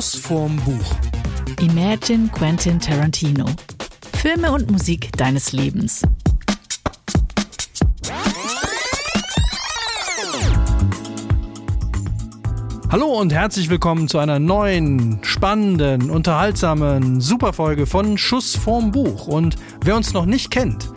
Schuss 0.00 0.14
vorm 0.14 0.56
Buch. 0.64 0.94
Imagine 1.60 2.28
Quentin 2.28 2.80
Tarantino. 2.80 3.44
Filme 4.16 4.50
und 4.50 4.70
Musik 4.70 5.14
deines 5.18 5.52
Lebens. 5.52 6.00
Hallo 12.90 13.08
und 13.20 13.34
herzlich 13.34 13.68
willkommen 13.68 14.08
zu 14.08 14.16
einer 14.16 14.38
neuen, 14.38 15.22
spannenden, 15.22 16.08
unterhaltsamen 16.08 17.20
Superfolge 17.20 17.84
von 17.84 18.16
Schuss 18.16 18.56
vorm 18.56 18.92
Buch. 18.92 19.26
Und 19.26 19.56
wer 19.84 19.96
uns 19.96 20.14
noch 20.14 20.24
nicht 20.24 20.50
kennt, 20.50 20.88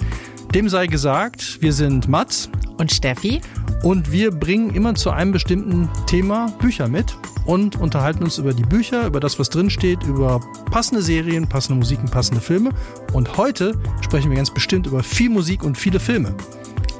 dem 0.55 0.69
sei 0.69 0.87
gesagt, 0.87 1.61
wir 1.61 1.73
sind 1.73 2.07
Mats 2.07 2.49
Und 2.77 2.93
Steffi? 2.93 3.41
und 3.83 4.13
wir 4.13 4.31
bringen 4.31 4.73
immer 4.73 4.95
zu 4.95 5.11
einem 5.11 5.33
bestimmten 5.33 5.89
Thema 6.07 6.47
Bücher 6.59 6.87
mit 6.87 7.17
und 7.45 7.75
unterhalten 7.75 8.23
uns 8.23 8.37
über 8.37 8.53
die 8.53 8.63
Bücher, 8.63 9.05
über 9.05 9.19
das, 9.19 9.39
was 9.39 9.49
drinsteht, 9.49 10.03
über 10.03 10.39
passende 10.71 11.01
Serien, 11.01 11.47
passende 11.47 11.77
Musiken, 11.77 12.09
passende 12.09 12.41
Filme. 12.41 12.71
Und 13.11 13.37
heute 13.37 13.77
sprechen 14.01 14.29
wir 14.29 14.37
ganz 14.37 14.51
bestimmt 14.51 14.87
über 14.87 15.03
viel 15.03 15.29
Musik 15.29 15.63
und 15.63 15.77
viele 15.77 15.99
Filme. 15.99 16.35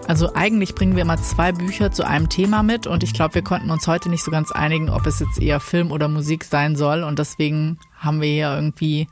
Also 0.08 0.34
eigentlich 0.34 0.76
bringen 0.76 0.96
wir 0.96 1.04
immer 1.04 1.18
zwei 1.18 1.54
Bücher 1.54 1.92
zu 1.92 2.06
einem 2.06 2.28
Thema 2.28 2.62
mit 2.62 2.88
und 2.88 3.04
ich 3.04 3.14
glaube, 3.14 3.36
wir 3.36 3.42
konnten 3.42 3.72
uns 3.72 3.88
heute 3.88 4.10
nicht 4.10 4.24
so 4.24 4.32
ganz 4.32 4.52
einigen, 4.52 4.90
ob 4.90 5.08
es 5.08 5.20
jetzt 5.20 5.42
eher 5.42 5.62
Film 5.62 5.92
oder 5.92 6.10
Musik 6.10 6.44
sein 6.44 6.76
soll 6.76 7.04
und 7.04 7.20
deswegen 7.20 7.80
haben 7.98 8.20
wir 8.20 8.28
hier 8.28 8.54
irgendwie 8.54 9.08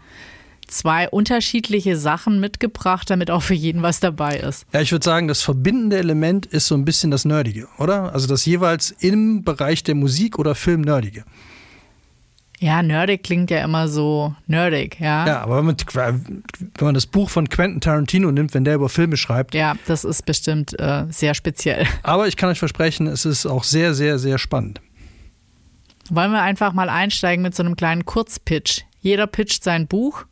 zwei 0.72 1.10
unterschiedliche 1.10 1.98
Sachen 1.98 2.40
mitgebracht, 2.40 3.10
damit 3.10 3.30
auch 3.32 3.44
für 3.44 3.54
jeden 3.54 3.82
was 3.82 4.00
dabei 4.00 4.38
ist. 4.38 4.66
Ja, 4.74 4.82
ich 4.82 4.92
würde 4.92 5.06
sagen, 5.06 5.28
das 5.28 5.42
verbindende 5.42 5.98
Element 5.98 6.46
ist 6.46 6.68
so 6.68 6.76
ein 6.76 6.86
bisschen 6.86 7.12
das 7.12 7.26
Nerdige, 7.26 7.68
oder? 7.78 8.14
Also 8.14 8.28
das 8.28 8.46
jeweils 8.46 8.92
im 9.00 9.44
Bereich 9.44 9.84
der 9.84 9.96
Musik 9.96 10.40
oder 10.40 10.56
Film 10.56 10.82
Nerdige. 10.82 11.24
Ja, 12.62 12.84
nerdig 12.84 13.24
klingt 13.24 13.50
ja 13.50 13.64
immer 13.64 13.88
so 13.88 14.36
nerdig, 14.46 15.00
ja. 15.00 15.26
Ja, 15.26 15.42
aber 15.42 15.58
wenn 15.58 15.66
man, 15.66 15.78
wenn 15.80 16.86
man 16.86 16.94
das 16.94 17.08
Buch 17.08 17.28
von 17.28 17.50
Quentin 17.50 17.82
Tarantino 17.82 18.32
nimmt, 18.32 18.54
wenn 18.54 18.64
der 18.64 18.76
über 18.76 18.88
Filme 18.88 19.18
schreibt. 19.18 19.56
Ja, 19.56 19.74
das 19.88 20.04
ist 20.04 20.28
bestimmt 20.28 20.80
äh, 20.80 21.06
sehr 21.10 21.34
speziell. 21.34 21.88
Aber 22.04 22.28
ich 22.28 22.38
kann 22.38 22.50
euch 22.52 22.60
versprechen, 22.60 23.08
es 23.08 23.26
ist 23.26 23.48
auch 23.48 23.64
sehr, 23.64 23.96
sehr, 23.96 24.20
sehr 24.20 24.38
spannend. 24.38 24.80
Wollen 26.12 26.32
wir 26.32 26.44
einfach 26.44 26.74
mal 26.74 26.88
einsteigen 26.88 27.42
mit 27.42 27.56
so 27.56 27.64
einem 27.64 27.76
kleinen 27.76 28.06
Kurzpitch? 28.06 28.84
Jeder 29.00 29.26
pitcht 29.26 29.64
sein 29.64 29.88
Buch 29.88 30.26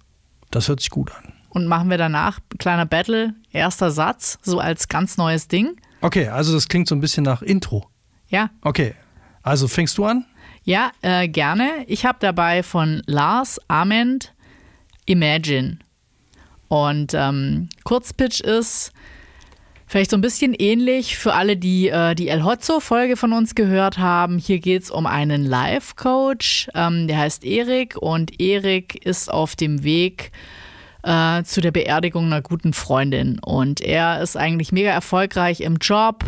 Das 0.52 0.68
hört 0.68 0.80
sich 0.80 0.90
gut 0.90 1.12
an. 1.16 1.34
und 1.50 1.66
machen 1.68 1.90
wir 1.90 1.98
danach 1.98 2.40
kleiner 2.60 2.86
Battle, 2.86 3.34
erster 3.52 3.90
Satz, 3.92 4.38
so 4.42 4.60
als 4.60 4.88
ganz 4.88 5.18
neues 5.18 5.48
Ding. 5.48 5.76
Okay, 6.02 6.28
also 6.28 6.54
das 6.54 6.68
klingt 6.68 6.88
so 6.88 6.96
ein 6.96 7.02
bisschen 7.02 7.24
nach 7.24 7.42
Intro. 7.42 7.90
Ja, 8.28 8.50
Okay, 8.62 8.94
also 9.42 9.68
fängst 9.68 9.98
du 9.98 10.06
an? 10.06 10.26
ja, 10.64 10.92
äh, 11.02 11.28
gerne. 11.28 11.84
Ich 11.88 12.06
habe 12.06 12.18
dabei 12.22 12.62
von 12.64 13.02
Lars 13.08 13.60
Ament 13.68 14.34
Imagine. 15.06 15.80
Und 16.68 17.14
ähm, 17.16 17.70
Kurzpitch 17.84 18.42
ist 18.42 18.92
vielleicht 19.90 20.12
so 20.12 20.18
ein 20.18 20.22
bisschen 20.22 20.54
ähnlich 20.54 21.18
für 21.18 21.34
alle, 21.34 21.58
die 21.58 21.90
äh, 21.90 22.14
die 22.14 22.30
El 22.30 22.44
Hotzo-Folge 22.44 23.18
von 23.18 23.34
uns 23.34 23.56
gehört 23.56 23.98
haben. 23.98 24.38
Hier 24.38 24.60
geht 24.60 24.84
es 24.84 24.92
um 24.92 25.08
einen 25.08 25.44
Life-Coach, 25.44 26.70
ähm, 26.76 27.08
der 27.08 27.18
heißt 27.18 27.44
Erik 27.44 27.98
und 27.98 28.40
Erik 28.40 29.04
ist 29.04 29.32
auf 29.32 29.56
dem 29.56 29.84
Weg 29.84 30.32
äh, 31.02 31.42
zu 31.44 31.60
der 31.60 31.72
Beerdigung 31.72 32.28
einer 32.28 32.44
guten 32.44 32.74
Freundin. 32.74 33.40
Und 33.40 33.82
er 33.82 34.22
ist 34.22 34.38
eigentlich 34.38 34.72
mega 34.72 34.92
erfolgreich 34.92 35.62
im 35.62 35.78
Job, 35.78 36.24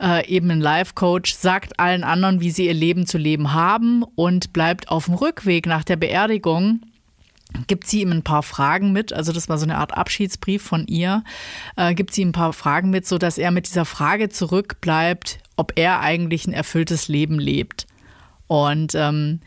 äh, 0.00 0.26
eben 0.28 0.50
ein 0.50 0.60
Life-Coach, 0.60 1.32
sagt 1.32 1.80
allen 1.80 2.04
anderen, 2.04 2.42
wie 2.42 2.50
sie 2.50 2.66
ihr 2.66 2.74
Leben 2.74 3.06
zu 3.06 3.16
leben 3.16 3.54
haben 3.54 4.04
und 4.16 4.52
bleibt 4.52 4.90
auf 4.90 5.06
dem 5.06 5.14
Rückweg 5.14 5.66
nach 5.66 5.84
der 5.84 5.96
Beerdigung 5.96 6.80
gibt 7.66 7.86
sie 7.86 8.02
ihm 8.02 8.12
ein 8.12 8.22
paar 8.22 8.42
Fragen 8.42 8.92
mit, 8.92 9.12
also 9.12 9.32
das 9.32 9.48
war 9.48 9.58
so 9.58 9.64
eine 9.64 9.78
Art 9.78 9.96
Abschiedsbrief 9.96 10.62
von 10.62 10.86
ihr, 10.86 11.24
äh, 11.76 11.94
gibt 11.94 12.14
sie 12.14 12.22
ihm 12.22 12.30
ein 12.30 12.32
paar 12.32 12.52
Fragen 12.52 12.90
mit, 12.90 13.06
so 13.06 13.18
dass 13.18 13.38
er 13.38 13.50
mit 13.50 13.66
dieser 13.66 13.84
Frage 13.84 14.28
zurückbleibt, 14.28 15.38
ob 15.56 15.72
er 15.76 16.00
eigentlich 16.00 16.46
ein 16.46 16.52
erfülltes 16.52 17.08
Leben 17.08 17.38
lebt. 17.38 17.86
Und 18.46 18.94
ähm, 18.94 19.40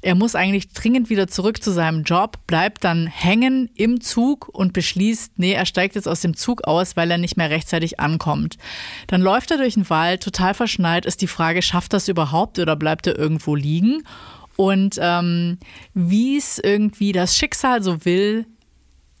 er 0.00 0.14
muss 0.14 0.36
eigentlich 0.36 0.72
dringend 0.72 1.10
wieder 1.10 1.26
zurück 1.26 1.62
zu 1.62 1.72
seinem 1.72 2.04
Job, 2.04 2.38
bleibt 2.46 2.84
dann 2.84 3.08
hängen 3.08 3.68
im 3.74 4.00
Zug 4.00 4.48
und 4.48 4.72
beschließt, 4.72 5.38
nee, 5.38 5.52
er 5.52 5.66
steigt 5.66 5.96
jetzt 5.96 6.06
aus 6.06 6.20
dem 6.20 6.36
Zug 6.36 6.62
aus, 6.64 6.96
weil 6.96 7.10
er 7.10 7.18
nicht 7.18 7.36
mehr 7.36 7.50
rechtzeitig 7.50 7.98
ankommt. 7.98 8.58
Dann 9.08 9.20
läuft 9.20 9.50
er 9.50 9.56
durch 9.56 9.74
den 9.74 9.90
Wald, 9.90 10.22
total 10.22 10.54
verschneit, 10.54 11.04
ist 11.04 11.20
die 11.20 11.26
Frage, 11.26 11.62
schafft 11.62 11.92
das 11.92 12.06
überhaupt 12.06 12.60
oder 12.60 12.76
bleibt 12.76 13.08
er 13.08 13.18
irgendwo 13.18 13.56
liegen? 13.56 14.04
Und 14.60 14.98
ähm, 15.00 15.58
wie 15.94 16.36
es 16.36 16.58
irgendwie 16.58 17.12
das 17.12 17.36
Schicksal 17.36 17.80
so 17.80 18.04
will, 18.04 18.44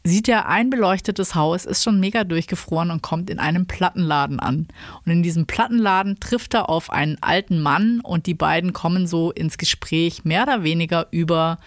sieht 0.02 0.28
er 0.28 0.48
ein 0.48 0.68
beleuchtetes 0.68 1.36
Haus, 1.36 1.64
ist 1.64 1.84
schon 1.84 2.00
mega 2.00 2.24
durchgefroren 2.24 2.90
und 2.90 3.02
kommt 3.02 3.30
in 3.30 3.38
einem 3.38 3.66
Plattenladen 3.66 4.40
an. 4.40 4.66
Und 5.06 5.12
in 5.12 5.22
diesem 5.22 5.46
Plattenladen 5.46 6.18
trifft 6.18 6.54
er 6.54 6.68
auf 6.68 6.90
einen 6.90 7.18
alten 7.20 7.60
Mann 7.62 8.00
und 8.00 8.26
die 8.26 8.34
beiden 8.34 8.72
kommen 8.72 9.06
so 9.06 9.30
ins 9.30 9.58
Gespräch 9.58 10.24
mehr 10.24 10.42
oder 10.42 10.64
weniger 10.64 11.06
über 11.12 11.58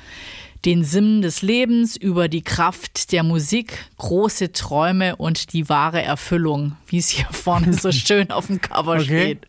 den 0.66 0.84
Sinn 0.84 1.22
des 1.22 1.42
Lebens, 1.42 1.96
über 1.96 2.28
die 2.28 2.42
Kraft 2.44 3.14
der 3.14 3.24
Musik, 3.24 3.86
große 3.98 4.52
Träume 4.52 5.16
und 5.16 5.54
die 5.54 5.70
wahre 5.70 6.02
Erfüllung, 6.02 6.76
wie 6.88 6.98
es 6.98 7.08
hier 7.08 7.26
vorne 7.32 7.72
so 7.72 7.90
schön 7.94 8.32
auf 8.32 8.48
dem 8.48 8.60
Cover 8.60 8.96
Okay. 8.96 9.04
steht. 9.06 9.48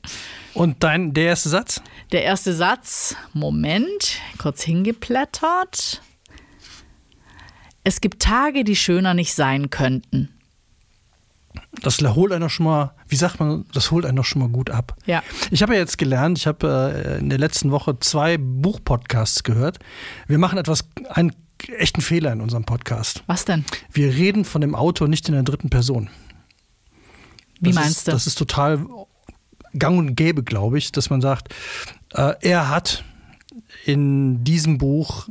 Und 0.54 0.82
dein, 0.84 1.12
der 1.14 1.24
erste 1.24 1.48
Satz? 1.48 1.82
Der 2.12 2.24
erste 2.24 2.52
Satz, 2.52 3.16
Moment, 3.32 4.18
kurz 4.36 4.62
hingeplättert. 4.62 6.02
Es 7.84 8.02
gibt 8.02 8.22
Tage, 8.22 8.64
die 8.64 8.76
schöner 8.76 9.14
nicht 9.14 9.32
sein 9.32 9.70
könnten. 9.70 10.28
Das 11.80 11.98
holt 12.00 12.32
einen 12.32 12.42
doch 12.42 12.50
schon 12.50 12.66
mal, 12.66 12.94
wie 13.08 13.16
sagt 13.16 13.40
man, 13.40 13.64
das 13.72 13.90
holt 13.90 14.04
einen 14.04 14.16
doch 14.16 14.26
schon 14.26 14.42
mal 14.42 14.50
gut 14.50 14.68
ab. 14.68 14.94
Ja. 15.06 15.22
Ich 15.50 15.62
habe 15.62 15.72
ja 15.72 15.80
jetzt 15.80 15.96
gelernt, 15.96 16.36
ich 16.36 16.46
habe 16.46 16.92
äh, 16.94 17.18
in 17.18 17.30
der 17.30 17.38
letzten 17.38 17.70
Woche 17.70 17.98
zwei 17.98 18.36
Buchpodcasts 18.36 19.42
gehört. 19.42 19.78
Wir 20.26 20.36
machen 20.36 20.58
etwas, 20.58 20.84
einen 21.08 21.34
echten 21.78 22.02
Fehler 22.02 22.32
in 22.32 22.42
unserem 22.42 22.64
Podcast. 22.64 23.22
Was 23.26 23.46
denn? 23.46 23.64
Wir 23.90 24.08
reden 24.08 24.44
von 24.44 24.60
dem 24.60 24.74
Autor 24.74 25.08
nicht 25.08 25.28
in 25.28 25.34
der 25.34 25.44
dritten 25.44 25.70
Person. 25.70 26.10
Wie 27.60 27.70
das 27.70 27.76
meinst 27.76 27.96
ist, 27.96 28.08
du? 28.08 28.12
Das 28.12 28.26
ist 28.26 28.36
total 28.36 28.86
gang 29.78 29.98
und 29.98 30.14
gäbe, 30.14 30.42
glaube 30.42 30.78
ich, 30.78 30.92
dass 30.92 31.10
man 31.10 31.20
sagt, 31.20 31.54
er 32.12 32.68
hat 32.68 33.04
in 33.84 34.44
diesem 34.44 34.78
Buch, 34.78 35.28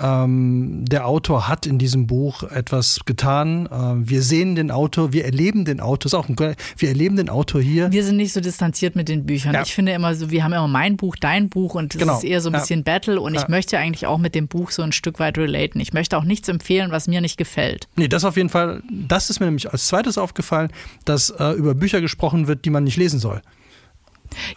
ähm, 0.00 0.84
der 0.88 1.08
Autor 1.08 1.48
hat 1.48 1.66
in 1.66 1.78
diesem 1.78 2.06
Buch 2.06 2.44
etwas 2.44 3.00
getan. 3.04 3.66
Äh, 3.66 4.08
wir 4.08 4.22
sehen 4.22 4.54
den 4.54 4.70
Autor, 4.70 5.12
wir 5.12 5.24
erleben 5.24 5.64
den 5.64 5.80
Autor, 5.80 6.06
ist 6.06 6.14
auch 6.14 6.28
ein, 6.28 6.36
wir 6.76 6.88
erleben 6.88 7.16
den 7.16 7.28
Autor 7.28 7.60
hier. 7.60 7.90
Wir 7.90 8.04
sind 8.04 8.16
nicht 8.16 8.32
so 8.32 8.40
distanziert 8.40 8.94
mit 8.94 9.08
den 9.08 9.26
Büchern. 9.26 9.54
Ja. 9.54 9.62
Ich 9.62 9.74
finde 9.74 9.90
immer 9.92 10.14
so, 10.14 10.30
wir 10.30 10.44
haben 10.44 10.52
immer 10.52 10.68
mein 10.68 10.96
Buch, 10.96 11.16
dein 11.18 11.48
Buch 11.48 11.74
und 11.74 11.94
es 11.94 12.00
Genau. 12.00 12.16
ist 12.16 12.22
eher 12.24 12.40
so 12.40 12.48
ein 12.48 12.52
Ja. 12.52 12.60
bisschen 12.60 12.84
Battle 12.84 13.20
und 13.20 13.34
ich 13.34 13.40
Ja. 13.42 13.46
möchte 13.48 13.76
eigentlich 13.78 14.06
auch 14.06 14.18
mit 14.18 14.36
dem 14.36 14.46
Buch 14.46 14.70
so 14.70 14.82
ein 14.82 14.92
Stück 14.92 15.18
weit 15.18 15.36
relaten. 15.36 15.80
Ich 15.80 15.92
möchte 15.92 16.16
auch 16.16 16.24
nichts 16.24 16.48
empfehlen, 16.48 16.92
was 16.92 17.08
mir 17.08 17.20
nicht 17.20 17.36
gefällt. 17.36 17.88
Nee, 17.96 18.06
das 18.06 18.24
auf 18.24 18.36
jeden 18.36 18.50
Fall, 18.50 18.82
das 18.90 19.30
ist 19.30 19.40
mir 19.40 19.46
nämlich 19.46 19.72
als 19.72 19.88
zweites 19.88 20.16
aufgefallen, 20.16 20.70
dass 21.06 21.30
äh, 21.30 21.52
über 21.54 21.74
Bücher 21.74 22.00
gesprochen 22.00 22.46
wird, 22.46 22.64
die 22.64 22.70
man 22.70 22.84
nicht 22.84 22.96
lesen 22.98 23.18
soll. 23.18 23.42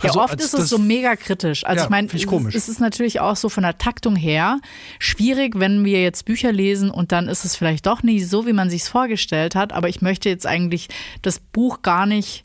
Ja, 0.02 0.10
Also 0.10 0.22
oft 0.22 0.40
ist 0.40 0.54
es 0.54 0.70
so 0.70 0.78
mega 0.78 1.16
kritisch. 1.16 1.66
Also 1.66 1.80
Ja, 1.80 1.84
ich 1.86 1.90
meine, 1.90 2.08
es, 2.08 2.56
es 2.56 2.70
ist 2.70 2.80
natürlich 2.80 3.20
auch 3.20 3.36
so 3.36 3.50
von 3.50 3.64
der 3.64 3.78
Taktung 3.78 4.16
her 4.16 4.60
schwierig, 5.00 5.60
wenn 5.60 5.86
wir 5.86 6.02
jetzt 6.02 6.26
Bücher 6.26 6.52
lesen 6.52 6.90
und 6.92 7.12
dann 7.12 7.28
ist 7.28 7.46
es 7.46 7.56
vielleicht 7.56 7.86
doch 7.86 8.04
nicht 8.04 8.28
so, 8.28 8.46
wie 8.46 8.54
man 8.54 8.70
sich 8.70 8.84
vorgestellt 8.84 9.56
hat. 9.56 9.74
Aber 9.74 9.90
ich 9.90 10.02
möchte 10.02 10.30
jetzt 10.30 10.46
eigentlich 10.46 10.90
das 11.22 11.40
Buch 11.40 11.82
gar 11.82 12.06
nicht 12.06 12.44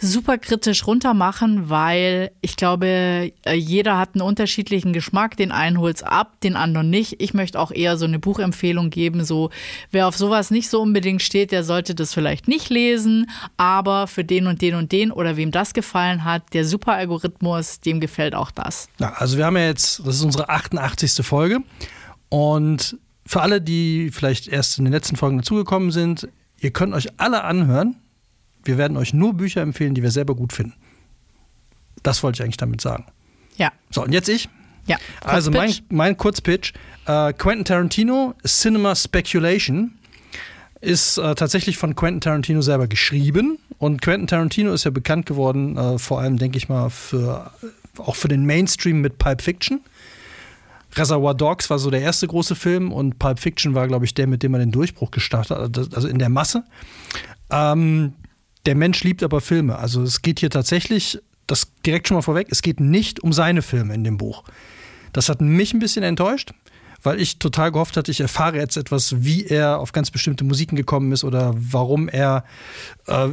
super 0.00 0.38
kritisch 0.38 0.86
runtermachen, 0.86 1.68
weil 1.68 2.30
ich 2.40 2.56
glaube, 2.56 3.32
äh, 3.44 3.54
jeder 3.54 3.98
hat 3.98 4.14
einen 4.14 4.22
unterschiedlichen 4.22 4.92
Geschmack. 4.92 5.36
Den 5.36 5.52
einen 5.52 5.78
holt's 5.78 6.02
ab, 6.02 6.40
den 6.40 6.56
anderen 6.56 6.90
nicht. 6.90 7.20
Ich 7.20 7.34
möchte 7.34 7.60
auch 7.60 7.70
eher 7.70 7.96
so 7.96 8.06
eine 8.06 8.18
Buchempfehlung 8.18 8.90
geben, 8.90 9.24
so 9.24 9.50
wer 9.90 10.08
auf 10.08 10.16
sowas 10.16 10.50
nicht 10.50 10.70
so 10.70 10.80
unbedingt 10.80 11.22
steht, 11.22 11.52
der 11.52 11.64
sollte 11.64 11.94
das 11.94 12.14
vielleicht 12.14 12.48
nicht 12.48 12.70
lesen, 12.70 13.30
aber 13.56 14.06
für 14.06 14.24
den 14.24 14.46
und 14.46 14.62
den 14.62 14.74
und 14.74 14.92
den 14.92 15.12
oder 15.12 15.36
wem 15.36 15.50
das 15.50 15.74
gefallen 15.74 16.24
hat, 16.24 16.42
der 16.54 16.64
Super-Algorithmus, 16.64 17.80
dem 17.80 18.00
gefällt 18.00 18.34
auch 18.34 18.50
das. 18.50 18.88
Ja, 18.98 19.12
also 19.16 19.36
wir 19.36 19.46
haben 19.46 19.56
ja 19.56 19.66
jetzt, 19.66 20.00
das 20.06 20.16
ist 20.16 20.22
unsere 20.22 20.48
88. 20.48 21.24
Folge 21.24 21.58
und 22.28 22.96
für 23.26 23.42
alle, 23.42 23.60
die 23.60 24.10
vielleicht 24.12 24.48
erst 24.48 24.78
in 24.78 24.84
den 24.84 24.92
letzten 24.92 25.16
Folgen 25.16 25.38
dazugekommen 25.38 25.90
sind, 25.90 26.28
ihr 26.58 26.70
könnt 26.72 26.94
euch 26.94 27.08
alle 27.18 27.44
anhören. 27.44 27.96
Wir 28.64 28.78
werden 28.78 28.96
euch 28.96 29.12
nur 29.14 29.34
Bücher 29.34 29.62
empfehlen, 29.62 29.94
die 29.94 30.02
wir 30.02 30.10
selber 30.10 30.34
gut 30.34 30.52
finden. 30.52 30.74
Das 32.02 32.22
wollte 32.22 32.36
ich 32.36 32.42
eigentlich 32.44 32.56
damit 32.56 32.80
sagen. 32.80 33.06
Ja, 33.56 33.72
So, 33.90 34.02
und 34.02 34.12
jetzt 34.12 34.28
ich. 34.28 34.48
ja. 34.86 34.96
Also 35.22 35.50
mein, 35.50 35.66
Kurzpitch. 35.68 35.84
mein 35.90 36.16
Kurzpitch. 36.16 36.72
Äh, 37.06 37.32
Quentin 37.34 37.64
Tarantino, 37.64 38.34
Cinema 38.46 38.94
Speculation, 38.94 39.92
ist 40.80 41.18
äh, 41.18 41.34
tatsächlich 41.34 41.76
von 41.76 41.94
Quentin 41.94 42.20
Tarantino 42.22 42.62
selber 42.62 42.86
geschrieben. 42.86 43.58
Und 43.78 44.00
Quentin 44.00 44.26
Tarantino 44.26 44.72
ist 44.72 44.84
ja 44.84 44.90
bekannt 44.90 45.26
geworden, 45.26 45.76
äh, 45.76 45.98
vor 45.98 46.20
allem, 46.20 46.38
denke 46.38 46.56
ich 46.56 46.68
mal, 46.68 46.88
für, 46.90 47.50
auch 47.98 48.16
für 48.16 48.28
den 48.28 48.46
Mainstream 48.46 49.00
mit 49.00 49.18
Pulp 49.18 49.42
Fiction. 49.42 49.80
Reservoir 50.96 51.34
Dogs 51.34 51.70
war 51.70 51.78
so 51.78 51.90
der 51.90 52.00
erste 52.00 52.26
große 52.26 52.54
Film 52.56 52.92
und 52.92 53.18
Pulp 53.18 53.38
Fiction 53.38 53.74
war, 53.74 53.86
glaube 53.88 54.04
ich, 54.06 54.14
der, 54.14 54.26
mit 54.26 54.42
dem 54.42 54.54
er 54.54 54.60
den 54.60 54.72
Durchbruch 54.72 55.10
gestartet 55.10 55.56
hat, 55.56 55.94
also 55.94 56.08
in 56.08 56.18
der 56.18 56.28
Masse. 56.30 56.64
Ähm, 57.50 58.14
der 58.66 58.74
Mensch 58.74 59.02
liebt 59.04 59.22
aber 59.22 59.40
Filme. 59.40 59.78
Also 59.78 60.02
es 60.02 60.22
geht 60.22 60.40
hier 60.40 60.50
tatsächlich, 60.50 61.18
das 61.46 61.72
direkt 61.84 62.08
schon 62.08 62.16
mal 62.16 62.22
vorweg, 62.22 62.48
es 62.50 62.62
geht 62.62 62.80
nicht 62.80 63.20
um 63.20 63.32
seine 63.32 63.62
Filme 63.62 63.94
in 63.94 64.04
dem 64.04 64.18
Buch. 64.18 64.44
Das 65.12 65.28
hat 65.28 65.40
mich 65.40 65.74
ein 65.74 65.80
bisschen 65.80 66.02
enttäuscht 66.02 66.52
weil 67.02 67.20
ich 67.20 67.38
total 67.38 67.72
gehofft 67.72 67.96
hatte, 67.96 68.10
ich 68.10 68.20
erfahre 68.20 68.56
jetzt 68.56 68.76
etwas, 68.76 69.22
wie 69.24 69.46
er 69.46 69.78
auf 69.78 69.92
ganz 69.92 70.10
bestimmte 70.10 70.44
Musiken 70.44 70.76
gekommen 70.76 71.12
ist 71.12 71.24
oder 71.24 71.54
warum 71.54 72.08
er 72.08 72.44
äh, 73.06 73.28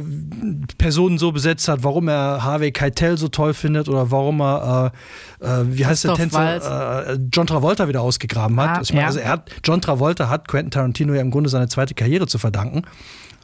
Personen 0.78 1.18
so 1.18 1.32
besetzt 1.32 1.68
hat, 1.68 1.82
warum 1.82 2.08
er 2.08 2.42
Harvey 2.42 2.72
Keitel 2.72 3.18
so 3.18 3.28
toll 3.28 3.54
findet 3.54 3.88
oder 3.88 4.10
warum 4.10 4.40
er, 4.40 4.92
äh, 5.40 5.46
äh, 5.46 5.64
wie 5.68 5.84
heißt 5.84 6.04
der 6.04 6.14
Tänzer, 6.14 7.08
äh, 7.08 7.18
John 7.32 7.46
Travolta 7.46 7.88
wieder 7.88 8.00
ausgegraben 8.00 8.58
hat. 8.60 8.78
Ah, 8.78 8.80
ich 8.82 8.92
meine, 8.92 9.02
ja. 9.02 9.06
also 9.08 9.18
er 9.18 9.30
hat, 9.30 9.50
John 9.62 9.80
Travolta 9.80 10.28
hat 10.28 10.48
Quentin 10.48 10.70
Tarantino 10.70 11.12
ja 11.14 11.20
im 11.20 11.30
Grunde 11.30 11.50
seine 11.50 11.68
zweite 11.68 11.94
Karriere 11.94 12.26
zu 12.26 12.38
verdanken. 12.38 12.82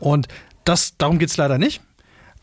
Und 0.01 0.27
das, 0.65 0.97
darum 0.97 1.19
geht 1.19 1.31
es 1.31 1.37
leider 1.37 1.59
nicht. 1.59 1.81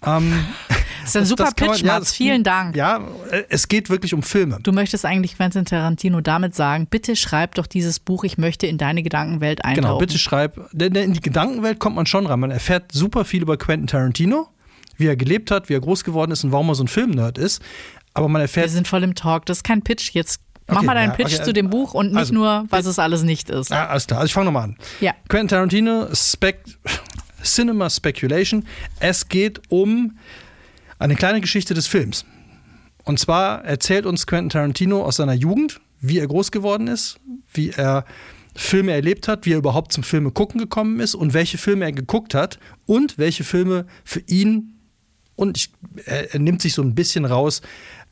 Ähm, 0.03 0.45
das 1.01 1.09
ist 1.09 1.17
ein 1.17 1.25
super 1.25 1.45
das 1.45 1.53
Pitch, 1.55 1.83
man, 1.83 2.01
ja. 2.01 2.01
Vielen 2.01 2.43
Dank. 2.43 2.75
Ja, 2.75 3.01
es 3.49 3.67
geht 3.67 3.89
wirklich 3.89 4.13
um 4.13 4.23
Filme. 4.23 4.59
Du 4.63 4.71
möchtest 4.71 5.05
eigentlich 5.05 5.35
Quentin 5.35 5.65
Tarantino 5.65 6.21
damit 6.21 6.55
sagen, 6.55 6.87
bitte 6.87 7.15
schreib 7.15 7.55
doch 7.55 7.67
dieses 7.67 7.99
Buch, 7.99 8.23
ich 8.23 8.37
möchte 8.37 8.67
in 8.67 8.77
deine 8.77 9.03
Gedankenwelt 9.03 9.63
eintauchen. 9.63 9.83
Genau, 9.83 9.97
bitte 9.99 10.17
schreib. 10.17 10.69
Denn 10.71 10.95
in 10.95 11.13
die 11.13 11.21
Gedankenwelt 11.21 11.79
kommt 11.79 11.95
man 11.95 12.05
schon 12.05 12.25
ran. 12.25 12.39
Man 12.39 12.51
erfährt 12.51 12.91
super 12.91 13.25
viel 13.25 13.43
über 13.43 13.57
Quentin 13.57 13.87
Tarantino, 13.87 14.49
wie 14.97 15.07
er 15.07 15.15
gelebt 15.15 15.51
hat, 15.51 15.69
wie 15.69 15.73
er 15.73 15.81
groß 15.81 16.03
geworden 16.03 16.31
ist 16.31 16.43
und 16.43 16.51
warum 16.51 16.69
er 16.69 16.75
so 16.75 16.83
ein 16.83 16.87
Filmnerd 16.87 17.37
ist. 17.37 17.61
Aber 18.13 18.27
man 18.27 18.41
erfährt. 18.41 18.65
Wir 18.65 18.71
sind 18.71 18.87
voll 18.87 19.03
im 19.03 19.15
Talk, 19.15 19.45
das 19.45 19.59
ist 19.59 19.63
kein 19.63 19.83
Pitch. 19.83 20.11
Jetzt 20.13 20.41
Mach 20.67 20.77
okay, 20.77 20.85
mal 20.85 20.93
deinen 20.93 21.09
ja, 21.09 21.15
Pitch 21.15 21.33
okay, 21.35 21.43
zu 21.43 21.53
dem 21.53 21.69
Buch 21.69 21.93
und 21.93 22.11
nicht 22.11 22.17
also, 22.17 22.33
nur, 22.33 22.65
was 22.69 22.85
es 22.85 22.97
alles 22.97 23.23
nicht 23.23 23.49
ist. 23.49 23.71
Ja, 23.71 23.87
alles 23.87 24.07
klar. 24.07 24.21
Also 24.21 24.27
ich 24.27 24.33
fange 24.33 24.45
nochmal 24.45 24.63
an. 24.63 24.77
Ja. 25.01 25.13
Quentin 25.27 25.49
Tarantino, 25.49 26.07
Spec 26.13 26.63
Cinema 27.43 27.89
Speculation. 27.89 28.65
Es 28.99 29.27
geht 29.27 29.61
um 29.69 30.17
eine 30.99 31.15
kleine 31.15 31.41
Geschichte 31.41 31.73
des 31.73 31.87
Films. 31.87 32.25
Und 33.03 33.19
zwar 33.19 33.65
erzählt 33.65 34.05
uns 34.05 34.27
Quentin 34.27 34.49
Tarantino 34.49 35.03
aus 35.03 35.15
seiner 35.17 35.33
Jugend, 35.33 35.81
wie 35.99 36.19
er 36.19 36.27
groß 36.27 36.51
geworden 36.51 36.87
ist, 36.87 37.19
wie 37.53 37.69
er 37.69 38.05
Filme 38.55 38.91
erlebt 38.91 39.27
hat, 39.27 39.45
wie 39.45 39.53
er 39.53 39.57
überhaupt 39.57 39.93
zum 39.93 40.03
Filme 40.03 40.31
gucken 40.31 40.59
gekommen 40.59 40.99
ist 40.99 41.15
und 41.15 41.33
welche 41.33 41.57
Filme 41.57 41.85
er 41.85 41.91
geguckt 41.91 42.33
hat 42.33 42.59
und 42.85 43.17
welche 43.17 43.43
Filme 43.43 43.85
für 44.03 44.21
ihn 44.27 44.77
und 45.35 45.57
ich, 45.57 45.71
er, 46.05 46.33
er, 46.33 46.39
nimmt 46.39 46.61
sich 46.61 46.73
so 46.73 46.83
ein 46.83 46.93
bisschen 46.93 47.25
raus, 47.25 47.61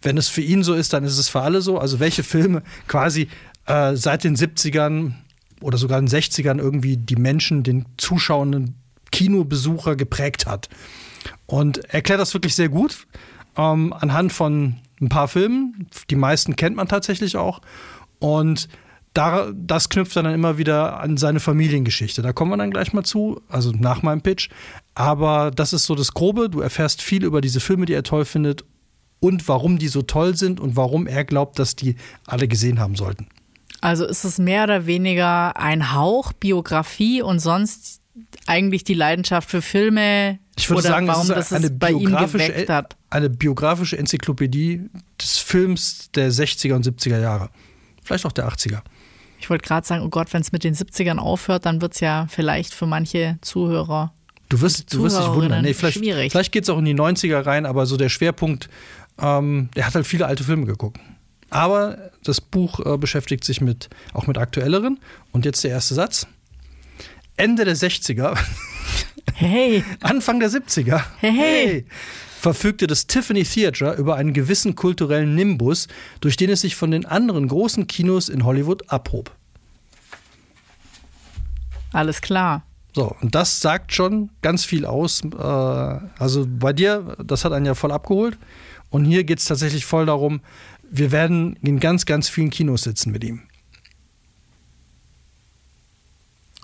wenn 0.02 0.18
es 0.18 0.30
für 0.30 0.42
ihn 0.42 0.64
so 0.64 0.74
ist, 0.74 0.94
dann 0.94 1.04
ist 1.04 1.18
es 1.18 1.30
für 1.30 1.42
alle 1.42 1.62
so. 1.62 1.78
Also 1.78 2.00
welche 2.00 2.24
Filme 2.24 2.64
quasi 2.88 3.28
äh, 3.66 3.96
seit 3.96 4.24
den 4.24 4.36
70ern 4.36 5.14
oder 5.62 5.78
sogar 5.78 6.00
den 6.00 6.08
60ern 6.08 6.58
irgendwie 6.58 6.98
die 6.98 7.18
Menschen, 7.18 7.64
den 7.64 7.86
zuschauenden 7.98 8.76
Kinobesucher 9.12 9.96
geprägt 9.96 10.46
hat. 10.46 10.70
Und 11.46 11.78
erklärt 11.94 12.20
das 12.20 12.34
wirklich 12.34 12.56
sehr 12.56 12.70
gut 12.70 13.08
ähm, 13.58 13.94
anhand 13.94 14.32
von 14.32 14.78
ein 15.02 15.10
paar 15.10 15.28
Filmen. 15.28 15.88
Die 16.10 16.16
meisten 16.16 16.56
kennt 16.56 16.76
man 16.76 16.88
tatsächlich 16.88 17.38
auch. 17.38 17.62
Und 18.20 18.68
da, 19.14 19.52
das 19.54 19.90
knüpft 19.90 20.16
dann 20.16 20.26
immer 20.28 20.58
wieder 20.58 21.00
an 21.00 21.18
seine 21.18 21.40
Familiengeschichte. 21.40 22.22
Da 22.22 22.32
kommen 22.32 22.52
wir 22.52 22.58
dann 22.58 22.72
gleich 22.72 22.94
mal 22.94 23.04
zu, 23.04 23.42
also 23.50 23.72
nach 23.72 24.04
meinem 24.04 24.22
Pitch. 24.22 24.50
Aber 24.94 25.52
das 25.52 25.74
ist 25.74 25.86
so 25.86 25.96
das 25.96 26.14
Grobe. 26.14 26.50
Du 26.50 26.62
erfährst 26.62 27.02
viel 27.02 27.24
über 27.24 27.42
diese 27.42 27.60
Filme, 27.60 27.86
die 27.86 27.94
er 27.94 28.04
toll 28.04 28.26
findet 28.26 28.64
und 29.20 29.48
warum 29.48 29.80
die 29.80 29.88
so 29.88 30.02
toll 30.02 30.36
sind 30.36 30.60
und 30.60 30.76
warum 30.76 31.08
er 31.08 31.26
glaubt, 31.26 31.60
dass 31.60 31.76
die 31.76 31.96
alle 32.26 32.48
gesehen 32.48 32.80
haben 32.80 32.96
sollten. 32.96 33.28
Also 33.82 34.06
ist 34.06 34.26
es 34.26 34.38
mehr 34.38 34.64
oder 34.66 34.86
weniger 34.86 35.58
ein 35.58 35.94
Hauch 35.94 36.34
Biografie 36.34 37.22
und 37.22 37.40
sonst 37.40 37.99
eigentlich 38.48 38.84
die 38.84 38.94
Leidenschaft 38.94 39.50
für 39.50 39.62
Filme 39.62 40.40
ich 40.58 40.70
würde 40.70 40.80
oder 40.80 40.90
sagen, 40.90 41.08
warum 41.08 41.28
das 41.28 41.54
eine, 41.54 41.70
bei 41.70 41.92
ihm 41.92 42.16
geweckt 42.16 42.70
hat. 42.70 42.96
Eine 43.10 43.30
biografische 43.30 43.98
Enzyklopädie 43.98 44.90
des 45.22 45.38
Films 45.38 46.10
der 46.14 46.32
60er 46.32 46.74
und 46.74 46.86
70er 46.86 47.20
Jahre. 47.20 47.50
Vielleicht 48.04 48.26
auch 48.26 48.32
der 48.32 48.50
80er. 48.50 48.82
Ich 49.40 49.50
wollte 49.50 49.66
gerade 49.66 49.88
sagen, 49.88 50.04
oh 50.04 50.10
Gott, 50.10 50.34
wenn 50.34 50.42
es 50.42 50.52
mit 50.52 50.64
den 50.64 50.76
70ern 50.76 51.18
aufhört, 51.18 51.66
dann 51.66 51.82
wird 51.82 51.94
es 51.94 52.02
ja 52.02 52.28
vielleicht 52.30 52.74
für 52.74 52.86
manche 52.86 53.38
Zuhörer. 53.42 54.14
Du 54.50 54.60
wirst, 54.62 54.94
du 54.94 55.04
wirst 55.04 55.18
dich 55.18 55.28
wundern. 55.28 55.62
Nee, 55.64 55.74
vielleicht 55.74 56.00
vielleicht 56.00 56.52
geht 56.52 56.64
es 56.64 56.70
auch 56.70 56.80
in 56.80 56.86
die 56.86 56.96
90er 56.96 57.46
rein, 57.46 57.66
aber 57.66 57.86
so 57.86 57.98
der 57.98 58.10
Schwerpunkt, 58.10 58.68
ähm, 59.22 59.70
er 59.76 59.86
hat 59.86 59.96
halt 59.96 60.08
viele 60.08 60.26
alte 60.26 60.44
Filme 60.44 60.66
geguckt. 60.66 61.00
Aber 61.52 62.12
das 62.24 62.42
Buch 62.42 62.80
äh, 62.86 62.98
beschäftigt 62.98 63.44
sich 63.44 63.62
mit, 63.62 63.90
auch 64.14 64.28
mit 64.28 64.38
aktuelleren. 64.38 65.00
Und 65.32 65.46
jetzt 65.46 65.64
der 65.64 65.72
erste 65.72 65.96
Satz. 65.96 66.28
Ende 67.40 67.66
der 67.66 67.76
60er, 67.76 68.38
hey. 69.34 69.84
Anfang 70.02 70.40
der 70.40 70.50
70er, 70.50 71.02
hey. 71.20 71.34
hey 71.34 71.86
verfügte 72.40 72.88
das 72.88 73.06
Tiffany 73.06 73.44
Theatre 73.44 73.96
über 73.96 74.16
einen 74.16 74.34
gewissen 74.34 74.76
kulturellen 74.76 75.36
Nimbus, 75.36 75.88
durch 76.22 76.38
den 76.38 76.50
es 76.50 76.62
sich 76.62 76.76
von 76.76 76.92
den 76.92 77.06
anderen 77.06 77.50
großen 77.50 77.86
Kinos 77.88 78.30
in 78.30 78.46
Hollywood 78.46 78.90
abhob. 78.90 79.36
Alles 81.92 82.22
klar. 82.22 82.64
So, 82.96 83.16
und 83.22 83.36
das 83.36 83.62
sagt 83.62 83.94
schon 83.94 84.30
ganz 84.42 84.64
viel 84.64 84.86
aus. 84.86 85.22
Äh, 85.24 85.38
also 85.38 86.46
bei 86.48 86.74
dir, 86.74 87.18
das 87.24 87.46
hat 87.46 87.52
einen 87.52 87.66
ja 87.66 87.76
voll 87.76 87.92
abgeholt. 87.92 88.38
Und 88.90 89.06
hier 89.06 89.24
geht 89.24 89.40
es 89.40 89.46
tatsächlich 89.46 89.86
voll 89.86 90.06
darum, 90.06 90.42
wir 90.90 91.12
werden 91.12 91.56
in 91.62 91.80
ganz, 91.80 92.06
ganz 92.06 92.30
vielen 92.30 92.50
Kinos 92.50 92.84
sitzen 92.84 93.12
mit 93.12 93.24
ihm. 93.24 93.42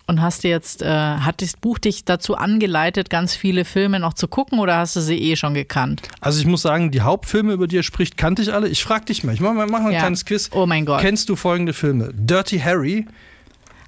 Und 0.08 0.22
hast 0.22 0.44
du 0.44 0.48
jetzt, 0.48 0.84
äh, 0.84 0.88
hat 0.88 1.42
das 1.42 1.58
Buch 1.58 1.80
dich 1.80 2.06
dazu 2.06 2.36
angeleitet, 2.36 3.10
ganz 3.10 3.36
viele 3.36 3.66
Filme 3.66 4.00
noch 4.00 4.14
zu 4.14 4.28
gucken 4.28 4.60
oder 4.60 4.78
hast 4.78 4.96
du 4.96 5.02
sie 5.02 5.18
eh 5.18 5.36
schon 5.36 5.56
gekannt? 5.56 6.04
Also 6.22 6.40
ich 6.40 6.46
muss 6.46 6.62
sagen, 6.62 6.92
die 6.92 7.02
Hauptfilme, 7.02 7.54
über 7.54 7.68
die 7.68 7.78
er 7.78 7.84
spricht, 7.84 8.16
kannte 8.16 8.44
ich 8.44 8.54
alle. 8.54 8.68
Ich 8.70 8.84
frag 8.84 9.08
dich 9.08 9.24
mal, 9.24 9.34
ich 9.34 9.42
mach 9.42 9.54
mal, 9.54 9.66
mach 9.66 9.82
mal 9.82 9.88
ein 9.88 9.94
ja. 9.94 10.00
kleines 10.00 10.26
Quiz. 10.26 10.52
Oh 10.54 10.68
mein 10.68 10.86
Gott. 10.86 11.02
Kennst 11.02 11.30
du 11.30 11.36
folgende 11.36 11.74
Filme? 11.74 12.12
Dirty 12.14 12.60
Harry. 12.60 13.08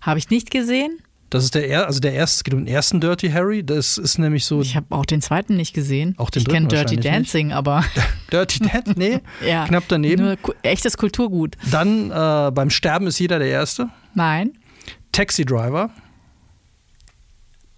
Habe 0.02 0.18
ich 0.18 0.30
nicht 0.32 0.50
gesehen. 0.50 1.00
Das 1.30 1.44
ist 1.44 1.56
der, 1.56 1.86
also 1.86 2.00
der 2.00 2.14
erste, 2.14 2.38
es 2.38 2.44
geht 2.46 2.54
um 2.54 2.66
den 2.66 2.74
ersten 2.74 3.02
Dirty 3.02 3.30
Harry. 3.30 3.64
Das 3.64 3.98
ist 3.98 4.18
nämlich 4.18 4.46
so. 4.46 4.62
Ich 4.62 4.76
habe 4.78 4.88
auch 4.90 5.06
den 5.06 5.22
zweiten 5.22 5.58
nicht 5.58 5.74
gesehen. 5.74 6.16
Auch 6.18 6.30
den 6.30 6.44
ich 6.44 6.48
kenne 6.48 6.68
Dirty 6.68 6.96
Dancing, 6.96 7.48
nicht. 7.48 7.56
aber. 7.56 7.84
Dirty 8.32 8.60
Dancing? 8.60 8.94
Nee, 8.96 9.20
ja, 9.48 9.66
knapp 9.66 9.84
daneben. 9.90 10.24
Nur 10.24 10.38
echtes 10.64 10.98
Kulturgut. 10.98 11.58
Dann 11.70 12.12
äh, 12.12 12.52
beim 12.52 12.70
Sterben 12.70 13.08
ist 13.08 13.20
jeder 13.20 13.40
der 13.40 13.50
Erste. 13.50 13.90
Nein. 14.16 14.54
Taxi 15.12 15.46
Driver. 15.46 15.92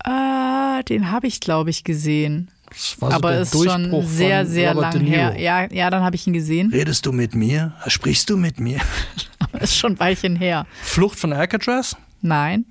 Äh, 0.06 0.84
den 0.84 1.12
habe 1.12 1.28
ich, 1.28 1.40
glaube 1.40 1.70
ich, 1.70 1.84
gesehen. 1.84 2.52
So 2.76 3.08
Aber 3.08 3.40
ist 3.40 3.52
schon 3.52 4.06
sehr, 4.06 4.46
sehr 4.46 4.76
Robert 4.76 4.94
lang 4.94 5.04
her. 5.04 5.36
Ja, 5.40 5.72
ja, 5.72 5.90
dann 5.90 6.04
habe 6.04 6.16
ich 6.16 6.28
ihn 6.28 6.34
gesehen. 6.34 6.70
Redest 6.72 7.06
du 7.06 7.12
mit 7.12 7.34
mir? 7.34 7.74
Sprichst 7.88 8.30
du 8.30 8.38
mit 8.38 8.60
mir? 8.60 8.80
Aber 9.40 9.62
ist 9.62 9.76
schon 9.76 9.94
ein 9.94 10.00
Weilchen 10.00 10.36
her. 10.36 10.68
Flucht 10.84 11.20
von 11.20 11.34
Alcatraz? 11.34 11.96
Nein. 12.22 12.66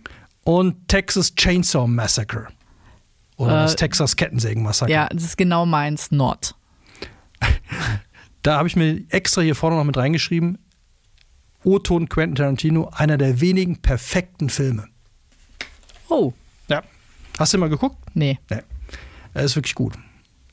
Und 0.45 0.89
Texas 0.89 1.35
Chainsaw 1.35 1.87
Massacre. 1.87 2.49
Oder 3.39 3.53
äh, 3.53 3.63
das 3.63 3.77
Texas 3.77 4.17
Kettensägen 4.17 4.63
Massaker. 4.63 4.93
Ja, 4.93 5.09
das 5.09 5.25
ist 5.25 5.37
genau 5.37 5.65
meins, 5.65 6.11
Not. 6.11 6.55
da 8.43 8.59
habe 8.59 8.69
ich 8.69 8.77
mir 8.77 9.05
extra 9.09 9.43
hier 9.43 9.55
vorne 9.55 9.77
noch 9.77 9.85
mit 9.85 9.97
reingeschrieben. 9.97 10.59
O-Ton 11.65 12.09
Quentin 12.09 12.37
Tarantino, 12.37 12.91
einer 12.95 13.17
der 13.17 13.41
wenigen 13.41 13.81
perfekten 13.81 14.49
Filme. 14.49 14.89
Oh. 16.09 16.33
Hast 17.39 17.55
du 17.55 17.59
mal 17.59 17.69
geguckt? 17.69 17.97
Nee. 18.15 18.39
nee. 18.51 18.63
Er 19.33 19.45
ist 19.45 19.55
wirklich 19.55 19.75
gut. 19.75 19.95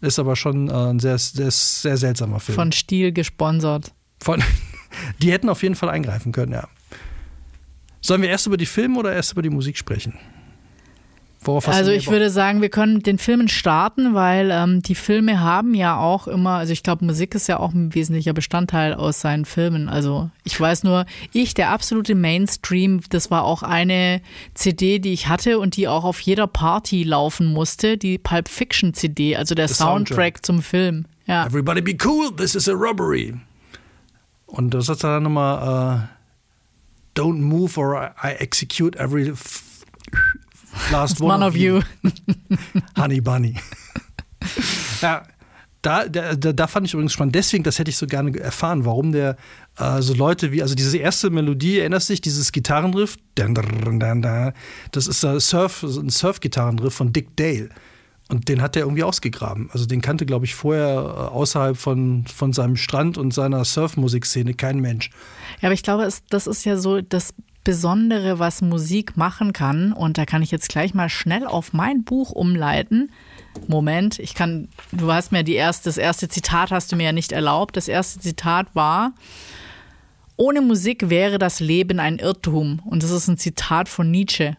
Ist 0.02 0.20
aber 0.20 0.36
schon 0.36 0.70
äh, 0.70 0.74
ein 0.74 1.00
sehr, 1.00 1.18
sehr, 1.18 1.50
sehr 1.50 1.98
seltsamer 1.98 2.40
Film. 2.40 2.56
Von 2.56 2.72
Stil 2.72 3.12
gesponsert. 3.12 3.92
Von, 4.22 4.44
die 5.22 5.32
hätten 5.32 5.50
auf 5.50 5.64
jeden 5.64 5.76
Fall 5.76 5.90
eingreifen 5.90 6.32
können, 6.32 6.54
ja. 6.54 6.68
Sollen 8.02 8.22
wir 8.22 8.30
erst 8.30 8.46
über 8.46 8.58
die 8.58 8.68
Filme 8.68 9.00
oder 9.00 9.14
erst 9.14 9.32
über 9.32 9.42
die 9.42 9.50
Musik 9.50 9.78
sprechen? 9.78 10.14
Worauf 11.46 11.68
also 11.68 11.92
ich 11.92 12.10
würde 12.10 12.32
sagen, 12.32 12.62
wir 12.62 12.70
können 12.70 12.96
mit 12.96 13.06
den 13.06 13.20
Filmen 13.20 13.48
starten, 13.48 14.16
weil 14.16 14.50
ähm, 14.52 14.82
die 14.82 14.96
Filme 14.96 15.40
haben 15.42 15.76
ja 15.76 15.98
auch 15.98 16.28
immer, 16.28 16.56
also 16.56 16.74
ich 16.74 16.82
glaube, 16.82 17.06
Musik 17.06 17.36
ist 17.36 17.48
ja 17.48 17.60
auch 17.60 17.72
ein 17.72 17.94
wesentlicher 17.94 18.34
Bestandteil 18.34 18.96
aus 18.96 19.22
seinen 19.22 19.46
Filmen. 19.46 19.88
Also 19.88 20.32
ich 20.44 20.60
weiß 20.60 20.84
nur, 20.84 21.06
ich, 21.34 21.54
der 21.54 21.70
absolute 21.70 22.16
Mainstream, 22.16 23.02
das 23.10 23.30
war 23.30 23.44
auch 23.44 23.62
eine 23.62 24.22
CD, 24.56 24.98
die 24.98 25.14
ich 25.14 25.28
hatte 25.28 25.60
und 25.60 25.78
die 25.78 25.88
auch 25.88 26.04
auf 26.04 26.20
jeder 26.20 26.48
Party 26.48 27.04
laufen 27.04 27.54
musste, 27.54 27.98
die 27.98 28.18
Pulp 28.18 28.50
Fiction 28.50 28.96
CD, 28.96 29.36
also 29.36 29.54
der 29.54 29.68
Soundtrack, 29.68 29.88
Soundtrack, 29.88 30.46
zum 30.46 30.62
Film. 30.64 31.06
Ja. 31.28 31.46
Everybody 31.46 31.82
be 31.82 31.96
cool, 32.04 32.36
this 32.36 32.56
is 32.56 32.68
a 32.68 32.74
robbery. 32.74 33.36
Und 34.48 34.74
das 34.74 34.90
hat 34.90 35.04
dann 35.04 35.24
nochmal 35.24 36.08
uh, 36.08 37.20
Don't 37.20 37.42
move 37.42 37.78
or 37.78 38.14
I 38.24 38.32
execute 38.40 38.98
every 38.98 39.34
Last 40.92 41.22
one, 41.22 41.36
one 41.36 41.46
of, 41.46 41.56
you. 41.56 41.82
Honey 42.98 43.22
Bunny. 43.22 43.56
ja, 45.02 45.24
da, 45.86 46.08
da, 46.08 46.34
da 46.34 46.68
fand 46.68 46.88
ich 46.88 46.94
übrigens 46.94 47.14
spannend. 47.14 47.36
Deswegen, 47.36 47.64
das 47.64 47.78
hätte 47.78 47.90
ich 47.90 47.98
so 47.98 48.08
gerne 48.08 48.38
erfahren, 48.40 48.86
warum 48.86 49.12
der 49.12 49.38
äh, 49.78 50.02
so 50.02 50.14
Leute 50.14 50.52
wie, 50.52 50.62
also 50.62 50.74
diese 50.74 50.98
erste 50.98 51.30
Melodie, 51.30 51.80
erinnerst 51.80 52.10
dich, 52.10 52.22
dieses 52.22 52.52
Gitarrenriff, 52.52 53.18
das 53.36 55.08
ist 55.08 55.26
ein 55.26 55.40
Surf, 55.40 55.84
ein 55.84 56.10
Surf-Gitarrenriff 56.10 56.94
von 56.94 57.14
Dick 57.14 57.36
Dale. 57.38 57.70
Und 58.28 58.50
den 58.50 58.64
hat 58.64 58.76
er 58.76 58.82
irgendwie 58.84 59.04
ausgegraben. 59.04 59.70
Also 59.72 59.86
den 59.86 60.02
kannte, 60.02 60.26
glaube 60.26 60.46
ich, 60.46 60.56
vorher 60.56 60.96
äh, 60.96 61.34
außerhalb 61.36 61.78
von, 61.78 62.26
von 62.26 62.54
seinem 62.54 62.76
Strand 62.76 63.20
und 63.20 63.32
seiner 63.36 63.64
Surfmusikszene 63.64 64.56
kein 64.56 64.80
Mensch. 64.80 65.12
Ja, 65.62 65.68
aber 65.68 65.74
ich 65.74 65.84
glaube, 65.84 66.06
es, 66.06 66.24
das 66.30 66.48
ist 66.48 66.66
ja 66.66 66.78
so 66.78 67.02
das 67.02 67.36
Besondere, 67.66 68.40
was 68.40 68.62
Musik 68.62 69.18
machen 69.18 69.52
kann. 69.52 69.92
Und 69.92 70.18
da 70.18 70.26
kann 70.26 70.42
ich 70.42 70.52
jetzt 70.52 70.70
gleich 70.70 70.94
mal 70.94 71.10
schnell 71.10 71.46
auf 71.46 71.74
mein 71.74 72.06
Buch 72.06 72.32
umleiten. 72.32 73.12
Moment, 73.68 74.20
ich 74.20 74.36
kann, 74.36 74.70
du 74.94 75.12
hast 75.12 75.34
mir 75.34 75.44
die 75.44 75.56
erste, 75.56 75.90
das 75.90 75.98
erste 75.98 76.30
Zitat 76.30 76.72
hast 76.72 76.92
du 76.92 76.96
mir 76.96 77.06
ja 77.06 77.12
nicht 77.12 77.34
erlaubt. 77.34 77.76
Das 77.76 77.90
erste 77.90 78.22
Zitat 78.22 78.68
war, 78.74 79.14
ohne 80.38 80.62
Musik 80.62 81.10
wäre 81.10 81.40
das 81.40 81.60
Leben 81.60 82.00
ein 82.00 82.20
Irrtum. 82.20 82.82
Und 82.86 83.04
das 83.04 83.12
ist 83.12 83.28
ein 83.28 83.38
Zitat 83.38 83.90
von 83.90 84.10
Nietzsche. 84.12 84.56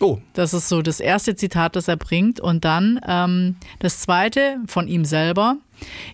Oh. 0.00 0.18
Das 0.34 0.54
ist 0.54 0.68
so 0.68 0.82
das 0.82 1.00
erste 1.00 1.34
Zitat, 1.34 1.76
das 1.76 1.88
er 1.88 1.96
bringt. 1.96 2.40
Und 2.40 2.64
dann 2.64 3.00
ähm, 3.08 3.56
das 3.78 4.00
zweite 4.00 4.58
von 4.66 4.86
ihm 4.86 5.04
selber. 5.04 5.56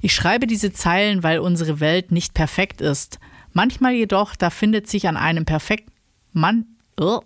Ich 0.00 0.14
schreibe 0.14 0.46
diese 0.46 0.72
Zeilen, 0.72 1.22
weil 1.22 1.40
unsere 1.40 1.80
Welt 1.80 2.12
nicht 2.12 2.34
perfekt 2.34 2.80
ist. 2.80 3.18
Manchmal 3.52 3.94
jedoch, 3.94 4.36
da 4.36 4.50
findet 4.50 4.88
sich 4.88 5.08
an 5.08 5.16
einem 5.16 5.44
perfekten 5.44 5.95
man, 6.36 6.66
oh, 6.98 7.20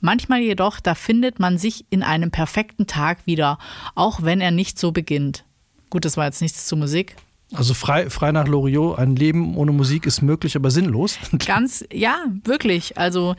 manchmal 0.00 0.40
jedoch, 0.40 0.80
da 0.80 0.94
findet 0.94 1.38
man 1.38 1.58
sich 1.58 1.84
in 1.90 2.02
einem 2.02 2.30
perfekten 2.30 2.86
Tag 2.86 3.26
wieder, 3.26 3.58
auch 3.94 4.22
wenn 4.22 4.40
er 4.40 4.50
nicht 4.50 4.78
so 4.78 4.92
beginnt. 4.92 5.44
Gut, 5.90 6.04
das 6.04 6.16
war 6.16 6.26
jetzt 6.26 6.42
nichts 6.42 6.66
zur 6.66 6.78
Musik. 6.78 7.16
Also 7.52 7.74
frei, 7.74 8.10
frei 8.10 8.32
nach 8.32 8.48
Loriot, 8.48 8.98
ein 8.98 9.14
Leben 9.16 9.56
ohne 9.56 9.72
Musik 9.72 10.06
ist 10.06 10.22
möglich, 10.22 10.56
aber 10.56 10.70
sinnlos. 10.70 11.18
Ganz, 11.46 11.84
ja, 11.92 12.24
wirklich. 12.44 12.98
Also 12.98 13.36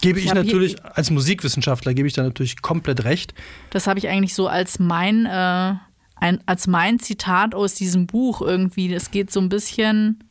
Gebe 0.00 0.18
ich, 0.18 0.26
ich 0.26 0.34
natürlich, 0.34 0.82
als 0.84 1.10
Musikwissenschaftler 1.10 1.94
gebe 1.94 2.08
ich 2.08 2.14
da 2.14 2.22
natürlich 2.22 2.62
komplett 2.62 3.04
recht. 3.04 3.34
Das 3.70 3.86
habe 3.86 3.98
ich 3.98 4.08
eigentlich 4.08 4.34
so 4.34 4.48
als 4.48 4.78
mein, 4.78 5.26
äh, 5.26 5.74
ein, 6.16 6.40
als 6.46 6.66
mein 6.66 6.98
Zitat 6.98 7.54
aus 7.54 7.74
diesem 7.74 8.06
Buch 8.06 8.40
irgendwie. 8.40 8.92
Es 8.92 9.10
geht 9.10 9.30
so 9.30 9.40
ein 9.40 9.48
bisschen, 9.48 10.24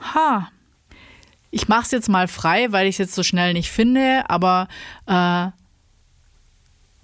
ha, 0.00 0.48
ich 1.52 1.68
mache 1.68 1.82
es 1.82 1.90
jetzt 1.92 2.08
mal 2.08 2.26
frei, 2.26 2.72
weil 2.72 2.88
ich 2.88 2.94
es 2.94 2.98
jetzt 2.98 3.14
so 3.14 3.22
schnell 3.22 3.52
nicht 3.52 3.70
finde, 3.70 4.24
aber 4.28 4.66
äh, 5.06 5.48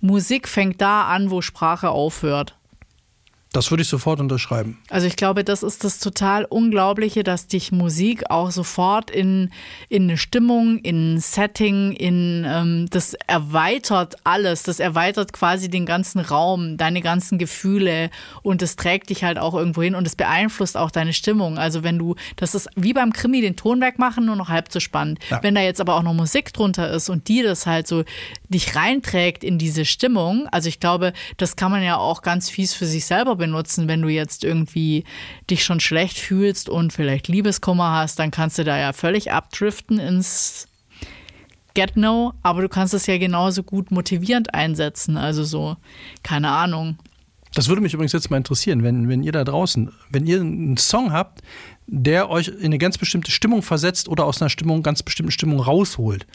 Musik 0.01 0.49
fängt 0.49 0.81
da 0.81 1.07
an, 1.07 1.31
wo 1.31 1.43
Sprache 1.43 1.91
aufhört. 1.91 2.58
Das 3.53 3.71
würde 3.71 3.83
ich 3.83 3.89
sofort 3.89 4.21
unterschreiben. 4.21 4.79
Also 4.91 5.07
ich 5.07 5.17
glaube, 5.17 5.43
das 5.43 5.63
ist 5.63 5.83
das 5.83 6.01
total 6.01 6.45
Unglaubliche, 6.45 7.25
dass 7.25 7.47
dich 7.47 7.73
Musik 7.73 8.31
auch 8.31 8.51
sofort 8.51 9.11
in, 9.11 9.51
in 9.89 10.03
eine 10.03 10.19
Stimmung, 10.19 10.79
in 10.81 11.15
ein 11.15 11.19
Setting, 11.19 11.93
in 11.93 12.45
ähm, 12.47 12.89
das 12.91 13.15
erweitert 13.27 14.17
alles. 14.25 14.65
Das 14.65 14.81
erweitert 14.81 15.33
quasi 15.33 15.71
den 15.71 15.87
ganzen 15.87 16.21
Raum, 16.21 16.77
deine 16.77 17.01
ganzen 17.01 17.39
Gefühle 17.39 18.11
und 18.43 18.61
es 18.61 18.77
trägt 18.77 19.09
dich 19.09 19.25
halt 19.25 19.39
auch 19.39 19.55
irgendwo 19.55 19.83
hin 19.83 19.95
und 19.95 20.07
es 20.07 20.15
beeinflusst 20.15 20.77
auch 20.77 20.91
deine 20.91 21.15
Stimmung. 21.15 21.57
Also 21.57 21.83
wenn 21.83 21.99
du, 21.99 22.17
das 22.37 22.55
ist 22.55 22.69
wie 22.77 22.93
beim 22.93 23.15
Krimi 23.15 23.41
den 23.41 23.57
Ton 23.57 23.81
wegmachen, 23.81 24.27
nur 24.27 24.37
noch 24.37 24.51
halb 24.51 24.71
so 24.71 24.79
spannend. 24.79 25.21
Ja. 25.31 25.43
Wenn 25.43 25.55
da 25.55 25.63
jetzt 25.63 25.81
aber 25.81 25.95
auch 25.95 26.03
noch 26.03 26.13
Musik 26.13 26.53
drunter 26.53 26.91
ist 26.91 27.09
und 27.09 27.29
die 27.29 27.43
das 27.43 27.65
halt 27.65 27.87
so 27.87 28.05
dich 28.51 28.77
reinträgt 28.77 29.43
in 29.43 29.57
diese 29.57 29.87
Stimmung, 29.87 30.47
also 30.49 30.69
ich 30.69 30.81
glaube, 30.81 31.15
das 31.39 31.57
kann 31.57 31.71
man 31.71 31.83
ja 31.83 31.97
auch 31.97 32.21
ganz 32.21 32.51
fies 32.51 32.75
für 32.75 32.85
sich 32.85 33.07
selber 33.07 33.38
benutzen, 33.39 33.89
wenn 33.89 34.03
du 34.03 34.09
jetzt 34.09 34.45
irgendwie 34.45 35.05
dich 35.51 35.65
schon 35.65 35.81
schlecht 35.81 36.19
fühlst 36.19 36.69
und 36.69 36.93
vielleicht 36.93 37.29
Liebeskummer 37.29 37.93
hast, 37.93 38.19
dann 38.19 38.31
kannst 38.31 38.59
du 38.59 38.65
da 38.65 38.79
ja 38.79 38.93
völlig 38.93 39.33
abdriften 39.33 39.99
ins 39.99 40.69
Get 41.75 41.97
No, 41.97 42.35
aber 42.43 42.63
du 42.63 42.69
kannst 42.69 42.93
es 42.93 43.07
ja 43.07 43.19
genauso 43.19 43.63
gut 43.63 43.91
motivierend 43.91 44.53
einsetzen. 44.53 45.17
Also 45.17 45.45
so, 45.45 45.77
keine 46.23 46.51
Ahnung. 46.51 46.99
Das 47.55 47.69
würde 47.69 47.81
mich 47.81 47.95
übrigens 47.95 48.13
jetzt 48.13 48.31
mal 48.31 48.37
interessieren, 48.37 48.83
wenn, 48.83 49.09
wenn 49.09 49.23
ihr 49.23 49.33
da 49.33 49.45
draußen, 49.45 49.91
wenn 50.11 50.27
ihr 50.27 50.41
einen 50.41 50.77
Song 50.77 51.13
habt, 51.13 51.41
der 51.87 52.31
euch 52.31 52.49
in 52.49 52.67
eine 52.67 52.79
ganz 52.79 52.99
bestimmte 52.99 53.31
Stimmung 53.31 53.63
versetzt 53.63 54.09
oder 54.09 54.25
aus 54.27 54.43
einer 54.43 54.51
Stimmung, 54.51 54.83
ganz 54.83 55.03
bestimmten 55.03 55.33
Stimmung 55.33 55.61
rausholt, 55.61 56.27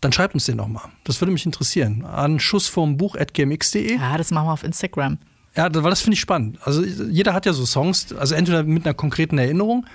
dann 0.00 0.12
schreibt 0.12 0.34
uns 0.34 0.46
den 0.46 0.56
nochmal. 0.56 0.90
Das 1.04 1.20
würde 1.20 1.32
mich 1.32 1.46
interessieren. 1.46 2.04
An 2.04 2.38
Schuss 2.38 2.68
vom 2.68 2.96
Buch 2.96 3.16
at 3.16 3.34
gmx.de. 3.34 3.96
Ja, 3.96 4.16
das 4.16 4.30
machen 4.30 4.46
wir 4.46 4.52
auf 4.52 4.64
Instagram. 4.64 5.18
Ja, 5.56 5.72
weil 5.72 5.90
das 5.90 6.00
finde 6.00 6.14
ich 6.14 6.20
spannend. 6.20 6.58
Also 6.62 6.82
jeder 6.84 7.32
hat 7.32 7.46
ja 7.46 7.52
so 7.52 7.64
Songs, 7.64 8.12
also 8.12 8.34
entweder 8.34 8.64
mit 8.64 8.84
einer 8.84 8.94
konkreten 8.94 9.38
Erinnerung 9.38 9.86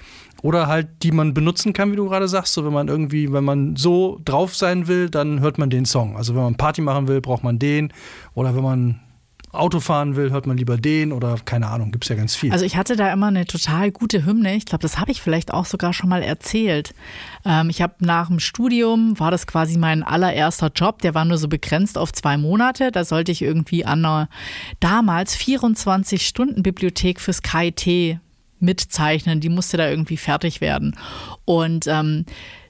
oder 0.42 0.68
halt, 0.68 0.88
die 1.04 1.12
man 1.12 1.34
benutzen 1.34 1.74
kann, 1.74 1.92
wie 1.92 1.98
du 1.98 2.08
gerade 2.08 2.30
sagst. 2.30 2.54
So, 2.54 2.66
wenn 2.66 2.72
man 2.72 2.88
irgendwie, 2.88 3.32
wenn 3.34 3.44
man 3.44 3.76
so 3.76 4.22
drauf 4.24 4.56
sein 4.56 4.88
will, 4.88 5.10
dann 5.10 5.42
hört 5.42 5.58
man 5.58 5.70
den 5.70 5.86
Song. 5.86 6.16
Also 6.16 6.34
wenn 6.34 6.44
man 6.44 6.56
Party 6.56 6.82
machen 6.82 7.08
will, 7.10 7.20
braucht 7.20 7.44
man 7.44 7.60
den. 7.60 7.92
Oder 8.36 8.56
wenn 8.56 8.64
man 8.64 9.00
Auto 9.52 9.80
fahren 9.80 10.16
will, 10.16 10.30
hört 10.30 10.46
man 10.46 10.58
lieber 10.58 10.78
den 10.78 11.12
oder 11.12 11.36
keine 11.44 11.68
Ahnung, 11.68 11.92
gibt 11.92 12.06
es 12.06 12.10
ja 12.10 12.16
ganz 12.16 12.36
viel. 12.36 12.52
Also 12.52 12.66
ich 12.66 12.78
hatte 12.78 12.96
da 12.96 13.12
immer 13.12 13.28
eine 13.28 13.46
total 13.46 13.92
gute 13.92 14.26
Hymne. 14.26 14.56
Ich 14.56 14.66
glaube, 14.66 14.84
das 14.84 15.00
habe 15.00 15.12
ich 15.12 15.22
vielleicht 15.22 15.52
auch 15.54 15.66
sogar 15.66 15.92
schon 15.94 16.10
mal 16.10 16.22
erzählt. 16.22 16.94
Ähm, 17.46 17.70
ich 17.70 17.82
habe 17.82 17.96
nach 18.00 18.28
dem 18.28 18.40
Studium, 18.40 19.20
war 19.20 19.32
das 19.32 19.48
quasi 19.48 19.78
mein 19.78 20.04
allererster 20.04 20.72
Job, 20.74 21.02
der 21.02 21.16
war 21.16 21.26
nur 21.26 21.38
so 21.38 21.48
begrenzt 21.48 21.98
auf 21.98 22.14
zwei 22.14 22.38
Monate. 22.38 22.92
Da 22.92 23.04
sollte 23.04 23.32
ich 23.32 23.42
irgendwie 23.42 23.86
an 23.86 24.06
einer 24.06 24.30
damals 24.80 25.36
24-Stunden-Bibliothek 25.38 27.20
fürs 27.20 27.42
KIT 27.42 28.20
mitzeichnen. 28.60 29.40
Die 29.40 29.50
musste 29.50 29.78
da 29.78 29.90
irgendwie 29.90 30.18
fertig 30.18 30.62
werden. 30.62 30.96
Und 31.46 31.88
ähm, 31.88 32.26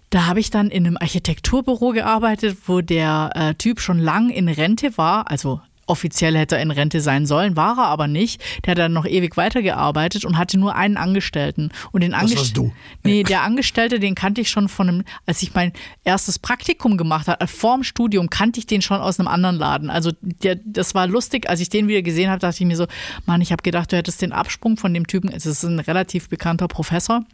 da 0.10 0.26
habe 0.26 0.40
ich 0.40 0.50
dann 0.50 0.70
in 0.70 0.88
einem 0.88 0.98
Architekturbüro 0.98 1.92
gearbeitet, 1.92 2.58
wo 2.66 2.82
der 2.82 3.32
äh, 3.36 3.54
Typ 3.56 3.80
schon 3.80 4.00
lang 4.00 4.30
in 4.30 4.48
Rente 4.48 4.98
war, 4.98 5.30
also 5.30 5.62
Offiziell 5.90 6.38
hätte 6.38 6.56
er 6.56 6.62
in 6.62 6.72
Rente 6.72 7.02
sein 7.02 7.26
sollen, 7.26 7.56
war 7.56 7.78
er 7.78 7.88
aber 7.88 8.08
nicht. 8.08 8.42
Der 8.66 8.72
hat 8.72 8.78
dann 8.78 8.94
noch 8.94 9.06
ewig 9.06 9.38
weitergearbeitet 9.38 10.24
und 10.24 10.38
hatte 10.38 10.60
nur 10.60 10.76
einen 10.76 10.98
Angestellten. 10.98 11.72
Und 11.92 12.02
den 12.02 12.12
das 12.12 12.36
warst 12.36 12.58
du. 12.58 12.72
Nee, 13.04 13.24
der 13.24 13.42
Angestellte, 13.42 14.00
den 14.00 14.16
kannte 14.16 14.42
ich 14.42 14.50
schon 14.50 14.70
von 14.70 14.88
einem, 14.88 15.04
als 15.26 15.42
ich 15.42 15.54
mein 15.54 15.74
erstes 16.04 16.38
Praktikum 16.38 16.98
gemacht 16.98 17.28
habe, 17.28 17.48
vorm 17.48 17.84
Studium 17.84 18.30
kannte 18.30 18.60
ich 18.60 18.68
den 18.68 18.82
schon 18.82 19.02
aus 19.02 19.20
einem 19.20 19.28
anderen 19.28 19.56
Laden. 19.56 19.90
Also 19.90 20.12
der, 20.22 20.60
das 20.64 20.94
war 20.94 21.08
lustig, 21.08 21.50
als 21.50 21.60
ich 21.60 21.70
den 21.70 21.88
wieder 21.88 22.02
gesehen 22.02 22.30
habe, 22.30 22.40
dachte 22.40 22.58
ich 22.60 22.68
mir 22.68 22.78
so, 22.78 22.86
Mann, 23.26 23.42
ich 23.42 23.52
habe 23.52 23.64
gedacht, 23.64 23.92
du 23.92 23.98
hättest 23.98 24.22
den 24.22 24.32
Absprung 24.32 24.78
von 24.78 24.94
dem 24.94 25.08
Typen, 25.08 25.32
es 25.32 25.46
ist 25.46 25.64
ein 25.64 25.80
relativ 25.80 26.30
bekannter 26.30 26.68
Professor. 26.68 27.26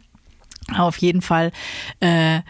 Auf 0.76 0.96
jeden 0.98 1.22
Fall 1.22 1.52
äh, 2.00 2.40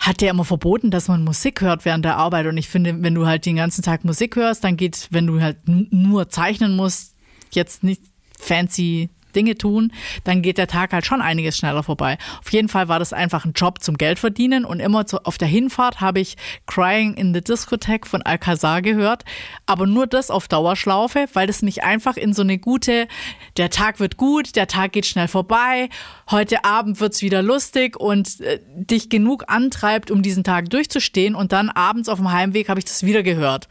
hat 0.00 0.22
der 0.22 0.30
immer 0.30 0.46
verboten, 0.46 0.90
dass 0.90 1.08
man 1.08 1.22
Musik 1.22 1.60
hört 1.60 1.84
während 1.84 2.06
der 2.06 2.16
Arbeit. 2.16 2.46
Und 2.46 2.56
ich 2.56 2.68
finde, 2.68 3.02
wenn 3.02 3.14
du 3.14 3.26
halt 3.26 3.44
den 3.44 3.56
ganzen 3.56 3.82
Tag 3.82 4.04
Musik 4.04 4.34
hörst, 4.34 4.64
dann 4.64 4.78
geht, 4.78 5.08
wenn 5.10 5.26
du 5.26 5.42
halt 5.42 5.58
nur 5.66 6.30
zeichnen 6.30 6.74
musst, 6.74 7.14
jetzt 7.52 7.84
nicht 7.84 8.02
fancy 8.38 9.10
Dinge 9.30 9.56
tun, 9.56 9.92
dann 10.24 10.42
geht 10.42 10.58
der 10.58 10.66
Tag 10.66 10.92
halt 10.92 11.06
schon 11.06 11.20
einiges 11.20 11.56
schneller 11.56 11.82
vorbei. 11.82 12.18
Auf 12.40 12.52
jeden 12.52 12.68
Fall 12.68 12.88
war 12.88 12.98
das 12.98 13.12
einfach 13.12 13.44
ein 13.44 13.52
Job 13.52 13.82
zum 13.82 13.96
Geld 13.96 14.18
verdienen 14.18 14.64
und 14.64 14.80
immer 14.80 15.06
zu, 15.06 15.24
auf 15.24 15.38
der 15.38 15.48
Hinfahrt 15.48 16.00
habe 16.00 16.20
ich 16.20 16.36
Crying 16.66 17.14
in 17.14 17.34
the 17.34 17.40
Discotheque 17.40 18.06
von 18.06 18.22
Alcazar 18.22 18.82
gehört, 18.82 19.24
aber 19.66 19.86
nur 19.86 20.06
das 20.06 20.30
auf 20.30 20.48
Dauerschlaufe, 20.48 21.26
weil 21.32 21.46
das 21.46 21.62
mich 21.62 21.82
einfach 21.82 22.16
in 22.16 22.32
so 22.32 22.42
eine 22.42 22.58
gute, 22.58 23.08
der 23.56 23.70
Tag 23.70 24.00
wird 24.00 24.16
gut, 24.16 24.56
der 24.56 24.66
Tag 24.66 24.92
geht 24.92 25.06
schnell 25.06 25.28
vorbei, 25.28 25.88
heute 26.30 26.64
Abend 26.64 27.00
wird's 27.00 27.22
wieder 27.22 27.42
lustig 27.42 27.98
und 27.98 28.40
äh, 28.40 28.60
dich 28.74 29.08
genug 29.08 29.44
antreibt, 29.48 30.10
um 30.10 30.22
diesen 30.22 30.44
Tag 30.44 30.70
durchzustehen 30.70 31.34
und 31.34 31.52
dann 31.52 31.68
abends 31.68 32.08
auf 32.08 32.18
dem 32.18 32.32
Heimweg 32.32 32.68
habe 32.68 32.78
ich 32.78 32.84
das 32.84 33.04
wieder 33.04 33.22
gehört. 33.22 33.68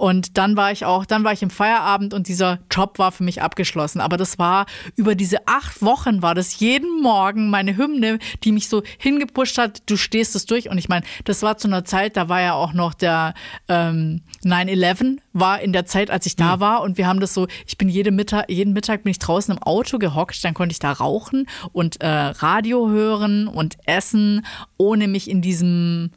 Und 0.00 0.38
dann 0.38 0.56
war 0.56 0.72
ich 0.72 0.86
auch, 0.86 1.04
dann 1.04 1.24
war 1.24 1.34
ich 1.34 1.42
im 1.42 1.50
Feierabend 1.50 2.14
und 2.14 2.26
dieser 2.26 2.60
Job 2.70 2.98
war 2.98 3.12
für 3.12 3.22
mich 3.22 3.42
abgeschlossen. 3.42 4.00
Aber 4.00 4.16
das 4.16 4.38
war 4.38 4.64
über 4.96 5.14
diese 5.14 5.46
acht 5.46 5.82
Wochen 5.82 6.22
war 6.22 6.34
das 6.34 6.58
jeden 6.58 7.02
Morgen 7.02 7.50
meine 7.50 7.76
Hymne, 7.76 8.18
die 8.42 8.52
mich 8.52 8.70
so 8.70 8.82
hingepusht 8.96 9.58
hat, 9.58 9.82
du 9.84 9.98
stehst 9.98 10.34
es 10.34 10.46
durch. 10.46 10.70
Und 10.70 10.78
ich 10.78 10.88
meine, 10.88 11.04
das 11.26 11.42
war 11.42 11.58
zu 11.58 11.68
einer 11.68 11.84
Zeit, 11.84 12.16
da 12.16 12.30
war 12.30 12.40
ja 12.40 12.54
auch 12.54 12.72
noch 12.72 12.94
der 12.94 13.34
ähm, 13.68 14.22
9-11 14.42 15.18
war 15.34 15.60
in 15.60 15.74
der 15.74 15.84
Zeit, 15.84 16.10
als 16.10 16.24
ich 16.24 16.34
da 16.34 16.56
mhm. 16.56 16.60
war 16.60 16.80
und 16.82 16.96
wir 16.96 17.06
haben 17.06 17.20
das 17.20 17.34
so, 17.34 17.46
ich 17.66 17.76
bin 17.76 17.88
jede 17.88 18.10
Mittag, 18.10 18.50
jeden 18.50 18.72
Mittag 18.72 19.02
bin 19.02 19.10
ich 19.10 19.18
draußen 19.18 19.54
im 19.54 19.62
Auto 19.62 19.98
gehockt, 19.98 20.42
dann 20.44 20.54
konnte 20.54 20.72
ich 20.72 20.78
da 20.78 20.92
rauchen 20.92 21.46
und 21.72 22.00
äh, 22.00 22.08
Radio 22.08 22.88
hören 22.88 23.48
und 23.48 23.76
essen, 23.84 24.46
ohne 24.76 25.08
mich 25.08 25.28
in 25.30 25.42
diesem 25.42 26.10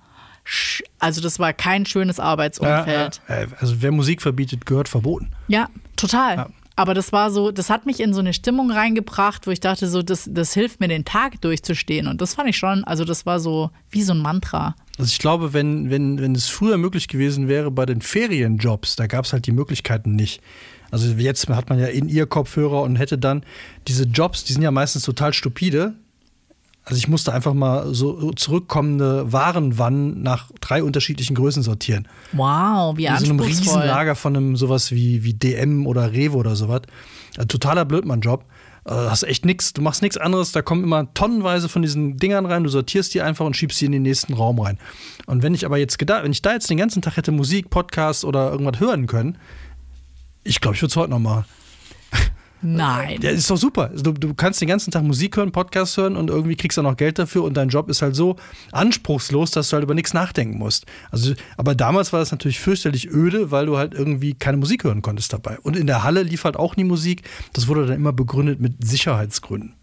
also 0.99 1.21
das 1.21 1.39
war 1.39 1.53
kein 1.53 1.85
schönes 1.85 2.19
Arbeitsumfeld. 2.19 3.21
Ja, 3.27 3.41
ja. 3.41 3.47
Also 3.59 3.81
wer 3.81 3.91
Musik 3.91 4.21
verbietet, 4.21 4.65
gehört 4.65 4.89
verboten. 4.89 5.31
Ja, 5.47 5.69
total. 5.95 6.35
Ja. 6.35 6.49
Aber 6.75 6.95
das 6.95 7.11
war 7.11 7.29
so, 7.29 7.51
das 7.51 7.69
hat 7.69 7.85
mich 7.85 7.99
in 7.99 8.13
so 8.13 8.19
eine 8.19 8.33
Stimmung 8.33 8.71
reingebracht, 8.71 9.45
wo 9.45 9.51
ich 9.51 9.59
dachte, 9.59 9.87
so, 9.87 10.01
das, 10.01 10.27
das 10.31 10.53
hilft 10.53 10.79
mir, 10.79 10.87
den 10.87 11.05
Tag 11.05 11.39
durchzustehen. 11.41 12.07
Und 12.07 12.19
das 12.19 12.33
fand 12.33 12.49
ich 12.49 12.57
schon, 12.57 12.83
also 12.83 13.05
das 13.05 13.25
war 13.25 13.39
so 13.39 13.69
wie 13.91 14.01
so 14.01 14.13
ein 14.13 14.19
Mantra. 14.19 14.75
Also 14.97 15.09
ich 15.09 15.19
glaube, 15.19 15.53
wenn, 15.53 15.91
wenn, 15.91 16.19
wenn 16.19 16.33
es 16.33 16.49
früher 16.49 16.77
möglich 16.77 17.07
gewesen 17.07 17.47
wäre 17.47 17.69
bei 17.69 17.85
den 17.85 18.01
Ferienjobs, 18.01 18.95
da 18.95 19.05
gab 19.07 19.25
es 19.25 19.33
halt 19.33 19.45
die 19.45 19.51
Möglichkeiten 19.51 20.15
nicht. 20.15 20.41
Also 20.89 21.11
jetzt 21.13 21.47
hat 21.49 21.69
man 21.69 21.79
ja 21.79 21.87
in 21.87 22.09
ihr 22.09 22.25
Kopfhörer 22.25 22.81
und 22.81 22.95
hätte 22.95 23.17
dann 23.17 23.43
diese 23.87 24.03
Jobs, 24.03 24.43
die 24.43 24.53
sind 24.53 24.61
ja 24.61 24.71
meistens 24.71 25.03
total 25.03 25.33
stupide. 25.33 25.95
Also 26.85 26.97
ich 26.97 27.07
musste 27.07 27.33
einfach 27.33 27.53
mal 27.53 27.93
so 27.93 28.31
zurückkommende 28.33 29.31
Warenwannen 29.31 30.21
nach 30.21 30.51
drei 30.59 30.83
unterschiedlichen 30.83 31.33
Größen 31.33 31.63
sortieren. 31.63 32.07
Wow, 32.33 32.97
wie 32.97 33.05
In 33.05 33.17
so 33.17 33.25
einem 33.25 33.39
anspruchsvoll. 33.39 33.81
Riesenlager 33.81 34.15
von 34.15 34.35
einem 34.35 34.55
sowas 34.57 34.91
wie, 34.91 35.23
wie 35.23 35.33
DM 35.33 35.87
oder 35.87 36.11
Rewe 36.11 36.35
oder 36.35 36.55
sowas. 36.55 36.81
Ein 37.37 37.47
totaler 37.47 37.85
Blödmann-Job. 37.85 38.43
Äh, 38.85 38.91
hast 38.91 39.23
echt 39.23 39.45
nichts, 39.45 39.71
du 39.71 39.81
machst 39.81 40.01
nichts 40.01 40.17
anderes, 40.17 40.51
da 40.51 40.61
kommen 40.61 40.83
immer 40.83 41.13
tonnenweise 41.13 41.69
von 41.69 41.81
diesen 41.81 42.17
Dingern 42.17 42.45
rein, 42.45 42.65
du 42.65 42.69
sortierst 42.69 43.13
die 43.13 43.21
einfach 43.21 43.45
und 43.45 43.55
schiebst 43.55 43.79
sie 43.79 43.85
in 43.85 43.93
den 43.93 44.01
nächsten 44.01 44.33
Raum 44.33 44.59
rein. 44.59 44.77
Und 45.25 45.41
wenn 45.41 45.53
ich 45.53 45.65
aber 45.65 45.77
jetzt 45.77 45.97
gedacht, 45.97 46.23
wenn 46.23 46.33
ich 46.33 46.41
da 46.41 46.51
jetzt 46.51 46.69
den 46.69 46.77
ganzen 46.77 47.01
Tag 47.01 47.15
hätte 47.15 47.31
Musik, 47.31 47.69
Podcast 47.69 48.25
oder 48.25 48.51
irgendwas 48.51 48.81
hören 48.81 49.07
können, 49.07 49.37
ich 50.43 50.59
glaube, 50.59 50.75
ich 50.75 50.81
würde 50.81 50.91
es 50.91 50.97
heute 50.97 51.11
noch 51.11 51.19
machen. 51.19 51.45
Nein. 52.63 53.19
Ja, 53.21 53.31
ist 53.31 53.49
doch 53.49 53.57
super. 53.57 53.89
Du, 53.89 54.13
du 54.13 54.33
kannst 54.33 54.61
den 54.61 54.69
ganzen 54.69 54.91
Tag 54.91 55.03
Musik 55.03 55.35
hören, 55.37 55.51
Podcast 55.51 55.97
hören 55.97 56.15
und 56.15 56.29
irgendwie 56.29 56.55
kriegst 56.55 56.77
du 56.77 56.81
noch 56.81 56.95
Geld 56.95 57.19
dafür 57.19 57.43
und 57.43 57.55
dein 57.55 57.69
Job 57.69 57.89
ist 57.89 58.01
halt 58.01 58.15
so 58.15 58.37
anspruchslos, 58.71 59.51
dass 59.51 59.69
du 59.69 59.73
halt 59.75 59.83
über 59.83 59.93
nichts 59.93 60.13
nachdenken 60.13 60.57
musst. 60.57 60.85
Also, 61.11 61.33
aber 61.57 61.75
damals 61.75 62.13
war 62.13 62.19
das 62.19 62.31
natürlich 62.31 62.59
fürchterlich 62.59 63.09
öde, 63.11 63.51
weil 63.51 63.65
du 63.65 63.77
halt 63.77 63.93
irgendwie 63.93 64.33
keine 64.33 64.57
Musik 64.57 64.85
hören 64.85 65.01
konntest 65.01 65.33
dabei. 65.33 65.59
Und 65.59 65.75
in 65.75 65.87
der 65.87 66.03
Halle 66.03 66.23
lief 66.23 66.45
halt 66.45 66.55
auch 66.55 66.75
nie 66.77 66.85
Musik. 66.85 67.23
Das 67.51 67.67
wurde 67.67 67.85
dann 67.85 67.97
immer 67.97 68.13
begründet 68.13 68.61
mit 68.61 68.85
Sicherheitsgründen. 68.85 69.75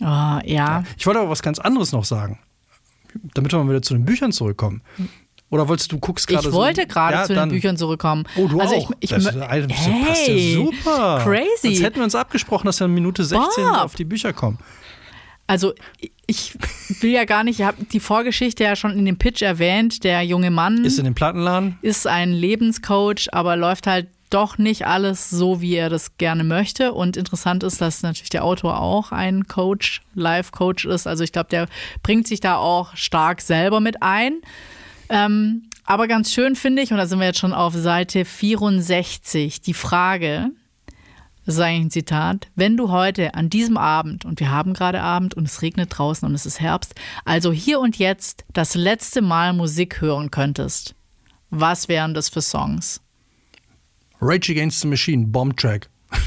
Oh, 0.00 0.38
ja. 0.44 0.82
Ich 0.98 1.06
wollte 1.06 1.20
aber 1.20 1.30
was 1.30 1.42
ganz 1.42 1.58
anderes 1.58 1.92
noch 1.92 2.04
sagen, 2.04 2.38
damit 3.34 3.52
wir 3.52 3.62
mal 3.62 3.70
wieder 3.70 3.82
zu 3.82 3.94
den 3.94 4.04
Büchern 4.04 4.32
zurückkommen. 4.32 4.82
Oder 5.48 5.68
wolltest 5.68 5.92
du 5.92 5.98
guckst 5.98 6.26
gerade 6.26 6.40
Ich 6.46 6.50
so- 6.52 6.56
wollte 6.56 6.86
gerade 6.86 7.14
Ja, 7.18 7.24
zu 7.24 7.34
dann- 7.34 7.48
den 7.48 7.54
Büchern 7.54 7.76
zurückkommen. 7.76 8.24
Oh, 8.36 8.48
du 8.48 8.60
also 8.60 8.74
auch. 8.74 8.90
Ich, 9.00 9.10
ich, 9.10 9.10
das, 9.10 9.24
das 9.24 9.34
hey, 9.48 9.66
passt 10.06 10.28
ja 10.28 10.54
super. 10.54 11.20
Crazy. 11.22 11.68
Jetzt 11.68 11.82
hätten 11.82 11.96
wir 11.96 12.04
uns 12.04 12.14
abgesprochen, 12.16 12.66
dass 12.66 12.80
wir 12.80 12.86
in 12.86 12.94
Minute 12.94 13.24
16 13.24 13.64
Bob. 13.64 13.76
auf 13.78 13.94
die 13.94 14.04
Bücher 14.04 14.32
kommen. 14.32 14.58
Also 15.46 15.74
ich 16.26 16.54
will 17.00 17.12
ja 17.12 17.24
gar 17.24 17.44
nicht, 17.44 17.60
ich 17.60 17.64
habe 17.66 17.84
die 17.84 18.00
Vorgeschichte 18.00 18.64
ja 18.64 18.74
schon 18.74 18.98
in 18.98 19.04
dem 19.04 19.16
Pitch 19.18 19.42
erwähnt. 19.42 20.02
Der 20.02 20.22
junge 20.22 20.50
Mann 20.50 20.84
Ist 20.84 20.98
in 20.98 21.04
dem 21.04 21.14
Plattenladen. 21.14 21.78
ist 21.82 22.08
ein 22.08 22.32
Lebenscoach, 22.32 23.28
aber 23.32 23.56
läuft 23.56 23.86
halt 23.86 24.08
doch 24.30 24.58
nicht 24.58 24.88
alles 24.88 25.30
so, 25.30 25.60
wie 25.60 25.76
er 25.76 25.88
das 25.88 26.18
gerne 26.18 26.42
möchte. 26.42 26.92
Und 26.92 27.16
interessant 27.16 27.62
ist, 27.62 27.80
dass 27.80 28.02
natürlich 28.02 28.30
der 28.30 28.42
Autor 28.42 28.80
auch 28.80 29.12
ein 29.12 29.46
Coach, 29.46 30.02
Life-Coach 30.14 30.84
ist. 30.86 31.06
Also 31.06 31.22
ich 31.22 31.30
glaube, 31.30 31.48
der 31.50 31.68
bringt 32.02 32.26
sich 32.26 32.40
da 32.40 32.56
auch 32.56 32.96
stark 32.96 33.40
selber 33.40 33.78
mit 33.78 34.02
ein. 34.02 34.40
Ähm, 35.08 35.68
aber 35.84 36.08
ganz 36.08 36.32
schön 36.32 36.56
finde 36.56 36.82
ich, 36.82 36.90
und 36.90 36.98
da 36.98 37.06
sind 37.06 37.20
wir 37.20 37.26
jetzt 37.26 37.38
schon 37.38 37.52
auf 37.52 37.74
Seite 37.74 38.24
64, 38.24 39.60
die 39.60 39.74
Frage, 39.74 40.50
das 41.44 41.54
ist 41.54 41.60
eigentlich 41.60 41.86
ein 41.86 41.90
Zitat, 41.92 42.48
wenn 42.56 42.76
du 42.76 42.90
heute 42.90 43.34
an 43.34 43.48
diesem 43.48 43.76
Abend, 43.76 44.24
und 44.24 44.40
wir 44.40 44.50
haben 44.50 44.74
gerade 44.74 45.00
Abend 45.00 45.34
und 45.34 45.46
es 45.46 45.62
regnet 45.62 45.96
draußen 45.96 46.28
und 46.28 46.34
es 46.34 46.44
ist 46.44 46.60
Herbst, 46.60 46.96
also 47.24 47.52
hier 47.52 47.78
und 47.78 47.98
jetzt 47.98 48.44
das 48.52 48.74
letzte 48.74 49.22
Mal 49.22 49.52
Musik 49.52 50.00
hören 50.00 50.32
könntest, 50.32 50.96
was 51.50 51.88
wären 51.88 52.14
das 52.14 52.28
für 52.28 52.42
Songs? 52.42 53.00
Rage 54.20 54.50
Against 54.50 54.80
the 54.80 54.88
Machine, 54.88 55.26
Bomb 55.26 55.56
Track. 55.56 55.88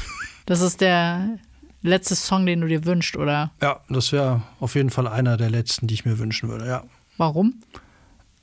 Das 0.46 0.62
ist 0.62 0.80
der 0.80 1.38
letzte 1.82 2.16
Song, 2.16 2.44
den 2.44 2.62
du 2.62 2.66
dir 2.66 2.84
wünschst, 2.84 3.14
oder 3.14 3.52
Ja, 3.62 3.80
das 3.88 4.10
wäre 4.10 4.42
auf 4.58 4.74
jeden 4.74 4.90
Fall 4.90 5.06
einer 5.06 5.36
der 5.36 5.48
letzten, 5.48 5.86
die 5.86 5.94
ich 5.94 6.04
mir 6.04 6.18
wünschen 6.18 6.48
würde, 6.48 6.66
ja. 6.66 6.82
warum? 7.18 7.62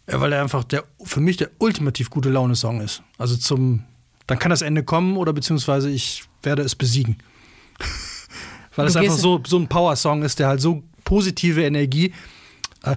Ja 0.09 0.21
weil 0.21 0.33
er 0.33 0.41
einfach 0.41 0.63
der, 0.63 0.85
für 1.03 1.19
mich 1.19 1.37
der 1.37 1.49
ultimativ 1.59 2.09
gute 2.09 2.29
Laune-Song 2.29 2.81
ist. 2.81 3.03
Also 3.17 3.35
zum, 3.35 3.83
dann 4.25 4.39
kann 4.39 4.49
das 4.49 4.61
Ende 4.61 4.83
kommen 4.83 5.17
oder 5.17 5.33
beziehungsweise 5.33 5.89
ich 5.89 6.23
werde 6.43 6.61
es 6.61 6.75
besiegen. 6.75 7.17
weil 8.75 8.87
es 8.87 8.95
einfach 8.95 9.17
so, 9.17 9.41
so 9.45 9.57
ein 9.57 9.67
Power-Song 9.67 10.23
ist, 10.23 10.39
der 10.39 10.47
halt 10.47 10.61
so 10.61 10.83
positive 11.03 11.63
Energie. 11.63 12.13
Äh, 12.83 12.95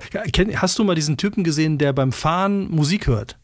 hast 0.57 0.79
du 0.79 0.85
mal 0.85 0.95
diesen 0.95 1.17
Typen 1.17 1.45
gesehen, 1.45 1.79
der 1.79 1.93
beim 1.93 2.13
Fahren 2.13 2.71
Musik 2.71 3.07
hört? 3.07 3.37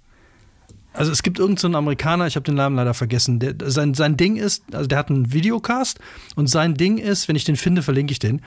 Also 0.92 1.12
es 1.12 1.22
gibt 1.22 1.38
irgendeinen 1.38 1.60
so 1.60 1.66
einen 1.68 1.74
Amerikaner, 1.74 2.26
ich 2.26 2.36
habe 2.36 2.44
den 2.44 2.54
Namen 2.54 2.76
leider 2.76 2.94
vergessen, 2.94 3.38
der, 3.38 3.54
sein, 3.70 3.92
sein 3.92 4.16
Ding 4.16 4.36
ist, 4.36 4.64
also 4.72 4.86
der 4.86 4.98
hat 4.98 5.10
einen 5.10 5.30
Videocast 5.32 5.98
und 6.36 6.46
sein 6.46 6.74
Ding 6.74 6.96
ist, 6.96 7.28
wenn 7.28 7.36
ich 7.36 7.44
den 7.44 7.56
finde, 7.56 7.82
verlinke 7.82 8.12
ich 8.12 8.18
den. 8.18 8.40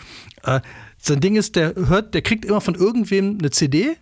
Äh, 0.43 0.61
sein 0.97 1.19
Ding 1.19 1.35
ist, 1.35 1.55
der 1.55 1.75
hört, 1.75 2.15
der 2.15 2.23
kriegt 2.23 2.45
immer 2.45 2.59
von 2.59 2.73
irgendwem 2.73 3.37
eine 3.39 3.51
CD 3.51 3.97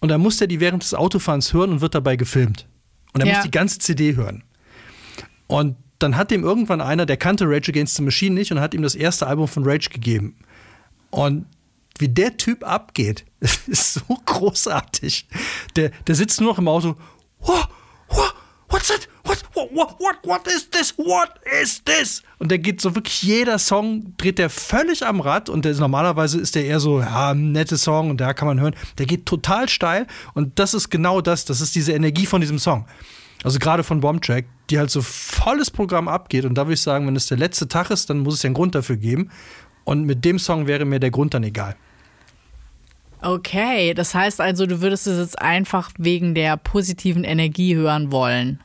und 0.00 0.08
dann 0.08 0.20
muss 0.20 0.36
der 0.38 0.46
die 0.46 0.60
während 0.60 0.82
des 0.82 0.94
Autofahrens 0.94 1.52
hören 1.52 1.70
und 1.70 1.80
wird 1.80 1.94
dabei 1.94 2.16
gefilmt. 2.16 2.66
Und 3.12 3.20
er 3.22 3.26
Ja. 3.26 3.34
muss 3.36 3.44
die 3.44 3.50
ganze 3.50 3.78
CD 3.78 4.14
hören. 4.16 4.44
Und 5.46 5.76
dann 5.98 6.16
hat 6.16 6.30
dem 6.30 6.44
irgendwann 6.44 6.80
einer, 6.80 7.06
der 7.06 7.16
kannte 7.16 7.44
Rage 7.46 7.70
Against 7.70 7.96
the 7.96 8.02
Machine 8.02 8.34
nicht 8.34 8.52
und 8.52 8.60
hat 8.60 8.74
ihm 8.74 8.82
das 8.82 8.94
erste 8.94 9.26
Album 9.26 9.48
von 9.48 9.64
Rage 9.64 9.88
gegeben. 9.88 10.36
Und 11.10 11.46
wie 11.98 12.08
der 12.08 12.36
Typ 12.36 12.62
abgeht, 12.64 13.24
ist 13.66 13.94
so 13.94 14.02
großartig. 14.26 15.26
Der, 15.76 15.90
der 16.06 16.14
sitzt 16.14 16.40
nur 16.40 16.50
noch 16.50 16.58
im 16.58 16.68
Auto. 16.68 16.96
What, 17.40 17.68
what, 18.08 18.34
what's 18.68 18.90
it? 18.90 19.08
What, 19.26 19.42
what, 19.54 19.70
what, 19.72 19.96
what, 19.98 20.16
what 20.22 20.46
is 20.46 20.70
this? 20.70 20.94
What 20.96 21.30
is 21.62 21.82
this? 21.84 22.22
Und 22.38 22.50
der 22.50 22.58
geht 22.58 22.80
so 22.80 22.94
wirklich 22.94 23.22
jeder 23.22 23.58
Song, 23.58 24.14
dreht 24.18 24.38
der 24.38 24.50
völlig 24.50 25.04
am 25.04 25.20
Rad 25.20 25.48
und 25.48 25.64
der 25.64 25.72
ist, 25.72 25.80
normalerweise 25.80 26.38
ist 26.38 26.54
der 26.54 26.64
eher 26.64 26.78
so, 26.78 27.00
ja, 27.00 27.32
ein 27.32 27.50
netter 27.52 27.76
Song 27.76 28.10
und 28.10 28.20
da 28.20 28.34
kann 28.34 28.46
man 28.46 28.60
hören. 28.60 28.76
Der 28.98 29.06
geht 29.06 29.26
total 29.26 29.68
steil 29.68 30.06
und 30.34 30.58
das 30.58 30.74
ist 30.74 30.90
genau 30.90 31.20
das, 31.20 31.44
das 31.44 31.60
ist 31.60 31.74
diese 31.74 31.92
Energie 31.92 32.26
von 32.26 32.40
diesem 32.40 32.60
Song. 32.60 32.86
Also 33.42 33.58
gerade 33.58 33.82
von 33.82 34.00
Bombtrack, 34.00 34.44
die 34.70 34.78
halt 34.78 34.90
so 34.90 35.02
volles 35.02 35.70
Programm 35.70 36.08
abgeht 36.08 36.44
und 36.44 36.54
da 36.54 36.66
würde 36.66 36.74
ich 36.74 36.82
sagen, 36.82 37.06
wenn 37.06 37.16
es 37.16 37.26
der 37.26 37.38
letzte 37.38 37.66
Tag 37.66 37.90
ist, 37.90 38.08
dann 38.08 38.20
muss 38.20 38.34
es 38.34 38.42
ja 38.42 38.48
einen 38.48 38.54
Grund 38.54 38.74
dafür 38.74 38.96
geben. 38.96 39.30
Und 39.84 40.04
mit 40.04 40.24
dem 40.24 40.38
Song 40.38 40.66
wäre 40.66 40.84
mir 40.84 41.00
der 41.00 41.10
Grund 41.10 41.34
dann 41.34 41.44
egal. 41.44 41.76
Okay, 43.22 43.94
das 43.94 44.14
heißt 44.14 44.40
also, 44.40 44.66
du 44.66 44.80
würdest 44.80 45.06
es 45.06 45.18
jetzt 45.18 45.40
einfach 45.40 45.90
wegen 45.96 46.34
der 46.34 46.56
positiven 46.56 47.24
Energie 47.24 47.74
hören 47.74 48.12
wollen. 48.12 48.62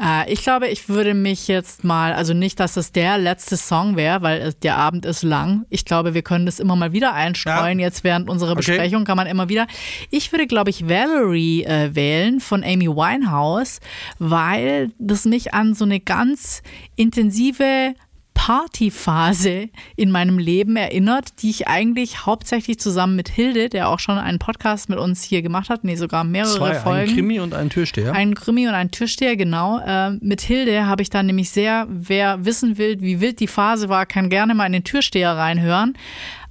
Äh, 0.00 0.32
ich 0.32 0.42
glaube, 0.42 0.68
ich 0.68 0.88
würde 0.88 1.14
mich 1.14 1.48
jetzt 1.48 1.84
mal, 1.84 2.12
also 2.12 2.34
nicht, 2.34 2.60
dass 2.60 2.76
es 2.76 2.92
der 2.92 3.18
letzte 3.18 3.56
Song 3.56 3.96
wäre, 3.96 4.22
weil 4.22 4.52
der 4.62 4.76
Abend 4.76 5.04
ist 5.04 5.22
lang. 5.22 5.64
Ich 5.70 5.84
glaube, 5.84 6.14
wir 6.14 6.22
können 6.22 6.46
das 6.46 6.60
immer 6.60 6.76
mal 6.76 6.92
wieder 6.92 7.14
einstreuen. 7.14 7.78
Ja. 7.78 7.86
Jetzt 7.86 8.04
während 8.04 8.30
unserer 8.30 8.52
Okay. 8.52 8.58
Besprechung 8.58 9.04
kann 9.04 9.16
man 9.16 9.26
immer 9.26 9.48
wieder. 9.48 9.66
Ich 10.10 10.32
würde, 10.32 10.46
glaube 10.46 10.70
ich, 10.70 10.88
Valerie 10.88 11.64
äh, 11.64 11.94
wählen 11.94 12.40
von 12.40 12.62
Amy 12.62 12.88
Winehouse, 12.88 13.80
weil 14.18 14.90
das 14.98 15.24
mich 15.24 15.54
an 15.54 15.74
so 15.74 15.84
eine 15.84 16.00
ganz 16.00 16.62
intensive 16.96 17.94
Partyphase 18.38 19.68
in 19.96 20.12
meinem 20.12 20.38
Leben 20.38 20.76
erinnert, 20.76 21.42
die 21.42 21.50
ich 21.50 21.66
eigentlich 21.66 22.24
hauptsächlich 22.24 22.78
zusammen 22.78 23.16
mit 23.16 23.28
Hilde, 23.28 23.68
der 23.68 23.88
auch 23.88 23.98
schon 23.98 24.16
einen 24.16 24.38
Podcast 24.38 24.88
mit 24.88 24.98
uns 25.00 25.24
hier 25.24 25.42
gemacht 25.42 25.68
hat, 25.68 25.82
nee, 25.82 25.96
sogar 25.96 26.22
mehrere 26.22 26.56
zwei, 26.56 26.74
Folgen. 26.74 27.10
ein 27.10 27.14
Krimi 27.16 27.40
und 27.40 27.52
ein 27.52 27.68
Türsteher. 27.68 28.12
Ein 28.12 28.36
Krimi 28.36 28.68
und 28.68 28.74
ein 28.74 28.92
Türsteher, 28.92 29.36
genau. 29.36 29.80
Ähm, 29.84 30.20
mit 30.22 30.40
Hilde 30.40 30.86
habe 30.86 31.02
ich 31.02 31.10
dann 31.10 31.26
nämlich 31.26 31.50
sehr, 31.50 31.88
wer 31.90 32.44
wissen 32.44 32.78
will, 32.78 33.00
wie 33.00 33.20
wild 33.20 33.40
die 33.40 33.48
Phase 33.48 33.88
war, 33.88 34.06
kann 34.06 34.30
gerne 34.30 34.54
mal 34.54 34.66
in 34.66 34.72
den 34.72 34.84
Türsteher 34.84 35.32
reinhören. 35.32 35.98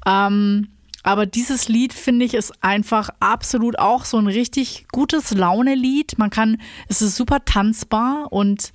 Ähm, 0.06 0.68
aber 1.04 1.26
dieses 1.26 1.70
Lied, 1.70 1.94
finde 1.94 2.26
ich, 2.26 2.34
ist 2.34 2.54
einfach 2.62 3.10
absolut 3.20 3.80
auch 3.80 4.04
so 4.06 4.18
ein 4.18 4.28
richtig 4.28 4.88
gutes 4.92 5.32
Laune-Lied. 5.32 6.18
Man 6.18 6.30
kann, 6.30 6.58
es 6.88 7.02
ist 7.02 7.16
super 7.16 7.46
tanzbar 7.46 8.28
und 8.32 8.74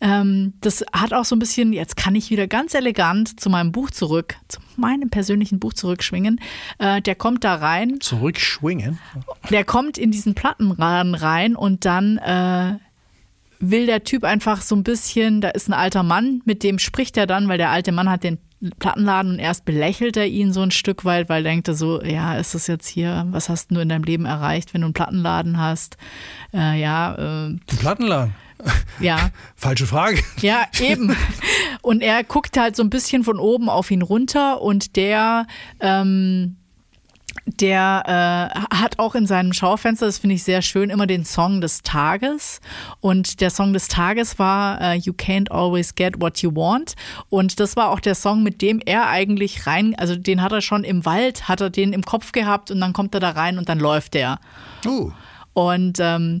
ähm, 0.00 0.52
das 0.60 0.84
hat 0.92 1.12
auch 1.12 1.24
so 1.24 1.34
ein 1.34 1.38
bisschen, 1.38 1.72
jetzt 1.72 1.96
kann 1.96 2.14
ich 2.14 2.30
wieder 2.30 2.46
ganz 2.46 2.74
elegant 2.74 3.40
zu 3.40 3.50
meinem 3.50 3.72
Buch 3.72 3.90
zurück, 3.90 4.36
zu 4.48 4.60
meinem 4.76 5.10
persönlichen 5.10 5.58
Buch 5.58 5.72
zurückschwingen. 5.72 6.40
Äh, 6.78 7.00
der 7.00 7.14
kommt 7.14 7.44
da 7.44 7.54
rein 7.54 8.00
Zurückschwingen. 8.00 8.98
der 9.50 9.64
kommt 9.64 9.98
in 9.98 10.10
diesen 10.10 10.34
Plattenladen 10.34 11.14
rein 11.14 11.56
und 11.56 11.84
dann 11.84 12.18
äh, 12.18 12.78
will 13.60 13.86
der 13.86 14.04
Typ 14.04 14.24
einfach 14.24 14.60
so 14.60 14.74
ein 14.74 14.82
bisschen, 14.82 15.40
da 15.40 15.48
ist 15.50 15.68
ein 15.68 15.72
alter 15.72 16.02
Mann, 16.02 16.42
mit 16.44 16.62
dem 16.62 16.78
spricht 16.78 17.16
er 17.16 17.26
dann, 17.26 17.48
weil 17.48 17.58
der 17.58 17.70
alte 17.70 17.92
Mann 17.92 18.10
hat 18.10 18.24
den 18.24 18.38
Plattenladen 18.78 19.32
und 19.32 19.38
erst 19.38 19.64
belächelt 19.64 20.16
er 20.16 20.26
ihn 20.26 20.52
so 20.52 20.62
ein 20.62 20.70
Stück 20.70 21.04
weit, 21.04 21.28
weil 21.28 21.42
denkt 21.42 21.68
er 21.68 21.74
so, 21.74 22.02
ja, 22.02 22.34
ist 22.36 22.54
das 22.54 22.66
jetzt 22.66 22.86
hier, 22.86 23.26
was 23.30 23.48
hast 23.48 23.70
du 23.70 23.80
in 23.80 23.88
deinem 23.88 24.04
Leben 24.04 24.24
erreicht, 24.24 24.72
wenn 24.74 24.82
du 24.82 24.86
einen 24.86 24.94
Plattenladen 24.94 25.58
hast? 25.58 25.96
Äh, 26.54 26.80
ja, 26.80 27.14
äh, 27.14 27.46
Ein 27.48 27.60
Plattenladen. 27.66 28.34
ja, 29.00 29.30
Falsche 29.56 29.86
Frage. 29.86 30.22
ja, 30.40 30.64
eben. 30.80 31.16
Und 31.82 32.02
er 32.02 32.22
guckt 32.24 32.56
halt 32.56 32.76
so 32.76 32.82
ein 32.82 32.90
bisschen 32.90 33.24
von 33.24 33.38
oben 33.38 33.68
auf 33.68 33.90
ihn 33.90 34.02
runter 34.02 34.60
und 34.62 34.94
der, 34.96 35.46
ähm, 35.80 36.56
der 37.46 38.50
äh, 38.70 38.76
hat 38.76 38.98
auch 38.98 39.14
in 39.14 39.26
seinem 39.26 39.52
Schaufenster, 39.52 40.06
das 40.06 40.18
finde 40.18 40.36
ich 40.36 40.42
sehr 40.42 40.62
schön, 40.62 40.90
immer 40.90 41.06
den 41.06 41.24
Song 41.24 41.60
des 41.60 41.82
Tages. 41.82 42.60
Und 43.00 43.40
der 43.40 43.50
Song 43.50 43.72
des 43.72 43.88
Tages 43.88 44.38
war 44.38 44.80
äh, 44.80 44.94
You 44.94 45.12
Can't 45.12 45.50
Always 45.50 45.94
Get 45.94 46.20
What 46.20 46.38
You 46.38 46.54
Want. 46.54 46.94
Und 47.30 47.58
das 47.58 47.76
war 47.76 47.90
auch 47.90 48.00
der 48.00 48.14
Song, 48.14 48.42
mit 48.42 48.62
dem 48.62 48.80
er 48.84 49.08
eigentlich 49.08 49.66
rein, 49.66 49.94
also 49.96 50.16
den 50.16 50.42
hat 50.42 50.52
er 50.52 50.60
schon 50.60 50.84
im 50.84 51.04
Wald, 51.04 51.48
hat 51.48 51.60
er 51.60 51.70
den 51.70 51.92
im 51.92 52.02
Kopf 52.02 52.32
gehabt 52.32 52.70
und 52.70 52.80
dann 52.80 52.92
kommt 52.92 53.14
er 53.14 53.20
da 53.20 53.30
rein 53.30 53.58
und 53.58 53.68
dann 53.68 53.78
läuft 53.78 54.14
der. 54.14 54.38
Oh. 54.86 55.10
Und 55.54 55.98
ähm, 56.00 56.40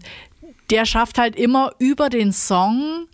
der 0.70 0.86
schafft 0.86 1.18
halt 1.18 1.36
immer 1.36 1.72
über 1.78 2.08
den 2.08 2.32
Song 2.32 3.06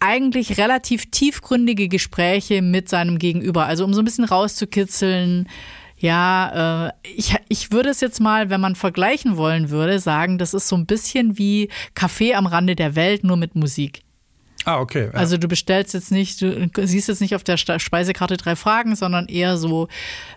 eigentlich 0.00 0.58
relativ 0.58 1.10
tiefgründige 1.10 1.88
Gespräche 1.88 2.60
mit 2.60 2.88
seinem 2.88 3.18
Gegenüber. 3.18 3.66
Also 3.66 3.84
um 3.84 3.94
so 3.94 4.00
ein 4.02 4.04
bisschen 4.04 4.24
rauszukitzeln, 4.24 5.48
ja, 6.02 6.88
äh, 6.88 6.92
ich, 7.14 7.36
ich 7.48 7.70
würde 7.70 7.90
es 7.90 8.00
jetzt 8.00 8.20
mal, 8.20 8.50
wenn 8.50 8.60
man 8.60 8.74
vergleichen 8.74 9.36
wollen 9.36 9.70
würde, 9.70 10.00
sagen, 10.00 10.36
das 10.36 10.52
ist 10.52 10.66
so 10.66 10.76
ein 10.76 10.84
bisschen 10.84 11.38
wie 11.38 11.68
Kaffee 11.94 12.34
am 12.34 12.46
Rande 12.46 12.74
der 12.74 12.96
Welt, 12.96 13.22
nur 13.22 13.36
mit 13.36 13.54
Musik. 13.54 14.02
Ah, 14.64 14.80
okay. 14.80 15.10
Ja. 15.12 15.18
Also 15.18 15.36
du 15.36 15.46
bestellst 15.46 15.94
jetzt 15.94 16.10
nicht, 16.10 16.40
du 16.40 16.70
siehst 16.82 17.08
jetzt 17.08 17.20
nicht 17.20 17.36
auf 17.36 17.44
der 17.44 17.56
Speisekarte 17.56 18.36
drei 18.36 18.56
Fragen, 18.56 18.96
sondern 18.96 19.26
eher 19.26 19.56
so, 19.56 19.88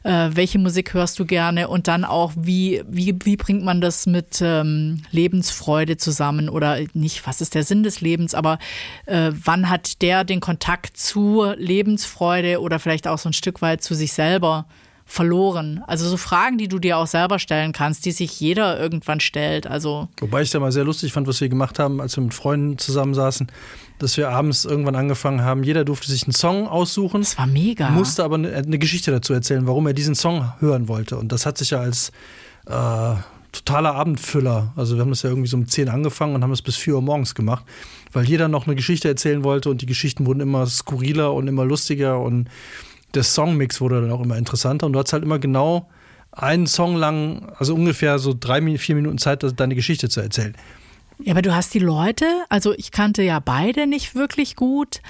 äh, 0.03 0.29
welche 0.33 0.59
Musik 0.59 0.93
hörst 0.93 1.17
du 1.19 1.25
gerne 1.25 1.67
und 1.67 1.87
dann 1.87 2.05
auch, 2.05 2.31
wie, 2.35 2.83
wie, 2.87 3.15
wie 3.23 3.35
bringt 3.35 3.63
man 3.63 3.81
das 3.81 4.05
mit 4.05 4.41
ähm, 4.41 5.01
Lebensfreude 5.11 5.97
zusammen 5.97 6.49
oder 6.49 6.79
nicht, 6.93 7.25
was 7.25 7.41
ist 7.41 7.55
der 7.55 7.63
Sinn 7.63 7.81
des 7.81 8.01
Lebens, 8.01 8.33
aber 8.35 8.59
äh, 9.05 9.31
wann 9.31 9.69
hat 9.69 10.01
der 10.03 10.23
den 10.23 10.41
Kontakt 10.41 10.97
zu 10.97 11.43
Lebensfreude 11.57 12.61
oder 12.61 12.77
vielleicht 12.77 13.07
auch 13.07 13.17
so 13.17 13.29
ein 13.29 13.33
Stück 13.33 13.61
weit 13.61 13.83
zu 13.83 13.95
sich 13.95 14.13
selber? 14.13 14.65
Verloren? 15.05 15.83
Also 15.87 16.07
so 16.09 16.17
Fragen, 16.17 16.57
die 16.57 16.67
du 16.67 16.79
dir 16.79 16.97
auch 16.97 17.07
selber 17.07 17.39
stellen 17.39 17.71
kannst, 17.71 18.05
die 18.05 18.11
sich 18.11 18.39
jeder 18.39 18.79
irgendwann 18.79 19.19
stellt. 19.19 19.67
Also 19.67 20.09
Wobei 20.19 20.41
ich 20.41 20.49
da 20.49 20.59
mal 20.59 20.71
sehr 20.71 20.83
lustig 20.83 21.13
fand, 21.13 21.27
was 21.27 21.39
wir 21.39 21.47
gemacht 21.47 21.79
haben, 21.79 22.01
als 22.01 22.17
wir 22.17 22.23
mit 22.23 22.33
Freunden 22.33 22.77
zusammensaßen, 22.77 23.47
dass 23.99 24.17
wir 24.17 24.29
abends 24.29 24.65
irgendwann 24.65 24.95
angefangen 24.95 25.41
haben, 25.41 25.63
jeder 25.63 25.85
durfte 25.85 26.11
sich 26.11 26.23
einen 26.23 26.33
Song 26.33 26.67
aussuchen. 26.67 27.21
Das 27.21 27.37
war 27.37 27.47
mega. 27.47 27.89
Musste 27.91 28.23
aber 28.23 28.35
eine, 28.35 28.53
eine 28.53 28.79
Geschichte 28.79 29.11
dazu 29.11 29.33
erzählen, 29.33 29.67
warum 29.67 29.87
er 29.87 29.93
diesen 29.93 30.15
Song 30.15 30.51
hören 30.59 30.87
wollte. 30.87 31.17
Und 31.17 31.31
das 31.31 31.45
hat 31.45 31.57
sich 31.57 31.69
ja 31.69 31.79
als 31.79 32.11
äh, 32.65 33.15
totaler 33.51 33.95
Abendfüller. 33.95 34.73
Also 34.75 34.95
wir 34.95 35.01
haben 35.01 35.11
das 35.11 35.21
ja 35.21 35.29
irgendwie 35.29 35.47
so 35.47 35.57
um 35.57 35.67
10 35.67 35.89
angefangen 35.89 36.35
und 36.35 36.43
haben 36.43 36.51
es 36.51 36.61
bis 36.61 36.75
4 36.75 36.95
Uhr 36.95 37.01
morgens 37.01 37.35
gemacht, 37.35 37.63
weil 38.11 38.25
jeder 38.25 38.47
noch 38.47 38.65
eine 38.65 38.75
Geschichte 38.75 39.07
erzählen 39.07 39.43
wollte 39.43 39.69
und 39.69 39.81
die 39.81 39.85
Geschichten 39.85 40.25
wurden 40.25 40.41
immer 40.41 40.65
skurriler 40.67 41.33
und 41.33 41.47
immer 41.47 41.63
lustiger 41.63 42.19
und 42.19 42.49
der 43.15 43.23
Songmix 43.23 43.81
wurde 43.81 44.01
dann 44.01 44.11
auch 44.11 44.21
immer 44.21 44.37
interessanter 44.37 44.85
und 44.85 44.93
du 44.93 44.99
hattest 44.99 45.13
halt 45.13 45.23
immer 45.23 45.39
genau 45.39 45.89
einen 46.31 46.67
Song 46.67 46.95
lang, 46.95 47.51
also 47.57 47.73
ungefähr 47.73 48.19
so 48.19 48.35
drei, 48.37 48.77
vier 48.77 48.95
Minuten 48.95 49.17
Zeit, 49.17 49.45
deine 49.57 49.75
Geschichte 49.75 50.09
zu 50.09 50.19
erzählen. 50.21 50.55
Ja, 51.19 51.31
aber 51.31 51.41
du 51.41 51.55
hast 51.55 51.73
die 51.73 51.79
Leute, 51.79 52.25
also 52.49 52.73
ich 52.73 52.91
kannte 52.91 53.23
ja 53.23 53.39
beide 53.39 53.87
nicht 53.87 54.15
wirklich 54.15 54.55
gut. 54.57 55.01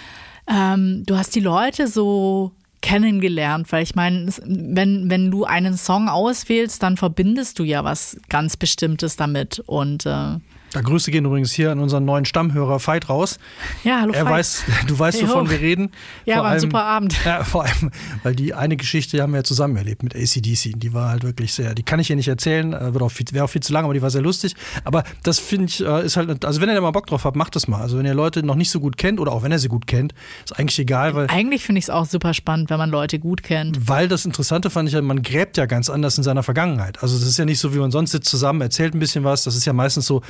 Ähm, 0.48 1.04
du 1.06 1.18
hast 1.18 1.34
die 1.34 1.40
Leute 1.40 1.88
so 1.88 2.52
kennengelernt, 2.82 3.72
weil 3.72 3.82
ich 3.82 3.96
meine, 3.96 4.32
wenn, 4.46 5.10
wenn 5.10 5.32
du 5.32 5.46
einen 5.46 5.76
Song 5.76 6.08
auswählst, 6.08 6.84
dann 6.84 6.98
verbindest 6.98 7.58
du 7.58 7.64
ja 7.64 7.84
was 7.84 8.18
ganz 8.30 8.56
Bestimmtes 8.56 9.16
damit 9.16 9.60
und 9.66 10.06
äh 10.06 10.38
da 10.76 10.82
Grüße 10.82 11.10
gehen 11.12 11.24
übrigens 11.26 11.52
hier 11.54 11.72
an 11.72 11.80
unseren 11.80 12.04
neuen 12.06 12.26
Stammhörer 12.26 12.86
Veit 12.86 13.08
raus. 13.10 13.40
Ja, 13.84 14.02
hallo 14.02 14.14
Er 14.14 14.26
Veit. 14.26 14.32
weiß, 14.34 14.64
du 14.88 15.00
weißt, 15.00 15.22
Hey, 15.22 15.28
wovon 15.30 15.48
ho. 15.48 15.50
wir 15.52 15.60
reden. 15.62 15.92
Ja, 16.26 16.36
Vor 16.36 16.44
war 16.44 16.50
ein 16.50 16.52
allem- 16.54 16.62
super 16.62 16.84
Abend. 16.84 17.16
Ja, 17.26 17.44
vor 17.44 17.64
allem, 17.64 17.92
weil 18.24 18.36
die 18.36 18.54
eine 18.54 18.76
Geschichte 18.76 19.22
haben 19.22 19.32
wir 19.32 19.38
ja 19.40 19.44
zusammen 19.44 19.78
erlebt 19.78 20.04
mit 20.04 20.16
ACDC. 20.16 20.74
Die 20.78 20.94
war 20.94 21.10
halt 21.10 21.24
wirklich 21.24 21.54
sehr, 21.54 21.74
die 21.76 21.84
kann 21.84 22.00
ich 22.00 22.08
hier 22.08 22.16
nicht 22.18 22.28
erzählen, 22.28 22.74
äh, 22.74 22.94
wird 22.94 23.02
auch 23.04 23.10
viel, 23.12 23.26
wäre 23.32 23.46
auch 23.46 23.50
viel 23.50 23.62
zu 23.62 23.72
lang, 23.74 23.86
aber 23.86 23.94
die 23.94 24.02
war 24.02 24.10
sehr 24.10 24.22
lustig. 24.22 24.54
Aber 24.84 25.04
das 25.24 25.40
finde 25.40 25.66
ich, 25.68 25.84
äh, 25.86 26.06
ist 26.06 26.18
halt, 26.18 26.44
also 26.44 26.60
wenn 26.62 26.70
ihr 26.70 26.76
da 26.76 26.82
mal 26.82 26.92
Bock 26.92 27.08
drauf 27.08 27.24
habt, 27.24 27.36
macht 27.38 27.56
das 27.56 27.68
mal. 27.68 27.82
Also 27.82 27.98
wenn 27.98 28.06
ihr 28.06 28.14
Leute 28.14 28.44
noch 28.44 28.56
nicht 28.56 28.70
so 28.70 28.80
gut 28.80 28.98
kennt 28.98 29.20
oder 29.20 29.32
auch 29.32 29.44
wenn 29.44 29.52
ihr 29.52 29.60
sie 29.60 29.70
gut 29.70 29.88
kennt, 29.88 30.14
ist 30.44 30.60
eigentlich 30.60 30.78
egal, 30.80 31.16
weil 31.16 31.28
Eigentlich 31.30 31.64
finde 31.64 31.80
ich 31.80 31.86
es 31.86 31.90
auch 31.90 32.06
super 32.06 32.34
spannend, 32.34 32.70
wenn 32.70 32.78
man 32.78 32.90
Leute 32.90 33.18
gut 33.20 33.44
kennt. 33.44 33.88
weil 33.88 34.08
das 34.08 34.26
Interessante 34.26 34.70
fand 34.70 34.90
ich 34.90 34.94
ja, 34.96 35.02
man 35.02 35.22
gräbt 35.22 35.58
ja 35.58 35.66
ganz 35.68 35.90
anders 35.90 36.18
in 36.18 36.24
seiner 36.24 36.44
Vergangenheit. 36.44 37.02
Also 37.02 37.18
das 37.18 37.28
ist 37.28 37.38
ja 37.38 37.46
nicht 37.46 37.60
so, 37.60 37.74
wie 37.74 37.80
man 37.80 37.92
sonst 37.92 38.12
sitzt 38.12 38.30
zusammen, 38.30 38.62
erzählt 38.62 38.94
ein 38.94 39.00
bisschen 39.00 39.24
was. 39.24 39.44
Das 39.44 39.56
ist 39.56 39.66
ja 39.66 39.74
meistens 39.74 40.06
so, 40.06 40.22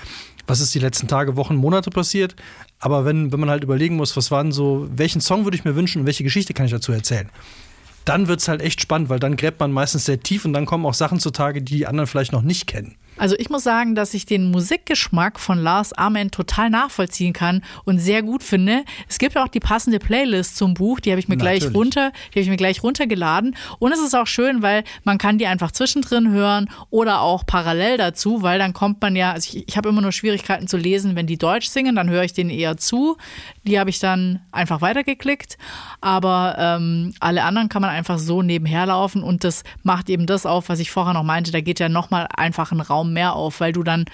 was 0.48 0.60
ist 0.60 0.74
die 0.76 0.80
letzten 0.80 1.08
Tage, 1.08 1.36
Wochen, 1.36 1.56
Monate 1.56 1.90
passiert. 1.90 2.36
Aber 2.80 3.06
wenn, 3.06 3.32
wenn 3.32 3.40
man 3.40 3.50
halt 3.50 3.64
überlegen 3.64 3.96
muss, 3.96 4.16
was 4.16 4.32
waren 4.32 4.52
so, 4.52 4.88
welchen 4.94 5.22
Song 5.22 5.46
würde 5.46 5.58
ich 5.58 5.66
mir 5.66 5.76
wünschen 5.76 6.02
und 6.02 6.06
welche 6.06 6.24
Geschichte 6.24 6.54
kann 6.54 6.66
ich 6.66 6.72
dazu 6.72 6.92
erzählen? 6.92 7.30
Dann 8.04 8.28
wird 8.28 8.40
es 8.40 8.48
halt 8.48 8.62
echt 8.62 8.82
spannend, 8.82 9.10
weil 9.10 9.20
dann 9.20 9.36
gräbt 9.36 9.60
man 9.60 9.72
meistens 9.72 10.06
sehr 10.06 10.20
tief 10.20 10.46
und 10.46 10.54
dann 10.54 10.66
kommen 10.68 10.86
auch 10.86 10.94
Sachen 10.94 11.20
zutage, 11.20 11.62
die 11.62 11.78
die 11.78 11.88
anderen 11.88 12.08
vielleicht 12.08 12.32
noch 12.32 12.44
nicht 12.44 12.68
kennen. 12.68 12.96
Also 13.18 13.36
ich 13.38 13.50
muss 13.50 13.64
sagen, 13.64 13.96
dass 13.96 14.14
ich 14.14 14.26
den 14.26 14.52
Musikgeschmack 14.52 15.40
von 15.40 15.58
Lars 15.58 15.94
Ament 15.94 16.34
total 16.34 16.70
nachvollziehen 16.70 17.34
kann 17.34 17.64
und 17.86 18.00
sehr 18.00 18.24
gut 18.24 18.44
finde. 18.44 18.84
Es 19.08 19.20
gibt 19.20 19.38
auch 19.38 19.48
die 19.48 19.60
passende 19.60 20.00
Playlist 20.00 20.58
zum 20.58 20.74
Buch, 20.74 21.00
die 21.00 21.12
habe 21.12 21.20
ich 21.20 21.28
mir 21.28 21.38
gleich 21.38 21.62
Natürlich. 21.62 21.78
runter, 21.78 22.12
die 22.12 22.40
habe 22.40 22.42
ich 22.42 22.50
mir 22.50 22.58
gleich 22.58 22.84
runtergeladen. 22.84 23.56
Und 23.80 23.92
es 23.94 24.00
ist 24.00 24.16
auch 24.16 24.28
schön, 24.28 24.62
weil 24.62 24.84
man 25.04 25.18
kann 25.18 25.38
die 25.38 25.48
einfach 25.48 25.72
zwischendrin 25.72 26.30
hören 26.32 26.70
oder 26.90 27.22
auch 27.22 27.46
parallel 27.46 27.98
dazu, 27.98 28.42
weil 28.42 28.60
dann 28.60 28.74
kommt 28.74 29.02
man 29.02 29.16
ja, 29.16 29.32
also 29.32 29.58
ich, 29.58 29.68
ich 29.68 29.78
habe 29.78 29.90
immer 29.90 30.02
nur 30.02 30.12
Schwierigkeiten 30.12 30.68
zu 30.68 30.78
lesen, 30.78 31.16
wenn 31.16 31.28
die 31.28 31.38
Deutsch 31.38 31.68
singen, 31.68 31.96
dann 31.96 32.10
höre 32.10 32.24
ich 32.24 32.34
denen 32.34 32.50
eher 32.50 32.78
zu. 32.78 33.18
Die 33.64 33.80
habe 33.80 33.90
ich 33.90 34.00
dann 34.00 34.42
einfach 34.52 34.82
weitergeklickt. 34.82 35.58
Aber 36.02 36.56
ähm, 36.60 37.14
alle 37.20 37.44
anderen 37.44 37.70
kann 37.70 37.82
man 37.82 37.92
einfach 37.92 38.20
so 38.20 38.42
nebenher 38.42 38.86
laufen 38.86 39.24
und 39.24 39.44
das 39.44 39.64
macht 39.84 40.10
eben 40.10 40.26
das 40.26 40.46
auf, 40.46 40.70
was 40.70 40.80
ich 40.80 40.92
vorher 40.92 41.14
noch 41.14 41.24
meinte. 41.24 41.52
Da 41.52 41.62
geht 41.62 41.80
ja 41.80 41.90
nochmal 41.90 42.28
einfach 42.36 42.72
ein 42.72 42.82
Raum 42.82 43.05
mehr 43.14 43.34
auf, 43.34 43.60
weil 43.60 43.72
du 43.74 43.84
dann 43.84 44.06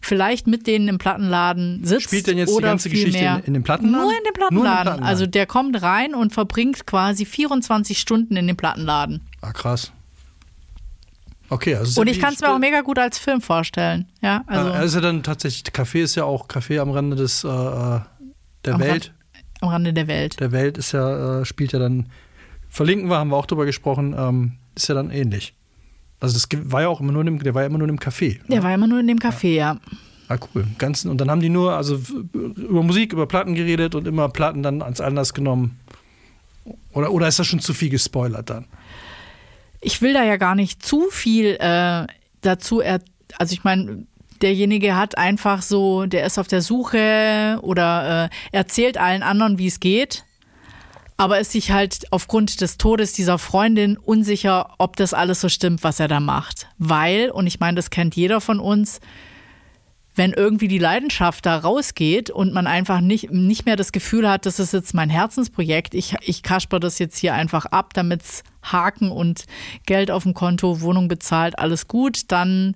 vielleicht 0.00 0.46
mit 0.46 0.66
denen 0.66 0.88
im 0.88 0.98
Plattenladen 0.98 1.84
sitzt. 1.84 2.04
Spielt 2.04 2.26
denn 2.26 2.38
jetzt 2.38 2.56
die 2.56 2.62
ganze 2.62 2.88
Geschichte 2.90 3.18
in- 3.18 3.44
in 3.44 3.54
dem 3.54 3.62
Plattenladen? 3.62 4.00
Nur 4.06 4.10
in 4.12 4.24
dem 4.24 4.32
Nur 4.38 4.48
in 4.50 4.54
dem 4.56 4.62
Plattenladen. 4.62 4.82
Plattenladen. 4.84 5.04
Also 5.04 5.26
der 5.26 5.46
kommt 5.46 5.82
rein 5.82 6.14
und 6.14 6.32
verbringt 6.32 6.86
quasi 6.86 7.24
24 7.24 7.98
Stunden 7.98 8.36
in 8.36 8.46
dem 8.46 8.56
Plattenladen. 8.56 9.20
Ah, 9.40 9.52
krass. 9.52 9.92
Okay, 11.50 11.74
also 11.76 12.00
Und 12.00 12.06
ja 12.08 12.12
ich 12.12 12.20
kann 12.20 12.34
es 12.34 12.40
mir 12.40 12.50
auch 12.52 12.58
mega 12.58 12.82
gut 12.82 12.98
als 12.98 13.18
Film 13.18 13.40
vorstellen. 13.40 14.06
Ja, 14.20 14.42
also 14.46 14.66
also, 14.66 14.72
also 14.78 15.00
dann 15.00 15.22
tatsächlich, 15.22 15.64
Café 15.72 16.02
ist 16.02 16.14
ja 16.14 16.24
auch 16.24 16.46
Café 16.46 16.78
am 16.80 16.90
Rande 16.90 17.16
des 17.16 17.42
äh, 17.42 17.48
äh, 17.48 18.00
der 18.66 18.74
Am 18.74 18.80
Welt. 18.80 19.14
am 19.62 19.70
Rande 19.70 19.92
der 19.94 20.08
Welt. 20.08 20.38
Der 20.40 20.52
Welt 20.52 20.76
ist 20.76 20.92
ja, 20.92 21.40
äh, 21.40 21.44
spielt 21.46 21.72
ja 21.72 21.78
dann, 21.78 22.10
verlinken 22.68 23.08
wir, 23.08 23.16
haben 23.16 23.30
wir 23.30 23.36
auch 23.36 23.46
drüber 23.46 23.64
gesprochen, 23.64 24.14
ähm, 24.18 24.52
ist 24.74 24.88
ja 24.88 24.94
dann 24.94 25.10
ähnlich. 25.10 25.54
Also 26.20 26.34
das 26.34 26.48
war 26.70 26.82
ja 26.82 26.88
auch 26.88 27.00
immer 27.00 27.12
nur 27.12 27.20
in 27.22 27.26
dem, 27.26 27.42
der 27.42 27.54
war 27.54 27.62
ja 27.62 27.68
immer 27.68 27.78
nur 27.78 27.88
in 27.88 27.96
dem 27.96 28.00
Café. 28.00 28.38
Der 28.48 28.62
war 28.62 28.74
immer 28.74 28.86
nur 28.86 29.00
in 29.00 29.06
dem 29.06 29.18
Café, 29.18 29.54
ja. 29.54 29.78
Ah, 30.28 30.36
cool. 30.54 30.66
Ganzen, 30.76 31.10
und 31.10 31.20
dann 31.20 31.30
haben 31.30 31.40
die 31.40 31.48
nur, 31.48 31.74
also 31.74 32.00
über 32.32 32.82
Musik, 32.82 33.12
über 33.12 33.26
Platten 33.26 33.54
geredet 33.54 33.94
und 33.94 34.06
immer 34.06 34.28
Platten 34.28 34.62
dann 34.62 34.82
ans 34.82 35.00
Anlass 35.00 35.32
genommen. 35.32 35.78
Oder, 36.92 37.12
oder 37.12 37.28
ist 37.28 37.38
das 37.38 37.46
schon 37.46 37.60
zu 37.60 37.72
viel 37.72 37.88
gespoilert 37.88 38.50
dann? 38.50 38.66
Ich 39.80 40.02
will 40.02 40.12
da 40.12 40.24
ja 40.24 40.36
gar 40.36 40.54
nicht 40.54 40.84
zu 40.84 41.08
viel 41.10 41.56
äh, 41.60 42.06
dazu, 42.42 42.80
er 42.80 43.00
also 43.36 43.52
ich 43.52 43.64
meine, 43.64 44.06
derjenige 44.40 44.96
hat 44.96 45.18
einfach 45.18 45.62
so, 45.62 46.06
der 46.06 46.24
ist 46.24 46.38
auf 46.38 46.48
der 46.48 46.62
Suche 46.62 47.58
oder 47.62 48.30
äh, 48.52 48.56
erzählt 48.56 48.98
allen 48.98 49.22
anderen, 49.22 49.58
wie 49.58 49.66
es 49.66 49.80
geht, 49.80 50.24
aber 51.18 51.40
ist 51.40 51.52
sich 51.52 51.72
halt 51.72 52.06
aufgrund 52.12 52.60
des 52.60 52.78
Todes 52.78 53.12
dieser 53.12 53.38
Freundin 53.38 53.98
unsicher, 53.98 54.74
ob 54.78 54.96
das 54.96 55.12
alles 55.12 55.40
so 55.40 55.48
stimmt, 55.48 55.82
was 55.82 55.98
er 56.00 56.06
da 56.06 56.20
macht. 56.20 56.68
Weil, 56.78 57.30
und 57.30 57.48
ich 57.48 57.58
meine, 57.58 57.74
das 57.74 57.90
kennt 57.90 58.14
jeder 58.14 58.40
von 58.40 58.60
uns, 58.60 59.00
wenn 60.14 60.32
irgendwie 60.32 60.68
die 60.68 60.78
Leidenschaft 60.78 61.44
da 61.44 61.58
rausgeht 61.58 62.30
und 62.30 62.54
man 62.54 62.68
einfach 62.68 63.00
nicht, 63.00 63.32
nicht 63.32 63.66
mehr 63.66 63.76
das 63.76 63.90
Gefühl 63.90 64.28
hat, 64.28 64.46
das 64.46 64.60
ist 64.60 64.72
jetzt 64.72 64.94
mein 64.94 65.10
Herzensprojekt, 65.10 65.92
ich, 65.94 66.14
ich 66.22 66.42
kasper 66.44 66.78
das 66.78 67.00
jetzt 67.00 67.18
hier 67.18 67.34
einfach 67.34 67.66
ab, 67.66 67.94
damit's 67.94 68.44
Haken 68.62 69.10
und 69.10 69.44
Geld 69.86 70.12
auf 70.12 70.22
dem 70.22 70.34
Konto, 70.34 70.80
Wohnung 70.80 71.08
bezahlt, 71.08 71.58
alles 71.58 71.88
gut, 71.88 72.22
dann 72.28 72.74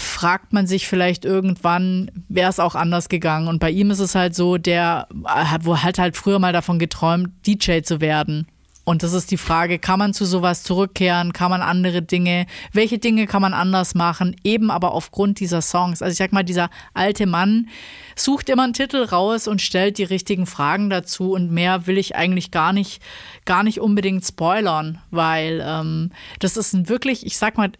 fragt 0.00 0.52
man 0.52 0.66
sich 0.66 0.88
vielleicht 0.88 1.24
irgendwann, 1.24 2.10
wäre 2.28 2.48
es 2.48 2.58
auch 2.58 2.74
anders 2.74 3.08
gegangen. 3.08 3.48
Und 3.48 3.58
bei 3.58 3.70
ihm 3.70 3.90
ist 3.90 4.00
es 4.00 4.14
halt 4.14 4.34
so, 4.34 4.56
der 4.56 5.06
hat, 5.24 5.64
wo 5.64 5.76
halt 5.76 6.16
früher 6.16 6.38
mal 6.38 6.52
davon 6.52 6.78
geträumt, 6.78 7.30
DJ 7.46 7.80
zu 7.82 8.00
werden. 8.00 8.46
Und 8.84 9.02
das 9.02 9.12
ist 9.12 9.30
die 9.30 9.36
Frage, 9.36 9.78
kann 9.78 9.98
man 9.98 10.14
zu 10.14 10.24
sowas 10.24 10.62
zurückkehren? 10.62 11.32
Kann 11.32 11.50
man 11.50 11.60
andere 11.60 12.00
Dinge, 12.00 12.46
welche 12.72 12.98
Dinge 12.98 13.26
kann 13.26 13.42
man 13.42 13.52
anders 13.52 13.94
machen? 13.94 14.34
Eben 14.42 14.70
aber 14.70 14.92
aufgrund 14.92 15.38
dieser 15.38 15.60
Songs. 15.60 16.00
Also 16.00 16.12
ich 16.12 16.18
sag 16.18 16.32
mal, 16.32 16.42
dieser 16.42 16.70
alte 16.94 17.26
Mann 17.26 17.68
sucht 18.16 18.48
immer 18.48 18.64
einen 18.64 18.72
Titel 18.72 19.04
raus 19.04 19.46
und 19.46 19.60
stellt 19.60 19.98
die 19.98 20.04
richtigen 20.04 20.46
Fragen 20.46 20.88
dazu. 20.88 21.32
Und 21.32 21.52
mehr 21.52 21.86
will 21.86 21.98
ich 21.98 22.16
eigentlich 22.16 22.50
gar 22.50 22.72
nicht, 22.72 23.02
gar 23.44 23.62
nicht 23.62 23.80
unbedingt 23.80 24.24
spoilern, 24.24 24.98
weil 25.10 25.62
ähm, 25.64 26.10
das 26.38 26.56
ist 26.56 26.72
ein 26.72 26.88
wirklich, 26.88 27.26
ich 27.26 27.36
sag 27.36 27.58
mal, 27.58 27.70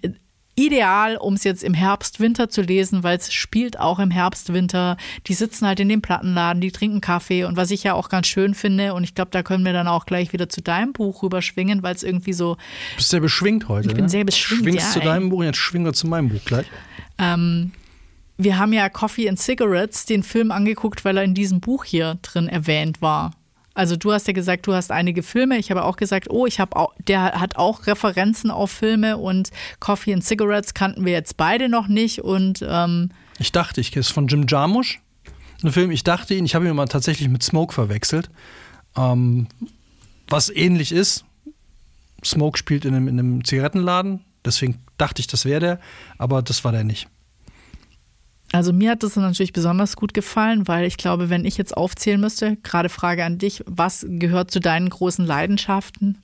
ideal, 0.57 1.17
um 1.17 1.35
es 1.35 1.45
jetzt 1.45 1.63
im 1.63 1.75
Herbst, 1.75 2.21
Winter 2.21 2.49
zu 2.49 2.63
lesen, 2.63 3.03
weil 3.03 3.17
es 3.17 3.33
spielt 3.33 3.79
auch 3.79 3.99
im 3.99 4.11
Herbst, 4.11 4.53
Winter. 4.53 4.97
Die 5.27 5.35
sitzen 5.35 5.67
halt 5.67 5.81
in 5.81 5.89
dem 5.89 6.03
Plattenladen, 6.03 6.61
die 6.61 6.73
trinken 6.73 7.01
Kaffee 7.01 7.45
und 7.45 7.57
was 7.57 7.71
ich 7.71 7.85
ja 7.85 7.95
auch 7.95 8.09
ganz 8.09 8.27
schön 8.27 8.55
finde 8.55 8.95
und 8.95 9.05
ich 9.05 9.15
glaube, 9.15 9.31
da 9.31 9.43
können 9.43 9.65
wir 9.65 9.73
dann 9.73 9.89
auch 9.89 10.07
gleich 10.07 10.33
wieder 10.33 10.49
zu 10.49 10.61
deinem 10.61 10.93
Buch 10.93 11.23
rüberschwingen, 11.23 11.83
weil 11.83 11.95
es 11.95 12.03
irgendwie 12.03 12.33
so, 12.33 12.55
Du 12.55 12.97
bist 12.97 13.09
sehr 13.09 13.21
beschwingt 13.21 13.69
heute. 13.69 13.89
Ich 13.89 13.95
bin 13.95 14.05
ne? 14.05 14.11
sehr 14.11 14.25
beschwingt, 14.25 14.63
Schwingst 14.65 14.87
ja, 14.89 14.93
zu 14.93 15.01
ey. 15.01 15.07
deinem 15.07 15.31
Buch, 15.31 15.43
jetzt 15.43 15.59
schwingen 15.59 15.87
wir 15.87 15.93
zu 15.93 16.07
meinem 16.07 16.29
Buch 16.29 16.45
gleich. 16.45 16.67
ähm, 17.19 17.73
wir 18.37 18.59
haben 18.59 18.73
ja 18.73 18.89
Coffee 18.89 19.29
and 19.29 19.39
Cigarettes, 19.39 20.07
den 20.07 20.23
Film 20.23 20.51
angeguckt, 20.51 21.05
weil 21.05 21.19
er 21.19 21.25
in 21.25 21.35
diesem 21.35 21.61
Buch 21.61 21.85
hier 21.85 22.19
drin 22.23 22.49
erwähnt 22.49 23.03
war. 23.03 23.33
Also 23.75 23.97
du 23.97 24.13
hast 24.13 24.27
ja 24.27 24.33
gesagt, 24.33 24.67
du 24.67 24.75
hast 24.75 24.91
einige 24.91 25.23
Filme. 25.23 25.57
Ich 25.59 25.71
habe 25.71 25.85
auch 25.85 25.97
gesagt, 25.97 26.29
oh, 26.31 26.47
ich 26.47 26.59
habe 26.59 26.77
auch, 26.77 26.93
der 27.07 27.41
hat 27.41 27.57
auch 27.57 27.87
Referenzen 27.87 28.51
auf 28.51 28.71
Filme 28.71 29.17
und 29.17 29.51
Coffee 29.79 30.13
and 30.13 30.25
Cigarettes 30.25 30.75
kannten 30.75 31.05
wir 31.05 31.13
jetzt 31.13 31.37
beide 31.37 31.69
noch 31.69 31.87
nicht 31.89 32.21
und 32.23 32.65
ähm, 32.69 33.11
Ich 33.39 33.53
dachte, 33.53 33.81
ich 33.81 33.95
ist 33.97 34.11
von 34.11 34.27
Jim 34.27 34.47
Jarmusch. 34.49 35.01
ein 35.63 35.73
Film, 35.73 35.91
ich 35.91 36.03
dachte 36.05 36.35
ihn, 36.35 36.45
ich 36.45 36.55
habe 36.55 36.67
ihn 36.67 36.75
mal 36.75 36.87
tatsächlich 36.87 37.29
mit 37.29 37.43
Smoke 37.43 37.73
verwechselt. 37.73 38.29
Ähm, 38.97 39.47
was 40.29 40.51
ähnlich 40.51 40.93
ist. 40.93 41.25
Smoke 42.25 42.59
spielt 42.59 42.85
in 42.85 42.95
einem, 42.95 43.09
in 43.09 43.19
einem 43.19 43.45
Zigarettenladen, 43.45 44.21
deswegen 44.45 44.79
dachte 44.99 45.21
ich, 45.21 45.27
das 45.27 45.45
wäre 45.45 45.61
der, 45.61 45.81
aber 46.19 46.43
das 46.43 46.65
war 46.65 46.73
der 46.73 46.85
nicht. 46.85 47.09
Also 48.53 48.73
mir 48.73 48.93
hat 48.93 49.03
das 49.03 49.17
natürlich 49.17 49.53
besonders 49.53 49.97
gut 49.97 50.13
gefallen, 50.13 50.67
weil 50.67 50.85
ich 50.85 50.97
glaube, 50.97 51.31
wenn 51.31 51.45
ich 51.45 51.57
jetzt 51.57 51.77
aufzählen 51.77 52.21
müsste, 52.21 52.57
gerade 52.63 52.89
Frage 52.89 53.25
an 53.25 53.39
dich, 53.39 53.63
was 53.67 54.05
gehört 54.09 54.51
zu 54.51 54.61
deinen 54.61 54.91
großen 54.91 55.25
Leidenschaften? 55.25 56.19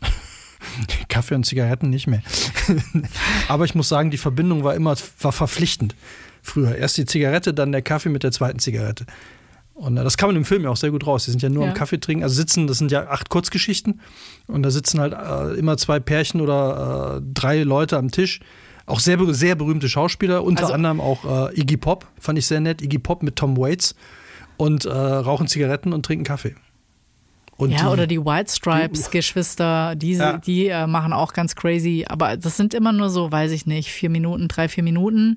Kaffee 1.08 1.34
und 1.34 1.44
Zigaretten 1.44 1.88
nicht 1.88 2.06
mehr. 2.06 2.22
Aber 3.48 3.64
ich 3.64 3.74
muss 3.74 3.88
sagen, 3.88 4.10
die 4.10 4.18
Verbindung 4.18 4.64
war 4.64 4.74
immer 4.74 4.96
war 5.20 5.32
verpflichtend. 5.32 5.94
Früher 6.42 6.76
erst 6.76 6.98
die 6.98 7.06
Zigarette, 7.06 7.54
dann 7.54 7.72
der 7.72 7.82
Kaffee 7.82 8.10
mit 8.10 8.22
der 8.22 8.32
zweiten 8.32 8.58
Zigarette. 8.58 9.06
Und 9.72 9.96
äh, 9.96 10.04
das 10.04 10.18
kann 10.18 10.28
man 10.28 10.36
im 10.36 10.44
Film 10.44 10.62
ja 10.64 10.70
auch 10.70 10.76
sehr 10.76 10.90
gut 10.90 11.06
raus. 11.06 11.24
Die 11.24 11.30
sind 11.30 11.42
ja 11.42 11.48
nur 11.48 11.64
ja. 11.64 11.70
am 11.70 11.74
Kaffee 11.74 11.98
trinken, 11.98 12.22
also 12.22 12.34
sitzen, 12.34 12.66
das 12.66 12.78
sind 12.78 12.92
ja 12.92 13.08
acht 13.08 13.30
Kurzgeschichten. 13.30 14.00
Und 14.46 14.62
da 14.62 14.70
sitzen 14.70 15.00
halt 15.00 15.14
äh, 15.14 15.58
immer 15.58 15.78
zwei 15.78 16.00
Pärchen 16.00 16.42
oder 16.42 17.16
äh, 17.16 17.22
drei 17.32 17.62
Leute 17.62 17.96
am 17.96 18.10
Tisch 18.10 18.40
auch 18.86 19.00
sehr, 19.00 19.18
sehr 19.34 19.54
berühmte 19.56 19.88
Schauspieler, 19.88 20.44
unter 20.44 20.62
also, 20.62 20.74
anderem 20.74 21.00
auch 21.00 21.50
äh, 21.50 21.60
Iggy 21.60 21.76
Pop, 21.76 22.06
fand 22.18 22.38
ich 22.38 22.46
sehr 22.46 22.60
nett. 22.60 22.80
Iggy 22.80 22.98
Pop 22.98 23.22
mit 23.22 23.36
Tom 23.36 23.56
Waits 23.56 23.94
und 24.56 24.84
äh, 24.84 24.90
rauchen 24.90 25.48
Zigaretten 25.48 25.92
und 25.92 26.06
trinken 26.06 26.24
Kaffee. 26.24 26.54
Und 27.56 27.70
ja, 27.70 27.78
die, 27.78 27.86
oder 27.86 28.06
die 28.06 28.24
White 28.24 28.52
Stripes-Geschwister, 28.52 29.96
die, 29.96 30.12
ja. 30.12 30.38
die 30.38 30.68
äh, 30.68 30.86
machen 30.86 31.12
auch 31.12 31.32
ganz 31.32 31.56
crazy. 31.56 32.04
Aber 32.08 32.36
das 32.36 32.56
sind 32.56 32.74
immer 32.74 32.92
nur 32.92 33.08
so, 33.08 33.32
weiß 33.32 33.50
ich 33.52 33.66
nicht, 33.66 33.90
vier 33.90 34.10
Minuten, 34.10 34.46
drei, 34.48 34.68
vier 34.68 34.84
Minuten. 34.84 35.36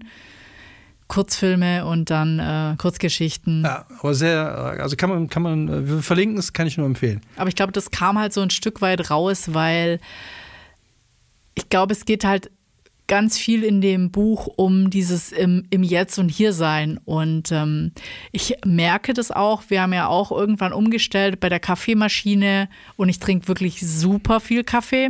Kurzfilme 1.07 1.85
und 1.87 2.11
dann 2.11 2.37
äh, 2.37 2.75
Kurzgeschichten. 2.77 3.63
Ja, 3.63 3.87
aber 3.99 4.13
sehr, 4.13 4.77
also 4.79 4.95
kann 4.95 5.09
man, 5.09 5.27
kann 5.27 5.41
man, 5.41 5.67
äh, 5.67 5.87
wir 5.87 6.03
verlinken 6.03 6.37
es, 6.37 6.53
kann 6.53 6.67
ich 6.67 6.77
nur 6.77 6.85
empfehlen. 6.85 7.21
Aber 7.35 7.49
ich 7.49 7.55
glaube, 7.55 7.71
das 7.71 7.89
kam 7.89 8.19
halt 8.19 8.31
so 8.31 8.41
ein 8.41 8.51
Stück 8.51 8.81
weit 8.81 9.09
raus, 9.09 9.53
weil 9.53 9.99
ich 11.55 11.67
glaube, 11.67 11.93
es 11.93 12.05
geht 12.05 12.25
halt 12.25 12.51
ganz 13.09 13.37
viel 13.37 13.65
in 13.65 13.81
dem 13.81 14.11
Buch 14.11 14.47
um 14.55 14.89
dieses 14.89 15.33
im, 15.33 15.65
im 15.69 15.83
Jetzt 15.83 16.17
und 16.17 16.29
Hier 16.29 16.53
sein. 16.53 16.97
Und 17.03 17.51
ähm, 17.51 17.91
ich 18.31 18.55
merke 18.65 19.13
das 19.13 19.31
auch. 19.31 19.63
Wir 19.67 19.81
haben 19.81 19.91
ja 19.91 20.07
auch 20.07 20.31
irgendwann 20.31 20.71
umgestellt 20.71 21.41
bei 21.41 21.49
der 21.49 21.59
Kaffeemaschine 21.59 22.69
und 22.95 23.09
ich 23.09 23.19
trinke 23.19 23.49
wirklich 23.49 23.81
super 23.81 24.39
viel 24.39 24.63
Kaffee. 24.63 25.09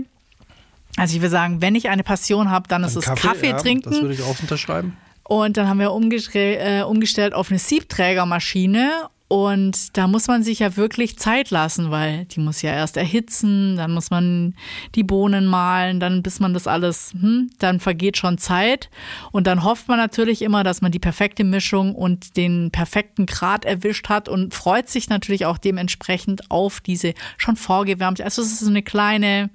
Also 0.97 1.15
ich 1.15 1.21
würde 1.21 1.29
sagen, 1.29 1.62
wenn 1.62 1.75
ich 1.75 1.89
eine 1.89 2.03
Passion 2.03 2.49
habe, 2.49 2.67
dann, 2.67 2.81
dann 2.81 2.89
ist 2.89 2.97
es 2.97 3.05
Kaffee, 3.05 3.27
Kaffee 3.27 3.53
trinken. 3.53 3.93
Ja, 3.93 3.99
das 3.99 4.01
würde 4.01 4.15
ich 4.15 4.23
auch 4.23 4.39
unterschreiben. 4.39 4.97
Und 5.23 5.57
dann 5.57 5.67
haben 5.67 5.79
wir 5.79 5.91
äh, 5.91 6.81
umgestellt 6.81 7.33
auf 7.35 7.51
eine 7.51 7.59
Siebträgermaschine 7.59 9.09
und 9.32 9.96
da 9.96 10.08
muss 10.08 10.28
man 10.28 10.42
sich 10.42 10.58
ja 10.58 10.76
wirklich 10.76 11.20
Zeit 11.20 11.52
lassen, 11.52 11.92
weil 11.92 12.26
die 12.26 12.39
muss 12.39 12.63
ja 12.63 12.72
erst 12.72 12.98
erhitzen, 12.98 13.78
dann 13.78 13.92
muss 13.92 14.10
man 14.10 14.56
die 14.96 15.04
Bohnen 15.04 15.46
mahlen, 15.46 16.00
dann 16.00 16.24
bis 16.24 16.39
man 16.39 16.56
das 16.56 16.65
alles, 16.65 17.13
hm, 17.13 17.52
dann 17.60 17.80
vergeht 17.80 18.18
schon 18.18 18.39
Zeit. 18.39 18.89
Und 19.32 19.46
dann 19.46 19.63
hofft 19.63 19.88
man 19.88 20.00
natürlich 20.00 20.42
immer, 20.42 20.63
dass 20.63 20.82
man 20.82 20.92
die 20.92 20.98
perfekte 20.98 21.44
Mischung 21.44 21.94
und 21.94 22.38
den 22.38 22.72
perfekten 22.72 23.28
Grad 23.28 23.65
erwischt 23.65 24.10
hat 24.10 24.28
und 24.28 24.56
freut 24.56 24.89
sich 24.89 25.10
natürlich 25.10 25.46
auch 25.46 25.60
dementsprechend 25.60 26.50
auf 26.50 26.82
diese 26.82 27.13
schon 27.38 27.56
vorgewärmte. 27.56 28.24
Also 28.24 28.42
es 28.42 28.52
ist 28.54 28.62
so 28.62 28.70
eine 28.72 28.82
kleine. 28.82 29.52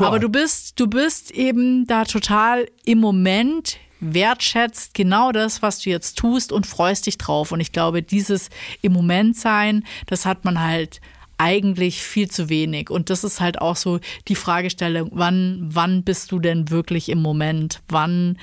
Aber 0.00 0.18
du 0.18 0.28
bist, 0.28 0.78
du 0.78 0.88
bist 0.88 1.30
eben 1.30 1.86
da 1.86 2.04
total 2.04 2.66
im 2.84 2.98
Moment 2.98 3.78
wertschätzt 4.00 4.94
genau 4.94 5.32
das, 5.32 5.62
was 5.62 5.80
du 5.80 5.90
jetzt 5.90 6.18
tust 6.18 6.52
und 6.52 6.66
freust 6.66 7.06
dich 7.06 7.18
drauf. 7.18 7.52
Und 7.52 7.60
ich 7.60 7.72
glaube, 7.72 8.02
dieses 8.02 8.50
im 8.82 8.92
Moment 8.92 9.36
sein, 9.36 9.84
das 10.06 10.26
hat 10.26 10.44
man 10.44 10.60
halt 10.60 11.00
eigentlich 11.38 12.02
viel 12.02 12.30
zu 12.30 12.48
wenig. 12.48 12.90
Und 12.90 13.08
das 13.08 13.24
ist 13.24 13.40
halt 13.40 13.60
auch 13.60 13.76
so 13.76 13.98
die 14.28 14.34
Fragestellung, 14.34 15.10
wann, 15.14 15.60
wann 15.62 16.02
bist 16.02 16.32
du 16.32 16.38
denn 16.38 16.70
wirklich 16.70 17.08
im 17.08 17.22
Moment? 17.22 17.80
Wann 17.88 18.38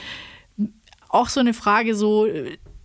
auch 1.09 1.29
so 1.29 1.39
eine 1.39 1.53
Frage 1.53 1.95
so, 1.95 2.27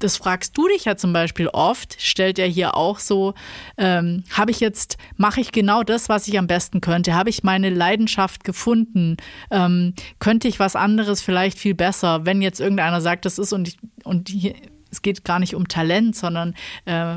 das 0.02 0.16
fragst 0.16 0.56
du 0.56 0.68
dich 0.68 0.84
ja 0.84 0.96
zum 0.96 1.12
Beispiel 1.12 1.48
oft, 1.48 1.96
stellt 2.00 2.38
er 2.38 2.46
hier 2.46 2.76
auch 2.76 2.98
so, 2.98 3.34
ähm, 3.78 4.24
habe 4.30 4.50
ich 4.50 4.60
jetzt, 4.60 4.96
mache 5.16 5.40
ich 5.40 5.52
genau 5.52 5.82
das, 5.82 6.08
was 6.08 6.28
ich 6.28 6.38
am 6.38 6.46
besten 6.46 6.80
könnte? 6.80 7.14
Habe 7.14 7.30
ich 7.30 7.42
meine 7.42 7.70
Leidenschaft 7.70 8.44
gefunden? 8.44 9.16
Ähm, 9.50 9.94
könnte 10.18 10.48
ich 10.48 10.58
was 10.58 10.76
anderes 10.76 11.22
vielleicht 11.22 11.58
viel 11.58 11.74
besser? 11.74 12.24
Wenn 12.24 12.42
jetzt 12.42 12.60
irgendeiner 12.60 13.00
sagt, 13.00 13.24
das 13.24 13.38
ist 13.38 13.52
und, 13.52 13.68
ich, 13.68 13.78
und 14.04 14.28
hier, 14.28 14.54
es 14.90 15.02
geht 15.02 15.24
gar 15.24 15.38
nicht 15.38 15.54
um 15.54 15.68
Talent, 15.68 16.16
sondern 16.16 16.54
äh, 16.84 17.16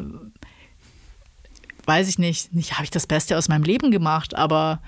weiß 1.86 2.08
ich 2.08 2.20
nicht, 2.20 2.54
nicht 2.54 2.74
habe 2.74 2.84
ich 2.84 2.92
das 2.92 3.08
Beste 3.08 3.38
aus 3.38 3.50
meinem 3.50 3.64
Leben 3.64 3.92
gemacht, 3.92 4.36
aber 4.36 4.82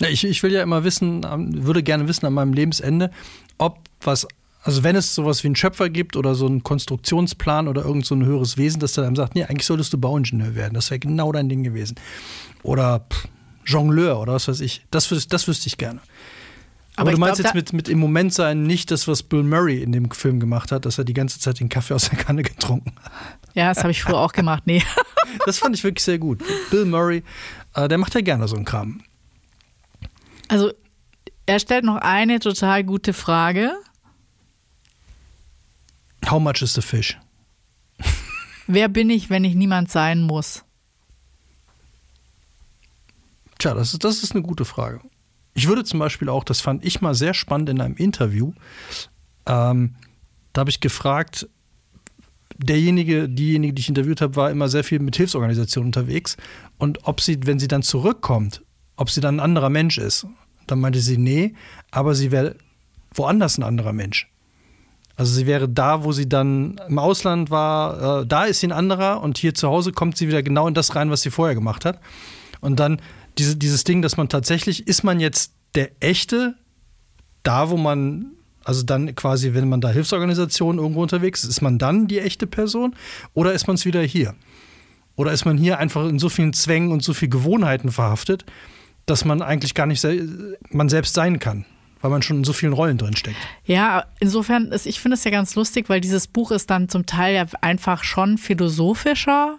ich, 0.00 0.24
ich 0.24 0.42
will 0.42 0.52
ja 0.52 0.62
immer 0.62 0.84
wissen, 0.84 1.24
würde 1.64 1.82
gerne 1.82 2.06
wissen 2.06 2.26
an 2.26 2.34
meinem 2.34 2.52
Lebensende, 2.52 3.10
ob 3.58 3.78
was 4.02 4.26
also 4.66 4.82
wenn 4.82 4.96
es 4.96 5.14
sowas 5.14 5.44
wie 5.44 5.48
einen 5.48 5.54
Schöpfer 5.54 5.88
gibt 5.88 6.16
oder 6.16 6.34
so 6.34 6.46
einen 6.46 6.64
Konstruktionsplan 6.64 7.68
oder 7.68 7.84
irgend 7.84 8.04
so 8.04 8.16
ein 8.16 8.24
höheres 8.24 8.56
Wesen, 8.56 8.80
das 8.80 8.94
dann 8.94 9.14
sagt, 9.14 9.36
nee, 9.36 9.44
eigentlich 9.44 9.64
solltest 9.64 9.92
du 9.92 9.98
Bauingenieur 9.98 10.56
werden, 10.56 10.74
das 10.74 10.90
wäre 10.90 10.98
genau 10.98 11.30
dein 11.30 11.48
Ding 11.48 11.62
gewesen. 11.62 11.94
Oder 12.64 13.06
pff, 13.08 13.28
Jongleur 13.64 14.18
oder 14.18 14.32
was 14.32 14.48
weiß 14.48 14.60
ich. 14.60 14.84
Das, 14.90 15.08
das 15.28 15.46
wüsste 15.46 15.68
ich 15.68 15.78
gerne. 15.78 16.00
Aber, 16.96 17.02
Aber 17.02 17.12
du 17.12 17.18
meinst 17.18 17.40
glaub, 17.40 17.54
jetzt 17.54 17.72
mit, 17.72 17.72
mit 17.74 17.88
im 17.88 18.00
Moment 18.00 18.34
sein 18.34 18.64
nicht 18.64 18.90
das, 18.90 19.06
was 19.06 19.22
Bill 19.22 19.44
Murray 19.44 19.82
in 19.82 19.92
dem 19.92 20.10
Film 20.10 20.40
gemacht 20.40 20.72
hat, 20.72 20.84
dass 20.84 20.98
er 20.98 21.04
die 21.04 21.12
ganze 21.12 21.38
Zeit 21.38 21.60
den 21.60 21.68
Kaffee 21.68 21.94
aus 21.94 22.08
der 22.08 22.18
Kanne 22.18 22.42
getrunken 22.42 22.92
hat. 23.04 23.12
Ja, 23.54 23.68
das 23.68 23.84
habe 23.84 23.92
ich 23.92 24.02
früher 24.02 24.18
auch 24.18 24.32
gemacht, 24.32 24.64
nee. 24.66 24.82
das 25.46 25.58
fand 25.58 25.76
ich 25.76 25.84
wirklich 25.84 26.04
sehr 26.04 26.18
gut. 26.18 26.42
Bill 26.70 26.86
Murray, 26.86 27.22
äh, 27.74 27.86
der 27.86 27.98
macht 27.98 28.14
ja 28.16 28.20
gerne 28.20 28.48
so 28.48 28.56
einen 28.56 28.64
Kram. 28.64 29.00
Also, 30.48 30.72
er 31.44 31.60
stellt 31.60 31.84
noch 31.84 31.96
eine 31.96 32.40
total 32.40 32.82
gute 32.82 33.12
Frage. 33.12 33.72
How 36.30 36.40
much 36.40 36.62
is 36.62 36.74
the 36.74 36.82
fish? 36.82 37.18
Wer 38.66 38.88
bin 38.88 39.10
ich, 39.10 39.30
wenn 39.30 39.44
ich 39.44 39.54
niemand 39.54 39.90
sein 39.90 40.22
muss? 40.22 40.64
Tja, 43.58 43.74
das 43.74 43.92
ist, 43.92 44.04
das 44.04 44.22
ist 44.22 44.32
eine 44.32 44.42
gute 44.42 44.64
Frage. 44.64 45.00
Ich 45.54 45.68
würde 45.68 45.84
zum 45.84 45.98
Beispiel 45.98 46.28
auch, 46.28 46.44
das 46.44 46.60
fand 46.60 46.84
ich 46.84 47.00
mal 47.00 47.14
sehr 47.14 47.32
spannend 47.32 47.68
in 47.70 47.80
einem 47.80 47.96
Interview, 47.96 48.52
ähm, 49.46 49.94
da 50.52 50.60
habe 50.60 50.70
ich 50.70 50.80
gefragt, 50.80 51.48
derjenige, 52.58 53.28
diejenige, 53.28 53.72
die 53.72 53.80
ich 53.80 53.88
interviewt 53.88 54.20
habe, 54.20 54.36
war 54.36 54.50
immer 54.50 54.68
sehr 54.68 54.84
viel 54.84 54.98
mit 54.98 55.16
Hilfsorganisationen 55.16 55.88
unterwegs 55.88 56.36
und 56.78 57.06
ob 57.06 57.20
sie, 57.20 57.38
wenn 57.44 57.58
sie 57.58 57.68
dann 57.68 57.82
zurückkommt, 57.82 58.62
ob 58.96 59.10
sie 59.10 59.20
dann 59.20 59.36
ein 59.36 59.40
anderer 59.40 59.70
Mensch 59.70 59.98
ist. 59.98 60.26
Dann 60.66 60.80
meinte 60.80 61.00
sie, 61.00 61.16
nee, 61.16 61.54
aber 61.90 62.14
sie 62.14 62.32
wäre 62.32 62.56
woanders 63.14 63.58
ein 63.58 63.62
anderer 63.62 63.92
Mensch. 63.92 64.28
Also 65.16 65.32
sie 65.34 65.46
wäre 65.46 65.68
da, 65.68 66.04
wo 66.04 66.12
sie 66.12 66.28
dann 66.28 66.78
im 66.88 66.98
Ausland 66.98 67.50
war, 67.50 68.20
äh, 68.20 68.26
da 68.26 68.44
ist 68.44 68.60
sie 68.60 68.68
ein 68.68 68.72
anderer 68.72 69.22
und 69.22 69.38
hier 69.38 69.54
zu 69.54 69.68
Hause 69.68 69.92
kommt 69.92 70.16
sie 70.18 70.28
wieder 70.28 70.42
genau 70.42 70.68
in 70.68 70.74
das 70.74 70.94
rein, 70.94 71.10
was 71.10 71.22
sie 71.22 71.30
vorher 71.30 71.54
gemacht 71.54 71.86
hat. 71.86 71.98
Und 72.60 72.78
dann 72.78 73.00
diese, 73.38 73.56
dieses 73.56 73.84
Ding, 73.84 74.02
dass 74.02 74.16
man 74.16 74.28
tatsächlich, 74.28 74.86
ist 74.86 75.04
man 75.04 75.18
jetzt 75.20 75.52
der 75.74 75.90
echte, 76.00 76.54
da 77.42 77.70
wo 77.70 77.78
man, 77.78 78.32
also 78.64 78.82
dann 78.82 79.14
quasi, 79.14 79.54
wenn 79.54 79.68
man 79.68 79.80
da 79.80 79.88
Hilfsorganisationen 79.88 80.80
irgendwo 80.80 81.02
unterwegs 81.02 81.44
ist, 81.44 81.50
ist 81.50 81.62
man 81.62 81.78
dann 81.78 82.08
die 82.08 82.18
echte 82.18 82.46
Person 82.46 82.94
oder 83.32 83.52
ist 83.52 83.66
man 83.66 83.76
es 83.76 83.86
wieder 83.86 84.02
hier? 84.02 84.34
Oder 85.14 85.32
ist 85.32 85.46
man 85.46 85.56
hier 85.56 85.78
einfach 85.78 86.06
in 86.06 86.18
so 86.18 86.28
vielen 86.28 86.52
Zwängen 86.52 86.92
und 86.92 87.02
so 87.02 87.14
vielen 87.14 87.30
Gewohnheiten 87.30 87.90
verhaftet, 87.90 88.44
dass 89.06 89.24
man 89.24 89.40
eigentlich 89.40 89.74
gar 89.74 89.86
nicht 89.86 90.06
man 90.70 90.90
selbst 90.90 91.14
sein 91.14 91.38
kann? 91.38 91.64
Weil 92.00 92.10
man 92.10 92.22
schon 92.22 92.38
in 92.38 92.44
so 92.44 92.52
vielen 92.52 92.72
Rollen 92.72 92.98
drin 92.98 93.16
steckt. 93.16 93.36
Ja, 93.64 94.04
insofern, 94.20 94.72
ist, 94.72 94.86
ich 94.86 95.00
finde 95.00 95.14
es 95.14 95.24
ja 95.24 95.30
ganz 95.30 95.54
lustig, 95.54 95.88
weil 95.88 96.00
dieses 96.00 96.26
Buch 96.26 96.50
ist 96.50 96.70
dann 96.70 96.88
zum 96.88 97.06
Teil 97.06 97.34
ja 97.34 97.46
einfach 97.60 98.04
schon 98.04 98.38
philosophischer 98.38 99.58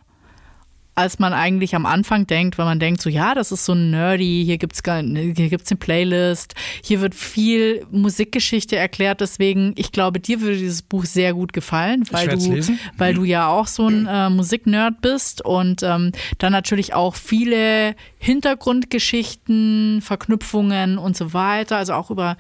als 0.98 1.20
man 1.20 1.32
eigentlich 1.32 1.76
am 1.76 1.86
Anfang 1.86 2.26
denkt, 2.26 2.58
weil 2.58 2.66
man 2.66 2.80
denkt 2.80 3.02
so, 3.02 3.10
ja, 3.10 3.36
das 3.36 3.52
ist 3.52 3.66
so 3.66 3.76
nerdy, 3.76 4.42
hier 4.44 4.58
gibt's 4.58 4.82
hier 4.84 5.50
gibt's 5.50 5.70
eine 5.72 5.78
Playlist, 5.78 6.56
hier 6.82 7.02
wird 7.02 7.14
viel 7.14 7.86
Musikgeschichte 7.92 8.76
erklärt, 8.76 9.22
deswegen, 9.22 9.74
ich 9.76 9.92
glaube, 9.92 10.20
dir 10.20 10.42
würde 10.42 10.58
dieses 10.58 10.82
Buch 10.82 11.06
sehr 11.06 11.36
gut 11.36 11.54
gefallen, 11.54 12.04
weil 12.10 12.30
du, 12.30 12.52
lesen. 12.52 12.80
weil 12.98 13.14
du 13.14 13.26
ja 13.26 13.48
auch 13.48 13.68
so 13.68 13.88
ein 13.88 14.08
äh, 14.08 14.32
Musiknerd 14.32 15.02
bist 15.02 15.46
und 15.46 15.84
ähm, 15.84 16.14
dann 16.40 16.52
natürlich 16.52 16.96
auch 16.96 17.14
viele 17.14 17.96
Hintergrundgeschichten, 18.18 20.02
Verknüpfungen 20.02 20.98
und 20.98 21.16
so 21.16 21.32
weiter, 21.32 21.78
also 21.78 21.94
auch 21.94 22.10
über 22.10 22.38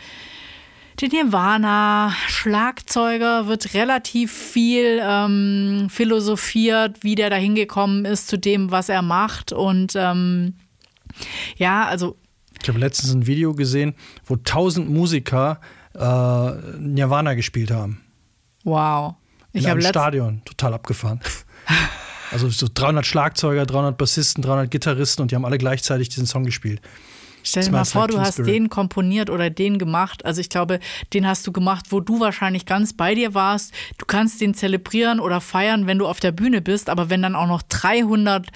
den 1.01 1.11
Nirvana, 1.11 2.11
Schlagzeuger, 2.27 3.47
wird 3.47 3.73
relativ 3.73 4.31
viel 4.31 4.99
ähm, 5.01 5.87
philosophiert, 5.89 7.03
wie 7.03 7.15
der 7.15 7.29
da 7.29 7.35
hingekommen 7.35 8.05
ist 8.05 8.27
zu 8.27 8.37
dem, 8.37 8.71
was 8.71 8.89
er 8.89 9.01
macht. 9.01 9.51
Und 9.51 9.93
ähm, 9.95 10.55
ja, 11.55 11.85
also. 11.85 12.17
Ich 12.61 12.67
habe 12.67 12.79
letztens 12.79 13.13
ein 13.13 13.27
Video 13.27 13.53
gesehen, 13.53 13.93
wo 14.25 14.35
tausend 14.35 14.89
Musiker 14.89 15.61
äh, 15.93 16.51
Nirvana 16.79 17.35
gespielt 17.35 17.69
haben. 17.69 18.01
Wow. 18.63 19.15
Ich 19.53 19.63
In 19.63 19.71
einem 19.71 19.81
Stadion, 19.81 20.41
total 20.45 20.73
abgefahren. 20.73 21.19
Also 22.29 22.49
so 22.49 22.67
300 22.73 23.05
Schlagzeuger, 23.05 23.65
300 23.65 23.97
Bassisten, 23.97 24.43
300 24.43 24.69
Gitarristen 24.69 25.21
und 25.21 25.31
die 25.31 25.35
haben 25.35 25.45
alle 25.45 25.57
gleichzeitig 25.57 26.09
diesen 26.09 26.25
Song 26.25 26.43
gespielt. 26.43 26.81
Stell 27.43 27.65
dir 27.65 27.71
mal 27.71 27.85
vor, 27.85 28.07
du 28.07 28.19
hast 28.19 28.39
den 28.39 28.69
komponiert 28.69 29.29
oder 29.29 29.49
den 29.49 29.77
gemacht. 29.77 30.25
Also 30.25 30.41
ich 30.41 30.49
glaube, 30.49 30.79
den 31.13 31.27
hast 31.27 31.45
du 31.47 31.51
gemacht, 31.51 31.87
wo 31.89 31.99
du 31.99 32.19
wahrscheinlich 32.19 32.65
ganz 32.65 32.93
bei 32.93 33.15
dir 33.15 33.33
warst. 33.33 33.73
Du 33.97 34.05
kannst 34.05 34.41
den 34.41 34.53
zelebrieren 34.53 35.19
oder 35.19 35.41
feiern, 35.41 35.87
wenn 35.87 35.97
du 35.97 36.07
auf 36.07 36.19
der 36.19 36.31
Bühne 36.31 36.61
bist. 36.61 36.89
Aber 36.89 37.09
wenn 37.09 37.21
dann 37.21 37.35
auch 37.35 37.47
noch 37.47 37.61
300 37.61 38.47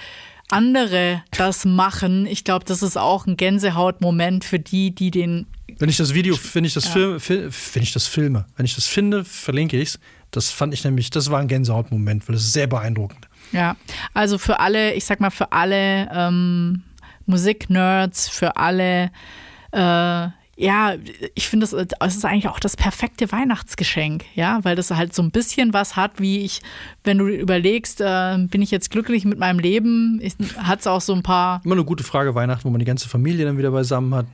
andere 0.50 1.24
das 1.32 1.66
machen, 1.66 2.26
ich 2.26 2.44
glaube, 2.44 2.66
das 2.66 2.84
ist 2.84 2.98
auch 2.98 3.26
ein 3.26 3.38
Gänsehautmoment 3.38 4.44
für 4.44 4.60
die, 4.60 4.94
die 4.94 5.12
den. 5.12 5.48
Wenn 5.80 5.90
ich 5.90 5.98
das 5.98 6.14
Video, 6.14 6.38
wenn 6.54 6.66
ich 6.66 6.74
das 6.74 6.86
ja. 6.86 7.20
Film, 7.20 7.52
wenn 7.74 7.84
ich 7.84 7.94
das 7.94 8.08
filme, 8.08 8.46
wenn 8.58 8.66
ich 8.66 8.76
das 8.76 8.88
finde, 8.88 9.24
verlinke 9.24 9.80
ich 9.80 9.90
es. 9.90 10.00
Das 10.32 10.50
fand 10.50 10.74
ich 10.74 10.84
nämlich, 10.84 11.10
das 11.10 11.30
war 11.30 11.40
ein 11.40 11.48
Gänsehautmoment, 11.48 12.28
weil 12.28 12.36
es 12.36 12.44
ist 12.44 12.54
sehr 12.54 12.68
beeindruckend. 12.68 13.28
Ja, 13.52 13.76
also 14.14 14.38
für 14.38 14.60
alle, 14.60 14.94
ich 14.94 15.04
sag 15.04 15.20
mal, 15.20 15.30
für 15.30 15.52
alle 15.52 16.10
ähm, 16.14 16.84
Musiknerds, 17.32 18.30
für 18.30 18.58
alle, 18.58 19.12
äh, 19.72 20.28
ja, 20.62 20.94
ich 21.34 21.50
finde, 21.50 21.66
es 21.66 21.74
ist 21.74 22.26
eigentlich 22.26 22.48
auch 22.48 22.60
das 22.60 22.78
perfekte 22.78 23.32
Weihnachtsgeschenk, 23.32 24.26
ja, 24.36 24.60
weil 24.62 24.76
das 24.76 24.92
halt 24.92 25.16
so 25.16 25.24
ein 25.24 25.32
bisschen 25.32 25.74
was 25.74 25.96
hat, 25.96 26.20
wie 26.20 26.44
ich, 26.46 26.62
wenn 27.04 27.18
du 27.18 27.28
überlegst, 27.28 28.00
äh, 28.00 28.38
bin 28.38 28.62
ich 28.62 28.70
jetzt 28.70 28.92
glücklich 28.92 29.26
mit 29.26 29.40
meinem 29.40 29.58
Leben, 29.58 30.22
hat 30.58 30.82
es 30.82 30.88
auch 30.88 31.02
so 31.02 31.14
ein 31.14 31.24
paar. 31.24 31.62
Immer 31.66 31.74
eine 31.74 31.84
gute 31.84 32.04
Frage, 32.04 32.36
Weihnachten, 32.36 32.64
wo 32.66 32.70
man 32.70 32.78
die 32.78 32.86
ganze 32.86 33.10
Familie 33.10 33.46
dann 33.46 33.58
wieder 33.58 33.72
beisammen 33.72 34.14
hat. 34.14 34.28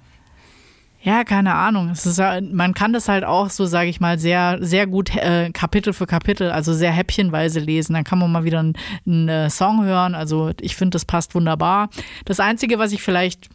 Ja, 1.02 1.24
keine 1.24 1.54
Ahnung. 1.54 1.90
Es 1.90 2.06
ist, 2.06 2.20
man 2.20 2.74
kann 2.74 2.92
das 2.92 3.08
halt 3.08 3.24
auch 3.24 3.50
so, 3.50 3.66
sage 3.66 3.90
ich 3.90 4.00
mal, 4.00 4.18
sehr, 4.18 4.58
sehr 4.62 4.88
gut 4.88 5.16
äh, 5.16 5.52
Kapitel 5.52 5.94
für 5.94 6.08
Kapitel, 6.08 6.50
also 6.50 6.74
sehr 6.74 6.92
häppchenweise 6.92 7.60
lesen. 7.60 7.94
Dann 7.94 8.04
kann 8.04 8.20
man 8.20 8.32
mal 8.32 8.44
wieder 8.44 8.60
einen, 8.60 9.30
äh, 9.30 9.50
Song 9.50 9.86
hören. 9.86 10.16
Also 10.16 10.52
ich 10.60 10.76
finde, 10.76 10.96
das 10.96 11.06
passt 11.06 11.36
wunderbar. 11.36 11.90
Das 12.26 12.40
Einzige, 12.40 12.80
was 12.80 12.92
ich 12.92 13.02
vielleicht 13.02 13.50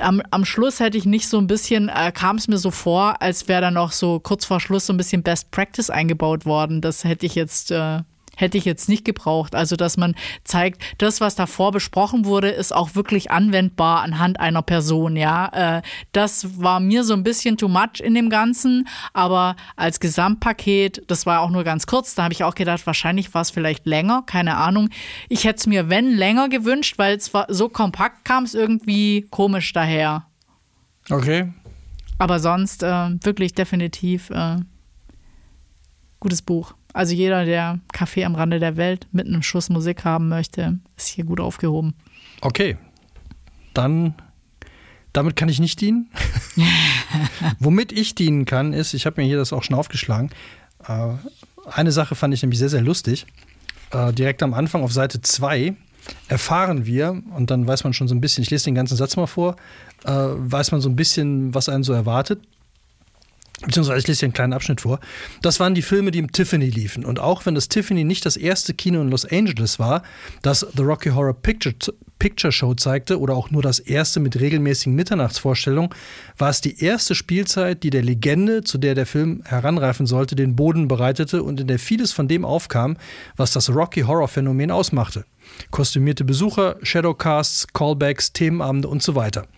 am, 0.00 0.22
am 0.30 0.44
Schluss 0.44 0.80
hätte 0.80 0.98
ich 0.98 1.04
nicht 1.04 1.28
so 1.28 1.38
ein 1.38 1.46
bisschen, 1.46 1.88
äh, 1.88 2.12
kam 2.12 2.36
es 2.36 2.48
mir 2.48 2.58
so 2.58 2.70
vor, 2.70 3.20
als 3.20 3.46
wäre 3.48 3.60
da 3.60 3.70
noch 3.70 3.92
so 3.92 4.20
kurz 4.20 4.44
vor 4.44 4.60
Schluss 4.60 4.86
so 4.86 4.92
ein 4.92 4.96
bisschen 4.96 5.22
Best 5.22 5.50
Practice 5.50 5.90
eingebaut 5.90 6.44
worden. 6.44 6.80
Das 6.80 7.04
hätte 7.04 7.26
ich 7.26 7.34
jetzt 7.34 7.70
äh, 7.70 8.00
hätte 8.36 8.58
ich 8.58 8.64
jetzt 8.64 8.88
nicht 8.88 9.04
gebraucht. 9.04 9.54
Also, 9.54 9.76
dass 9.76 9.96
man 9.96 10.14
zeigt, 10.44 10.82
das, 10.98 11.20
was 11.20 11.34
davor 11.34 11.72
besprochen 11.72 12.24
wurde, 12.24 12.48
ist 12.48 12.74
auch 12.74 12.94
wirklich 12.94 13.30
anwendbar 13.30 14.02
anhand 14.02 14.40
einer 14.40 14.62
Person, 14.62 15.16
ja. 15.16 15.78
Äh, 15.78 15.82
das 16.12 16.60
war 16.60 16.80
mir 16.80 17.04
so 17.04 17.14
ein 17.14 17.22
bisschen 17.22 17.56
too 17.56 17.68
much 17.68 18.00
in 18.00 18.14
dem 18.14 18.30
Ganzen, 18.30 18.88
aber 19.12 19.56
als 19.76 20.00
Gesamtpaket, 20.00 21.02
das 21.06 21.26
war 21.26 21.40
auch 21.40 21.50
nur 21.50 21.64
ganz 21.64 21.86
kurz, 21.86 22.14
da 22.14 22.24
habe 22.24 22.32
ich 22.32 22.44
auch 22.44 22.54
gedacht, 22.54 22.86
wahrscheinlich 22.86 23.32
war 23.34 23.42
es 23.42 23.50
vielleicht 23.50 23.86
länger, 23.86 24.22
keine 24.26 24.56
Ahnung. 24.56 24.88
Ich 25.28 25.44
hätte 25.44 25.58
es 25.58 25.66
mir, 25.66 25.88
wenn, 25.88 26.12
länger 26.12 26.48
gewünscht, 26.48 26.98
weil 26.98 27.16
es 27.16 27.32
war 27.34 27.46
so 27.48 27.68
kompakt 27.68 28.22
kam 28.24 28.44
es 28.44 28.54
irgendwie 28.54 29.26
komisch 29.30 29.72
daher. 29.72 30.26
Okay. 31.10 31.52
Aber 32.18 32.38
sonst 32.38 32.82
äh, 32.82 33.10
wirklich 33.22 33.54
definitiv 33.54 34.30
äh, 34.30 34.58
gutes 36.20 36.42
Buch. 36.42 36.74
Also 36.92 37.14
jeder, 37.14 37.44
der 37.44 37.80
Kaffee 37.92 38.24
am 38.24 38.34
Rande 38.34 38.58
der 38.58 38.76
Welt 38.76 39.06
mit 39.12 39.26
einem 39.26 39.42
Schuss 39.42 39.70
Musik 39.70 40.04
haben 40.04 40.28
möchte, 40.28 40.78
ist 40.96 41.08
hier 41.08 41.24
gut 41.24 41.40
aufgehoben. 41.40 41.94
Okay, 42.40 42.76
dann 43.74 44.14
damit 45.12 45.36
kann 45.36 45.48
ich 45.48 45.60
nicht 45.60 45.80
dienen. 45.80 46.10
Womit 47.58 47.92
ich 47.92 48.14
dienen 48.14 48.44
kann, 48.44 48.72
ist, 48.72 48.94
ich 48.94 49.04
habe 49.04 49.20
mir 49.20 49.26
hier 49.26 49.36
das 49.36 49.52
auch 49.52 49.62
schon 49.62 49.76
aufgeschlagen. 49.76 50.30
Äh, 50.86 51.08
eine 51.70 51.92
Sache 51.92 52.14
fand 52.14 52.32
ich 52.32 52.42
nämlich 52.42 52.58
sehr, 52.58 52.70
sehr 52.70 52.80
lustig. 52.80 53.26
Äh, 53.90 54.12
direkt 54.12 54.42
am 54.42 54.54
Anfang 54.54 54.82
auf 54.82 54.92
Seite 54.92 55.20
2 55.20 55.74
erfahren 56.28 56.86
wir, 56.86 57.22
und 57.36 57.50
dann 57.50 57.66
weiß 57.66 57.84
man 57.84 57.92
schon 57.92 58.08
so 58.08 58.14
ein 58.14 58.20
bisschen, 58.20 58.42
ich 58.42 58.50
lese 58.50 58.64
den 58.64 58.74
ganzen 58.74 58.96
Satz 58.96 59.16
mal 59.16 59.26
vor, 59.26 59.56
äh, 60.04 60.10
weiß 60.10 60.72
man 60.72 60.80
so 60.80 60.88
ein 60.88 60.96
bisschen, 60.96 61.54
was 61.54 61.68
einen 61.68 61.84
so 61.84 61.92
erwartet 61.92 62.40
beziehungsweise 63.62 64.00
ich 64.00 64.06
lese 64.06 64.20
hier 64.20 64.26
einen 64.26 64.34
kleinen 64.34 64.52
Abschnitt 64.52 64.82
vor. 64.82 65.00
Das 65.40 65.60
waren 65.60 65.74
die 65.74 65.82
Filme, 65.82 66.10
die 66.10 66.18
im 66.18 66.32
Tiffany 66.32 66.68
liefen. 66.68 67.04
Und 67.04 67.18
auch 67.18 67.46
wenn 67.46 67.54
das 67.54 67.68
Tiffany 67.68 68.04
nicht 68.04 68.26
das 68.26 68.36
erste 68.36 68.74
Kino 68.74 69.00
in 69.00 69.08
Los 69.08 69.24
Angeles 69.24 69.78
war, 69.78 70.02
das 70.42 70.66
The 70.76 70.82
Rocky 70.82 71.10
Horror 71.10 71.34
Picture, 71.34 71.74
Picture 72.22 72.52
Show 72.52 72.74
zeigte 72.74 73.18
oder 73.18 73.34
auch 73.34 73.50
nur 73.50 73.62
das 73.62 73.80
erste 73.80 74.20
mit 74.20 74.38
regelmäßigen 74.38 74.94
Mitternachtsvorstellungen, 74.94 75.90
war 76.38 76.50
es 76.50 76.60
die 76.60 76.80
erste 76.80 77.16
Spielzeit, 77.16 77.82
die 77.82 77.90
der 77.90 78.04
Legende, 78.04 78.62
zu 78.62 78.78
der 78.78 78.94
der 78.94 79.06
Film 79.06 79.42
heranreifen 79.44 80.06
sollte, 80.06 80.36
den 80.36 80.54
Boden 80.54 80.86
bereitete 80.86 81.42
und 81.42 81.58
in 81.58 81.66
der 81.66 81.80
vieles 81.80 82.12
von 82.12 82.28
dem 82.28 82.44
aufkam, 82.44 82.96
was 83.34 83.50
das 83.50 83.74
Rocky 83.74 84.02
Horror 84.02 84.28
Phänomen 84.28 84.70
ausmachte 84.70 85.24
kostümierte 85.72 86.24
Besucher, 86.24 86.76
Shadowcasts, 86.84 87.66
Callbacks, 87.72 88.32
Themenabende 88.32 88.86
und 88.86 89.02
so 89.02 89.16
weiter. 89.16 89.48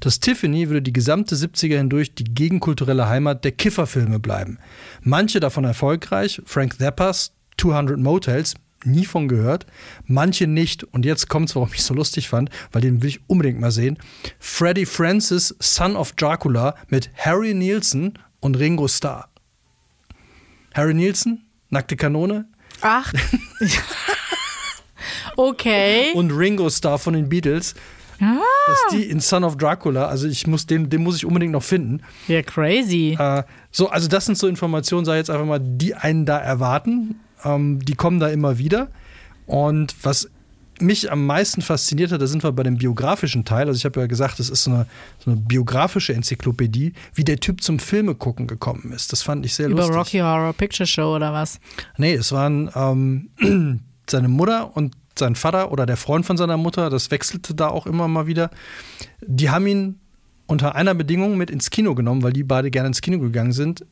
Das 0.00 0.20
Tiffany 0.20 0.68
würde 0.68 0.82
die 0.82 0.92
gesamte 0.92 1.34
70er 1.34 1.78
hindurch 1.78 2.14
die 2.14 2.24
gegenkulturelle 2.24 3.08
Heimat 3.08 3.42
der 3.44 3.52
Kifferfilme 3.52 4.18
bleiben. 4.18 4.58
Manche 5.02 5.40
davon 5.40 5.64
erfolgreich, 5.64 6.42
Frank 6.44 6.78
Zappas 6.78 7.32
200 7.56 7.98
Motels, 7.98 8.54
nie 8.84 9.04
von 9.04 9.28
gehört, 9.28 9.66
manche 10.06 10.46
nicht. 10.46 10.84
Und 10.84 11.04
jetzt 11.04 11.28
kommt's, 11.28 11.54
warum 11.54 11.70
ich 11.72 11.82
so 11.82 11.94
lustig 11.94 12.28
fand, 12.28 12.50
weil 12.72 12.82
den 12.82 13.02
will 13.02 13.08
ich 13.10 13.20
unbedingt 13.28 13.60
mal 13.60 13.70
sehen. 13.70 13.98
Freddie 14.38 14.86
Francis, 14.86 15.54
Son 15.58 15.96
of 15.96 16.12
Dracula 16.12 16.74
mit 16.88 17.10
Harry 17.16 17.54
Nielsen 17.54 18.18
und 18.40 18.56
Ringo 18.58 18.88
Starr. 18.88 19.28
Harry 20.74 20.94
Nielsen, 20.94 21.46
nackte 21.68 21.96
Kanone. 21.96 22.46
Ach. 22.80 23.12
Okay. 25.36 26.12
Und 26.14 26.32
Ringo 26.32 26.68
Starr 26.68 26.98
von 26.98 27.14
den 27.14 27.28
Beatles. 27.28 27.74
Ah. 28.20 28.36
Dass 28.66 28.78
die 28.92 29.04
in 29.04 29.20
Son 29.20 29.44
of 29.44 29.56
Dracula, 29.56 30.06
also 30.06 30.28
ich 30.28 30.46
muss 30.46 30.66
den, 30.66 30.90
den 30.90 31.02
muss 31.02 31.16
ich 31.16 31.24
unbedingt 31.24 31.52
noch 31.52 31.62
finden. 31.62 32.02
Ja, 32.28 32.42
crazy. 32.42 33.16
Äh, 33.18 33.44
so, 33.70 33.88
also 33.88 34.08
das 34.08 34.26
sind 34.26 34.36
so 34.36 34.46
Informationen, 34.46 35.06
sag 35.06 35.14
ich 35.14 35.18
jetzt 35.18 35.30
einfach 35.30 35.46
mal, 35.46 35.58
die 35.58 35.94
einen 35.94 36.26
da 36.26 36.36
erwarten. 36.38 37.20
Ähm, 37.44 37.84
die 37.84 37.94
kommen 37.94 38.20
da 38.20 38.28
immer 38.28 38.58
wieder. 38.58 38.88
Und 39.46 39.94
was 40.02 40.28
mich 40.80 41.12
am 41.12 41.26
meisten 41.26 41.62
fasziniert 41.62 42.12
hat, 42.12 42.22
da 42.22 42.26
sind 42.26 42.42
wir 42.42 42.52
bei 42.52 42.62
dem 42.62 42.78
biografischen 42.78 43.44
Teil. 43.44 43.66
Also 43.66 43.76
ich 43.76 43.84
habe 43.84 44.00
ja 44.00 44.06
gesagt, 44.06 44.38
das 44.38 44.48
ist 44.48 44.64
so 44.64 44.70
eine, 44.70 44.86
so 45.18 45.30
eine, 45.30 45.40
biografische 45.40 46.14
Enzyklopädie, 46.14 46.94
wie 47.14 47.24
der 47.24 47.38
Typ 47.38 47.62
zum 47.62 47.78
Filme 47.78 48.14
gucken 48.14 48.46
gekommen 48.46 48.92
ist. 48.92 49.12
Das 49.12 49.22
fand 49.22 49.44
ich 49.44 49.54
sehr 49.54 49.66
Über 49.66 49.76
lustig. 49.76 49.90
Über 49.90 49.98
Rocky 49.98 50.18
Horror 50.18 50.52
Picture 50.52 50.86
Show 50.86 51.16
oder 51.16 51.32
was? 51.32 51.60
Nee, 51.98 52.14
es 52.14 52.32
waren 52.32 52.70
ähm, 52.74 53.82
seine 54.08 54.28
Mutter 54.28 54.76
und 54.76 54.94
sein 55.18 55.34
Vater 55.34 55.70
oder 55.70 55.86
der 55.86 55.96
Freund 55.96 56.24
von 56.24 56.36
seiner 56.36 56.56
Mutter, 56.56 56.88
das 56.88 57.10
wechselte 57.10 57.54
da 57.54 57.68
auch 57.68 57.86
immer 57.86 58.08
mal 58.08 58.26
wieder, 58.26 58.50
die 59.20 59.50
haben 59.50 59.66
ihn 59.66 60.00
unter 60.46 60.74
einer 60.74 60.94
Bedingung 60.94 61.36
mit 61.36 61.50
ins 61.50 61.70
Kino 61.70 61.94
genommen, 61.94 62.22
weil 62.22 62.32
die 62.32 62.42
beide 62.42 62.70
gerne 62.70 62.88
ins 62.88 63.02
Kino 63.02 63.18
gegangen 63.18 63.52
sind, 63.52 63.84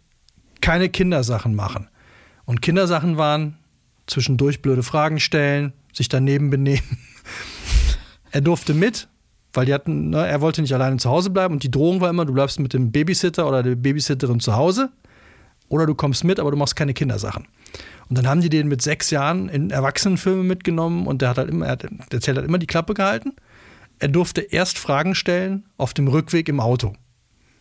keine 0.60 0.88
Kindersachen 0.88 1.54
machen. 1.54 1.88
Und 2.48 2.62
Kindersachen 2.62 3.18
waren 3.18 3.58
zwischendurch 4.06 4.62
blöde 4.62 4.82
Fragen 4.82 5.20
stellen, 5.20 5.74
sich 5.92 6.08
daneben 6.08 6.48
benehmen. 6.48 6.96
er 8.30 8.40
durfte 8.40 8.72
mit, 8.72 9.06
weil 9.52 9.66
die 9.66 9.74
hatten, 9.74 10.08
ne, 10.08 10.26
er 10.26 10.40
wollte 10.40 10.62
nicht 10.62 10.72
alleine 10.72 10.96
zu 10.96 11.10
Hause 11.10 11.28
bleiben 11.28 11.52
und 11.52 11.62
die 11.62 11.70
Drohung 11.70 12.00
war 12.00 12.08
immer, 12.08 12.24
du 12.24 12.32
bleibst 12.32 12.58
mit 12.58 12.72
dem 12.72 12.90
Babysitter 12.90 13.46
oder 13.46 13.62
der 13.62 13.74
Babysitterin 13.74 14.40
zu 14.40 14.56
Hause 14.56 14.88
oder 15.68 15.84
du 15.84 15.94
kommst 15.94 16.24
mit, 16.24 16.40
aber 16.40 16.50
du 16.50 16.56
machst 16.56 16.74
keine 16.74 16.94
Kindersachen. 16.94 17.46
Und 18.08 18.16
dann 18.16 18.26
haben 18.26 18.40
die 18.40 18.48
den 18.48 18.68
mit 18.68 18.80
sechs 18.80 19.10
Jahren 19.10 19.50
in 19.50 19.68
Erwachsenenfilme 19.68 20.42
mitgenommen 20.42 21.06
und 21.06 21.20
der 21.20 21.28
hat 21.28 21.36
halt 21.36 21.50
immer, 21.50 21.66
er 21.66 21.72
hat, 21.72 21.86
der 22.10 22.20
Zelt 22.22 22.38
hat 22.38 22.46
immer 22.46 22.56
die 22.56 22.66
Klappe 22.66 22.94
gehalten. 22.94 23.34
Er 23.98 24.08
durfte 24.08 24.40
erst 24.40 24.78
Fragen 24.78 25.14
stellen 25.14 25.66
auf 25.76 25.92
dem 25.92 26.08
Rückweg 26.08 26.48
im 26.48 26.60
Auto. 26.60 26.94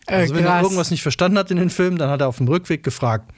Äh, 0.08 0.14
also 0.14 0.34
wenn 0.34 0.44
er 0.44 0.62
irgendwas 0.62 0.90
nicht 0.90 1.02
verstanden 1.02 1.38
hat 1.38 1.50
in 1.50 1.58
den 1.58 1.70
Filmen, 1.70 1.98
dann 1.98 2.10
hat 2.10 2.20
er 2.20 2.28
auf 2.28 2.38
dem 2.38 2.48
Rückweg 2.48 2.82
gefragt. 2.82 3.30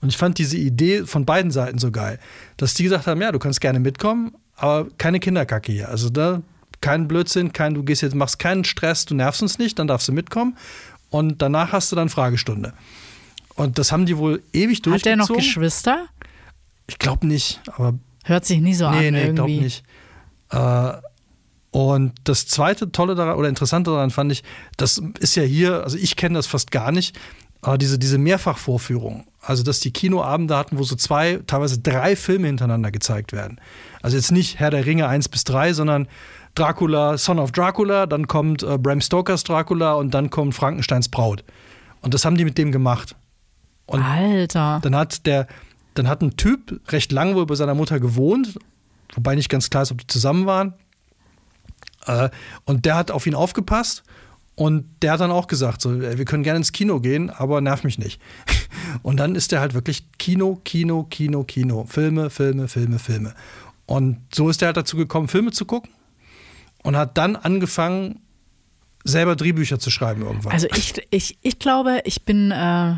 Und 0.00 0.08
ich 0.08 0.16
fand 0.16 0.38
diese 0.38 0.56
Idee 0.56 1.04
von 1.04 1.24
beiden 1.24 1.50
Seiten 1.50 1.78
so 1.78 1.90
geil, 1.90 2.18
dass 2.56 2.74
die 2.74 2.84
gesagt 2.84 3.06
haben, 3.06 3.20
ja, 3.20 3.32
du 3.32 3.38
kannst 3.38 3.60
gerne 3.60 3.80
mitkommen, 3.80 4.32
aber 4.56 4.88
keine 4.98 5.20
Kinderkacke 5.20 5.72
hier. 5.72 5.88
Also 5.88 6.10
da 6.10 6.42
kein 6.80 7.08
Blödsinn, 7.08 7.52
kein, 7.52 7.74
du 7.74 7.82
gehst 7.82 8.02
jetzt, 8.02 8.14
machst 8.14 8.38
keinen 8.38 8.64
Stress, 8.64 9.04
du 9.04 9.14
nervst 9.14 9.42
uns 9.42 9.58
nicht, 9.58 9.78
dann 9.78 9.88
darfst 9.88 10.06
du 10.08 10.12
mitkommen. 10.12 10.56
Und 11.10 11.42
danach 11.42 11.72
hast 11.72 11.90
du 11.90 11.96
dann 11.96 12.08
Fragestunde. 12.08 12.74
Und 13.54 13.78
das 13.78 13.90
haben 13.90 14.06
die 14.06 14.16
wohl 14.18 14.42
ewig 14.52 14.82
durchgezogen. 14.82 14.94
Hat 14.94 15.28
der 15.28 15.34
noch 15.34 15.42
Geschwister? 15.42 16.06
Ich 16.86 16.98
glaube 16.98 17.26
nicht, 17.26 17.60
aber. 17.74 17.98
Hört 18.24 18.44
sich 18.44 18.60
nie 18.60 18.74
so 18.74 18.88
nee, 18.90 19.08
an. 19.08 19.14
Nee, 19.14 19.26
nee, 19.26 19.32
glaube 19.32 19.50
nicht. 19.52 19.84
Äh, 20.50 20.92
und 21.78 22.12
das 22.24 22.48
zweite 22.48 22.90
Tolle 22.90 23.14
daran 23.14 23.36
oder 23.36 23.48
Interessante 23.48 23.92
daran 23.92 24.10
fand 24.10 24.32
ich, 24.32 24.42
das 24.76 25.00
ist 25.20 25.36
ja 25.36 25.44
hier, 25.44 25.84
also 25.84 25.96
ich 25.96 26.16
kenne 26.16 26.34
das 26.34 26.48
fast 26.48 26.72
gar 26.72 26.90
nicht, 26.90 27.16
aber 27.60 27.78
diese, 27.78 28.00
diese 28.00 28.18
Mehrfachvorführung. 28.18 29.28
Also, 29.40 29.62
dass 29.62 29.78
die 29.78 29.92
Kinoabende 29.92 30.56
hatten, 30.56 30.78
wo 30.78 30.82
so 30.82 30.96
zwei, 30.96 31.40
teilweise 31.46 31.78
drei 31.78 32.16
Filme 32.16 32.48
hintereinander 32.48 32.90
gezeigt 32.90 33.32
werden. 33.32 33.60
Also 34.02 34.16
jetzt 34.16 34.32
nicht 34.32 34.58
Herr 34.58 34.70
der 34.70 34.86
Ringe 34.86 35.06
1 35.06 35.28
bis 35.28 35.44
3, 35.44 35.72
sondern 35.72 36.08
Dracula, 36.56 37.16
Son 37.16 37.38
of 37.38 37.52
Dracula, 37.52 38.06
dann 38.06 38.26
kommt 38.26 38.64
äh, 38.64 38.76
Bram 38.76 39.00
Stokers 39.00 39.44
Dracula 39.44 39.94
und 39.94 40.12
dann 40.12 40.30
kommt 40.30 40.56
Frankensteins 40.56 41.08
Braut. 41.08 41.44
Und 42.02 42.12
das 42.12 42.24
haben 42.24 42.36
die 42.36 42.44
mit 42.44 42.58
dem 42.58 42.72
gemacht. 42.72 43.14
Und 43.86 44.02
Alter. 44.02 44.80
Dann 44.82 44.96
hat 44.96 45.26
der, 45.26 45.46
dann 45.94 46.08
hat 46.08 46.22
ein 46.22 46.36
Typ 46.36 46.80
recht 46.90 47.12
lang 47.12 47.36
wohl 47.36 47.46
bei 47.46 47.54
seiner 47.54 47.74
Mutter 47.74 48.00
gewohnt 48.00 48.58
wobei 49.14 49.34
nicht 49.34 49.48
ganz 49.48 49.70
klar 49.70 49.82
ist, 49.82 49.92
ob 49.92 49.98
die 49.98 50.06
zusammen 50.06 50.46
waren. 50.46 50.74
Äh, 52.08 52.30
und 52.64 52.84
der 52.84 52.96
hat 52.96 53.10
auf 53.10 53.26
ihn 53.26 53.34
aufgepasst 53.34 54.02
und 54.58 54.86
der 55.02 55.12
hat 55.12 55.20
dann 55.20 55.30
auch 55.30 55.46
gesagt, 55.46 55.80
so, 55.80 56.00
wir 56.00 56.24
können 56.24 56.42
gerne 56.42 56.56
ins 56.56 56.72
Kino 56.72 56.98
gehen, 56.98 57.30
aber 57.30 57.60
nerv 57.60 57.84
mich 57.84 57.96
nicht. 57.96 58.20
Und 59.02 59.18
dann 59.18 59.36
ist 59.36 59.52
der 59.52 59.60
halt 59.60 59.72
wirklich 59.72 60.10
Kino, 60.18 60.60
Kino, 60.64 61.04
Kino, 61.04 61.44
Kino, 61.44 61.84
Filme, 61.88 62.28
Filme, 62.28 62.66
Filme, 62.66 62.98
Filme. 62.98 63.34
Und 63.86 64.18
so 64.34 64.48
ist 64.48 64.60
er 64.60 64.66
halt 64.66 64.76
dazu 64.76 64.96
gekommen, 64.96 65.28
Filme 65.28 65.52
zu 65.52 65.64
gucken 65.64 65.90
und 66.82 66.96
hat 66.96 67.16
dann 67.16 67.36
angefangen, 67.36 68.20
selber 69.04 69.36
Drehbücher 69.36 69.78
zu 69.78 69.90
schreiben 69.90 70.22
irgendwann. 70.22 70.52
Also 70.52 70.66
ich, 70.74 70.94
ich, 71.10 71.38
ich 71.42 71.58
glaube, 71.60 72.00
ich 72.04 72.24
bin 72.24 72.50
äh, 72.50 72.96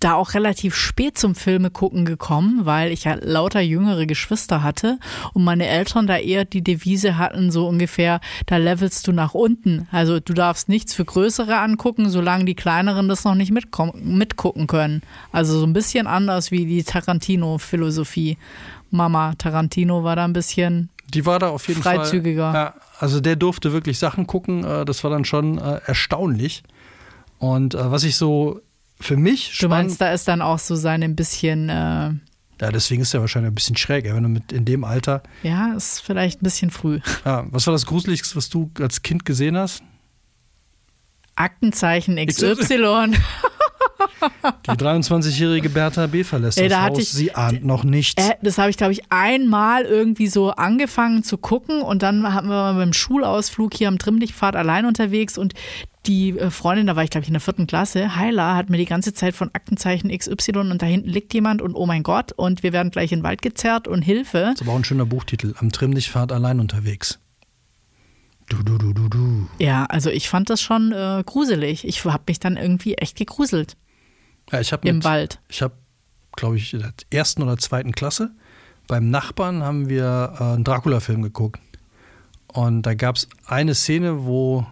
da 0.00 0.14
auch 0.14 0.34
relativ 0.34 0.74
spät 0.74 1.18
zum 1.18 1.34
Filme 1.34 1.70
gucken 1.70 2.04
gekommen, 2.04 2.66
weil 2.66 2.92
ich 2.92 3.04
ja 3.04 3.16
lauter 3.20 3.60
jüngere 3.60 4.06
Geschwister 4.06 4.62
hatte 4.62 4.98
und 5.32 5.44
meine 5.44 5.66
Eltern 5.66 6.06
da 6.06 6.18
eher 6.18 6.44
die 6.44 6.62
Devise 6.62 7.16
hatten, 7.16 7.50
so 7.50 7.66
ungefähr, 7.66 8.20
da 8.46 8.58
levelst 8.58 9.06
du 9.06 9.12
nach 9.12 9.34
unten. 9.34 9.88
Also 9.90 10.20
du 10.20 10.34
darfst 10.34 10.68
nichts 10.68 10.94
für 10.94 11.04
Größere 11.04 11.58
angucken, 11.58 12.10
solange 12.10 12.44
die 12.44 12.54
Kleineren 12.54 13.08
das 13.08 13.24
noch 13.24 13.34
nicht 13.34 13.52
mitgucken 13.52 14.66
können. 14.66 15.02
Also 15.32 15.58
so 15.58 15.66
ein 15.66 15.72
bisschen 15.72 16.06
anders 16.06 16.50
wie 16.50 16.66
die 16.66 16.84
Tarantino-Philosophie. 16.84 18.36
Mama 18.90 19.34
Tarantino 19.36 20.04
war 20.04 20.16
da 20.16 20.24
ein 20.24 20.32
bisschen 20.32 20.90
die 21.14 21.24
war 21.24 21.38
da 21.38 21.48
auf 21.48 21.68
jeden 21.68 21.82
freizügiger. 21.82 22.52
Fall. 22.52 22.54
Ja, 22.54 22.74
also 22.98 23.20
der 23.20 23.36
durfte 23.36 23.72
wirklich 23.72 23.98
Sachen 23.98 24.26
gucken. 24.26 24.64
Äh, 24.64 24.84
das 24.84 25.02
war 25.04 25.10
dann 25.10 25.24
schon 25.24 25.58
äh, 25.58 25.80
erstaunlich. 25.86 26.62
Und 27.38 27.74
äh, 27.74 27.90
was 27.90 28.04
ich 28.04 28.16
so 28.16 28.60
für 29.00 29.16
mich 29.16 29.58
Du 29.58 29.68
meinst, 29.68 30.00
da 30.00 30.12
ist 30.12 30.28
dann 30.28 30.42
auch 30.42 30.58
so 30.58 30.74
sein 30.76 31.02
ein 31.02 31.16
bisschen. 31.16 31.68
Äh, 31.68 32.12
ja, 32.60 32.72
deswegen 32.72 33.02
ist 33.02 33.14
er 33.14 33.20
wahrscheinlich 33.20 33.52
ein 33.52 33.54
bisschen 33.54 33.76
schräg, 33.76 34.04
wenn 34.04 34.22
du 34.22 34.28
mit 34.28 34.50
in 34.52 34.64
dem 34.64 34.82
Alter. 34.84 35.22
Ja, 35.42 35.74
ist 35.74 36.00
vielleicht 36.00 36.42
ein 36.42 36.44
bisschen 36.44 36.70
früh. 36.70 37.00
Ja, 37.24 37.46
was 37.50 37.66
war 37.66 37.72
das 37.72 37.86
Gruseligste, 37.86 38.34
was 38.36 38.48
du 38.48 38.70
als 38.80 39.02
Kind 39.02 39.24
gesehen 39.24 39.56
hast? 39.56 39.82
Aktenzeichen 41.36 42.16
XY. 42.16 43.14
Die 44.66 44.70
23-jährige 44.70 45.68
Bertha 45.68 46.06
B. 46.06 46.24
verlässt 46.24 46.58
Ey, 46.58 46.68
da 46.68 46.88
das 46.88 46.90
Haus. 46.90 46.98
Ich, 46.98 47.12
Sie 47.12 47.34
ahnt 47.34 47.64
noch 47.64 47.84
nichts. 47.84 48.22
Äh, 48.22 48.34
das 48.42 48.58
habe 48.58 48.70
ich, 48.70 48.76
glaube 48.76 48.92
ich, 48.92 49.02
einmal 49.10 49.84
irgendwie 49.84 50.28
so 50.28 50.50
angefangen 50.50 51.22
zu 51.22 51.38
gucken 51.38 51.82
und 51.82 52.02
dann 52.02 52.32
hatten 52.32 52.48
wir 52.48 52.74
beim 52.74 52.92
Schulausflug 52.92 53.74
hier 53.74 53.88
am 53.88 53.98
Trimmlichtpfad 53.98 54.56
allein 54.56 54.86
unterwegs 54.86 55.38
und 55.38 55.54
die 56.08 56.38
äh, 56.38 56.50
Freundin, 56.50 56.86
da 56.86 56.96
war 56.96 57.04
ich 57.04 57.10
glaube 57.10 57.22
ich 57.22 57.28
in 57.28 57.34
der 57.34 57.40
vierten 57.40 57.66
Klasse, 57.66 58.16
Heila, 58.16 58.56
hat 58.56 58.70
mir 58.70 58.78
die 58.78 58.86
ganze 58.86 59.14
Zeit 59.14 59.34
von 59.34 59.50
Aktenzeichen 59.52 60.10
XY 60.10 60.58
und 60.58 60.82
da 60.82 60.86
hinten 60.86 61.08
liegt 61.08 61.32
jemand 61.34 61.62
und 61.62 61.74
oh 61.74 61.86
mein 61.86 62.02
Gott 62.02 62.32
und 62.32 62.62
wir 62.62 62.72
werden 62.72 62.90
gleich 62.90 63.12
in 63.12 63.20
den 63.20 63.24
Wald 63.24 63.42
gezerrt 63.42 63.86
und 63.86 64.02
Hilfe. 64.02 64.52
Das 64.52 64.62
aber 64.62 64.72
auch 64.72 64.76
ein 64.76 64.84
schöner 64.84 65.06
Buchtitel. 65.06 65.54
Am 65.58 65.70
Trimmlichtpfad 65.70 66.32
allein 66.32 66.58
unterwegs. 66.58 67.20
Du, 68.48 68.62
du, 68.62 68.78
du, 68.78 68.94
du, 68.94 69.08
du. 69.08 69.48
Ja, 69.58 69.84
also 69.84 70.08
ich 70.10 70.28
fand 70.28 70.48
das 70.48 70.62
schon 70.62 70.92
äh, 70.92 71.22
gruselig. 71.24 71.86
Ich 71.86 72.04
habe 72.04 72.24
mich 72.26 72.40
dann 72.40 72.56
irgendwie 72.56 72.94
echt 72.94 73.16
gegruselt. 73.16 73.76
Ja, 74.50 74.60
ich 74.60 74.72
Im 74.72 74.96
mit, 74.96 75.04
Wald. 75.04 75.38
Ich 75.48 75.60
habe, 75.60 75.74
glaube 76.34 76.56
ich, 76.56 76.72
in 76.72 76.80
der 76.80 76.94
ersten 77.10 77.42
oder 77.42 77.58
zweiten 77.58 77.92
Klasse 77.92 78.30
beim 78.88 79.10
Nachbarn 79.10 79.62
haben 79.62 79.88
wir 79.88 80.32
äh, 80.40 80.42
einen 80.42 80.64
Dracula-Film 80.64 81.22
geguckt. 81.22 81.60
Und 82.48 82.82
da 82.82 82.94
gab 82.94 83.16
es 83.16 83.28
eine 83.46 83.74
Szene, 83.74 84.24
wo 84.24 84.66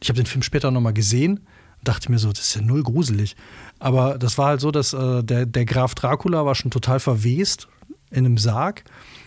ich 0.00 0.08
habe 0.08 0.16
den 0.16 0.26
Film 0.26 0.42
später 0.42 0.70
nochmal 0.70 0.92
gesehen 0.92 1.38
und 1.38 1.88
dachte 1.88 2.10
mir 2.10 2.18
so, 2.18 2.30
das 2.30 2.40
ist 2.40 2.54
ja 2.54 2.62
null 2.62 2.82
gruselig. 2.82 3.36
Aber 3.78 4.18
das 4.18 4.38
war 4.38 4.48
halt 4.48 4.60
so, 4.60 4.70
dass 4.70 4.92
äh, 4.92 5.22
der, 5.22 5.46
der 5.46 5.64
Graf 5.64 5.94
Dracula 5.94 6.44
war 6.44 6.54
schon 6.54 6.70
total 6.70 7.00
verwest 7.00 7.68
in 8.10 8.24
einem 8.24 8.38
Sarg. 8.38 8.84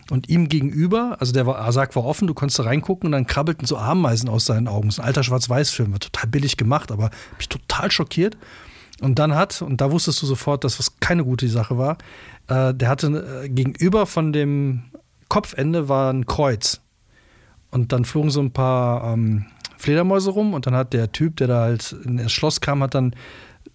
Und 0.09 0.27
ihm 0.27 0.49
gegenüber, 0.49 1.15
also 1.19 1.31
der 1.31 1.45
Sarg 1.71 1.95
war 1.95 2.03
offen, 2.03 2.27
du 2.27 2.33
konntest 2.33 2.59
da 2.59 2.63
reingucken 2.63 3.07
und 3.07 3.11
dann 3.13 3.27
krabbelten 3.27 3.65
so 3.65 3.77
Ameisen 3.77 4.27
aus 4.27 4.45
seinen 4.45 4.67
Augen. 4.67 4.89
Das 4.89 4.95
ist 4.95 4.99
ein 4.99 5.05
alter 5.05 5.23
Schwarz-Weiß-Film, 5.23 5.93
war 5.93 5.99
total 5.99 6.27
billig 6.27 6.57
gemacht, 6.57 6.91
aber 6.91 7.11
mich 7.37 7.47
total 7.47 7.91
schockiert. 7.91 8.37
Und 8.99 9.19
dann 9.19 9.35
hat, 9.35 9.61
und 9.61 9.79
da 9.79 9.91
wusstest 9.91 10.21
du 10.21 10.25
sofort, 10.25 10.63
dass 10.63 10.77
das 10.77 10.99
keine 10.99 11.23
gute 11.23 11.47
Sache 11.47 11.77
war, 11.77 11.97
äh, 12.47 12.73
der 12.73 12.89
hatte 12.89 13.43
äh, 13.43 13.49
gegenüber 13.49 14.05
von 14.05 14.33
dem 14.33 14.83
Kopfende 15.29 15.87
war 15.87 16.11
ein 16.11 16.25
Kreuz. 16.25 16.81
Und 17.69 17.93
dann 17.93 18.03
flogen 18.03 18.31
so 18.31 18.41
ein 18.41 18.51
paar 18.51 19.13
ähm, 19.13 19.45
Fledermäuse 19.81 20.31
rum 20.31 20.53
und 20.53 20.67
dann 20.67 20.75
hat 20.75 20.93
der 20.93 21.11
Typ, 21.11 21.37
der 21.37 21.47
da 21.47 21.61
halt 21.61 21.95
in 22.05 22.17
das 22.17 22.31
Schloss 22.31 22.61
kam, 22.61 22.83
hat 22.83 22.95
dann 22.95 23.15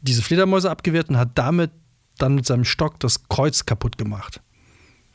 diese 0.01 0.23
Fledermäuse 0.23 0.71
abgewehrt 0.71 1.09
und 1.09 1.19
hat 1.19 1.31
damit 1.35 1.71
dann 2.19 2.37
mit 2.37 2.47
seinem 2.47 2.65
Stock 2.65 3.01
das 3.01 3.29
Kreuz 3.29 3.67
kaputt 3.67 3.99
gemacht. 3.99 4.41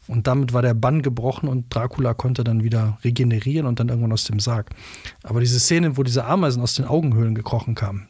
Und 0.07 0.27
damit 0.27 0.53
war 0.53 0.61
der 0.61 0.73
Bann 0.73 1.01
gebrochen 1.01 1.47
und 1.47 1.73
Dracula 1.73 2.13
konnte 2.13 2.43
dann 2.43 2.63
wieder 2.63 2.97
regenerieren 3.03 3.65
und 3.65 3.79
dann 3.79 3.89
irgendwann 3.89 4.11
aus 4.11 4.25
dem 4.25 4.39
Sarg. 4.39 4.69
Aber 5.23 5.39
diese 5.39 5.59
Szene, 5.59 5.95
wo 5.95 6.03
diese 6.03 6.25
Ameisen 6.25 6.61
aus 6.61 6.73
den 6.73 6.85
Augenhöhlen 6.85 7.35
gekrochen 7.35 7.75
kamen, 7.75 8.07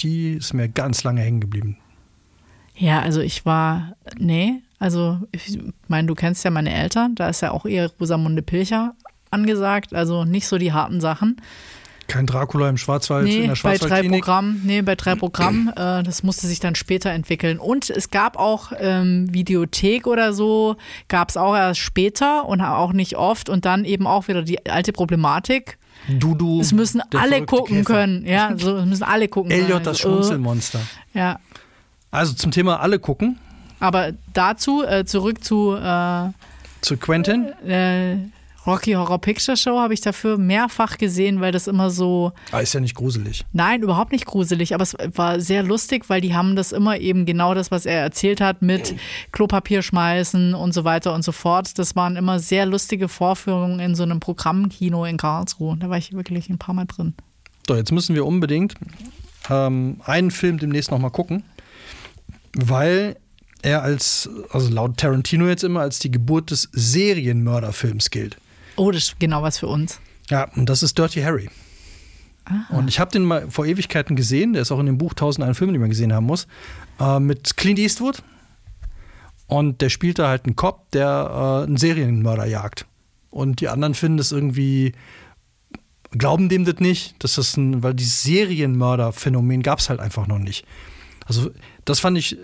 die 0.00 0.32
ist 0.32 0.54
mir 0.54 0.68
ganz 0.68 1.04
lange 1.04 1.20
hängen 1.20 1.40
geblieben. 1.40 1.78
Ja, 2.74 3.00
also 3.00 3.20
ich 3.20 3.46
war, 3.46 3.96
nee, 4.18 4.60
also 4.78 5.20
ich 5.30 5.58
meine, 5.88 6.08
du 6.08 6.14
kennst 6.14 6.44
ja 6.44 6.50
meine 6.50 6.74
Eltern, 6.74 7.14
da 7.14 7.28
ist 7.28 7.42
ja 7.42 7.52
auch 7.52 7.64
eher 7.64 7.90
Rosamunde 8.00 8.42
Pilcher 8.42 8.94
angesagt, 9.30 9.94
also 9.94 10.24
nicht 10.24 10.46
so 10.46 10.58
die 10.58 10.72
harten 10.72 11.00
Sachen. 11.00 11.40
Kein 12.08 12.26
Dracula 12.26 12.68
im 12.68 12.76
Schwarzwald, 12.76 13.24
nee, 13.24 13.42
in 13.42 13.48
der 13.48 13.56
Schwarzwaldklinik? 13.56 14.10
Bei 14.10 14.16
drei 14.16 14.18
Programmen, 14.18 14.60
nee, 14.64 14.82
bei 14.82 14.94
drei 14.94 15.14
Programmen. 15.16 15.68
Äh, 15.70 16.02
das 16.02 16.22
musste 16.22 16.46
sich 16.46 16.60
dann 16.60 16.74
später 16.74 17.10
entwickeln. 17.10 17.58
Und 17.58 17.90
es 17.90 18.10
gab 18.10 18.38
auch 18.38 18.72
ähm, 18.78 19.32
Videothek 19.32 20.06
oder 20.06 20.32
so, 20.32 20.76
gab 21.08 21.30
es 21.30 21.36
auch 21.36 21.56
erst 21.56 21.80
später 21.80 22.46
und 22.46 22.60
auch 22.60 22.92
nicht 22.92 23.16
oft. 23.16 23.48
Und 23.48 23.64
dann 23.64 23.84
eben 23.84 24.06
auch 24.06 24.28
wieder 24.28 24.42
die 24.42 24.64
alte 24.66 24.92
Problematik 24.92 25.78
Dudu. 26.08 26.60
Es 26.60 26.72
müssen 26.72 27.02
alle 27.14 27.44
gucken 27.44 27.78
Käfer. 27.78 27.94
können. 27.94 28.26
Ja, 28.26 28.52
so, 28.56 28.76
es 28.76 28.86
müssen 28.86 29.02
alle 29.02 29.28
gucken 29.28 29.50
Elliot, 29.50 29.70
können. 29.70 29.84
das 29.84 29.98
Schmunzelmonster. 30.00 30.80
Ja. 31.14 31.38
Also 32.10 32.34
zum 32.34 32.50
Thema 32.50 32.80
alle 32.80 32.98
gucken. 32.98 33.38
Aber 33.80 34.12
dazu 34.32 34.84
äh, 34.84 35.04
zurück 35.04 35.44
zu. 35.44 35.74
Äh, 35.74 36.30
zu 36.80 36.96
Quentin? 36.96 37.46
Äh, 37.66 38.16
Rocky 38.66 38.92
Horror 38.92 39.20
Picture 39.20 39.56
Show 39.56 39.78
habe 39.78 39.94
ich 39.94 40.00
dafür 40.00 40.38
mehrfach 40.38 40.98
gesehen, 40.98 41.40
weil 41.40 41.52
das 41.52 41.66
immer 41.66 41.90
so. 41.90 42.32
Ah, 42.50 42.60
ist 42.60 42.72
ja 42.72 42.80
nicht 42.80 42.94
gruselig. 42.94 43.44
Nein, 43.52 43.82
überhaupt 43.82 44.12
nicht 44.12 44.26
gruselig, 44.26 44.74
aber 44.74 44.82
es 44.82 44.96
war 45.14 45.40
sehr 45.40 45.62
lustig, 45.62 46.08
weil 46.08 46.20
die 46.20 46.34
haben 46.34 46.56
das 46.56 46.72
immer 46.72 46.98
eben 46.98 47.26
genau 47.26 47.54
das, 47.54 47.70
was 47.70 47.86
er 47.86 48.00
erzählt 48.00 48.40
hat, 48.40 48.62
mit 48.62 48.96
Klopapier 49.32 49.82
schmeißen 49.82 50.54
und 50.54 50.72
so 50.74 50.84
weiter 50.84 51.14
und 51.14 51.22
so 51.22 51.32
fort. 51.32 51.78
Das 51.78 51.94
waren 51.94 52.16
immer 52.16 52.38
sehr 52.40 52.66
lustige 52.66 53.08
Vorführungen 53.08 53.78
in 53.78 53.94
so 53.94 54.02
einem 54.02 54.20
Programmkino 54.20 55.04
in 55.04 55.16
Karlsruhe. 55.16 55.76
Da 55.78 55.88
war 55.88 55.98
ich 55.98 56.12
wirklich 56.12 56.48
ein 56.48 56.58
paar 56.58 56.74
Mal 56.74 56.86
drin. 56.86 57.14
So, 57.68 57.76
jetzt 57.76 57.92
müssen 57.92 58.14
wir 58.14 58.26
unbedingt 58.26 58.74
ähm, 59.48 60.00
einen 60.04 60.30
Film 60.30 60.58
demnächst 60.58 60.90
nochmal 60.90 61.10
gucken, 61.10 61.44
weil 62.54 63.16
er 63.62 63.82
als, 63.82 64.28
also 64.50 64.70
laut 64.70 64.96
Tarantino 64.96 65.48
jetzt 65.48 65.64
immer, 65.64 65.80
als 65.80 65.98
die 65.98 66.10
Geburt 66.10 66.50
des 66.50 66.68
Serienmörderfilms 66.72 68.10
gilt. 68.10 68.36
Oh, 68.76 68.90
das 68.90 69.04
ist 69.04 69.20
genau 69.20 69.42
was 69.42 69.58
für 69.58 69.68
uns. 69.68 70.00
Ja, 70.28 70.50
und 70.54 70.68
das 70.68 70.82
ist 70.82 70.98
Dirty 70.98 71.22
Harry. 71.22 71.48
Aha. 72.44 72.76
Und 72.76 72.88
ich 72.88 73.00
habe 73.00 73.10
den 73.10 73.24
mal 73.24 73.50
vor 73.50 73.66
Ewigkeiten 73.66 74.16
gesehen, 74.16 74.52
der 74.52 74.62
ist 74.62 74.70
auch 74.70 74.78
in 74.78 74.86
dem 74.86 74.98
Buch 74.98 75.12
1001 75.12 75.58
Filme, 75.58 75.72
die 75.72 75.78
man 75.78 75.90
gesehen 75.90 76.12
haben 76.12 76.26
muss, 76.26 76.46
äh, 77.00 77.18
mit 77.18 77.56
Clint 77.56 77.78
Eastwood. 77.78 78.22
Und 79.48 79.80
der 79.80 79.88
spielt 79.88 80.18
da 80.18 80.28
halt 80.28 80.46
einen 80.46 80.56
Cop, 80.56 80.90
der 80.92 81.06
äh, 81.06 81.66
einen 81.66 81.76
Serienmörder 81.76 82.46
jagt. 82.46 82.86
Und 83.30 83.60
die 83.60 83.68
anderen 83.68 83.94
finden 83.94 84.18
das 84.18 84.32
irgendwie, 84.32 84.92
glauben 86.12 86.48
dem 86.48 86.64
das 86.64 86.78
nicht, 86.78 87.22
dass 87.22 87.34
das 87.34 87.56
ein, 87.56 87.82
weil 87.82 87.94
dieses 87.94 88.22
Serienmörder-Phänomen 88.22 89.62
gab 89.62 89.78
es 89.78 89.88
halt 89.88 90.00
einfach 90.00 90.26
noch 90.26 90.38
nicht. 90.38 90.64
Also, 91.26 91.50
das 91.84 92.00
fand 92.00 92.18
ich 92.18 92.38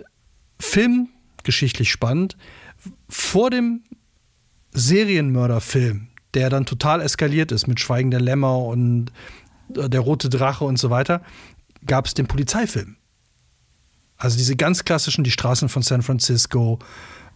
filmgeschichtlich 0.59 1.91
spannend. 1.91 2.37
Vor 3.09 3.51
dem 3.51 3.83
Serienmörderfilm 4.72 6.09
der 6.35 6.51
dann 6.51 6.66
total 6.66 7.01
eskaliert 7.01 7.53
ist 7.53 7.66
mit 7.66 7.80
Schweigen 7.80 8.11
der 8.11 8.20
Lämmer 8.20 8.59
und 8.59 9.12
äh, 9.76 9.89
der 9.89 10.01
rote 10.01 10.28
Drache 10.28 10.64
und 10.64 10.78
so 10.78 10.91
weiter, 10.91 11.22
gab 11.87 12.07
es 12.07 12.14
den 12.14 12.26
Polizeifilm. 12.26 12.97
Also 14.16 14.39
diese 14.39 14.57
ganz 14.57 14.85
klassischen, 14.85 15.24
die 15.24 15.30
Straßen 15.30 15.68
von 15.68 15.83
San 15.83 16.03
Francisco. 16.03 16.78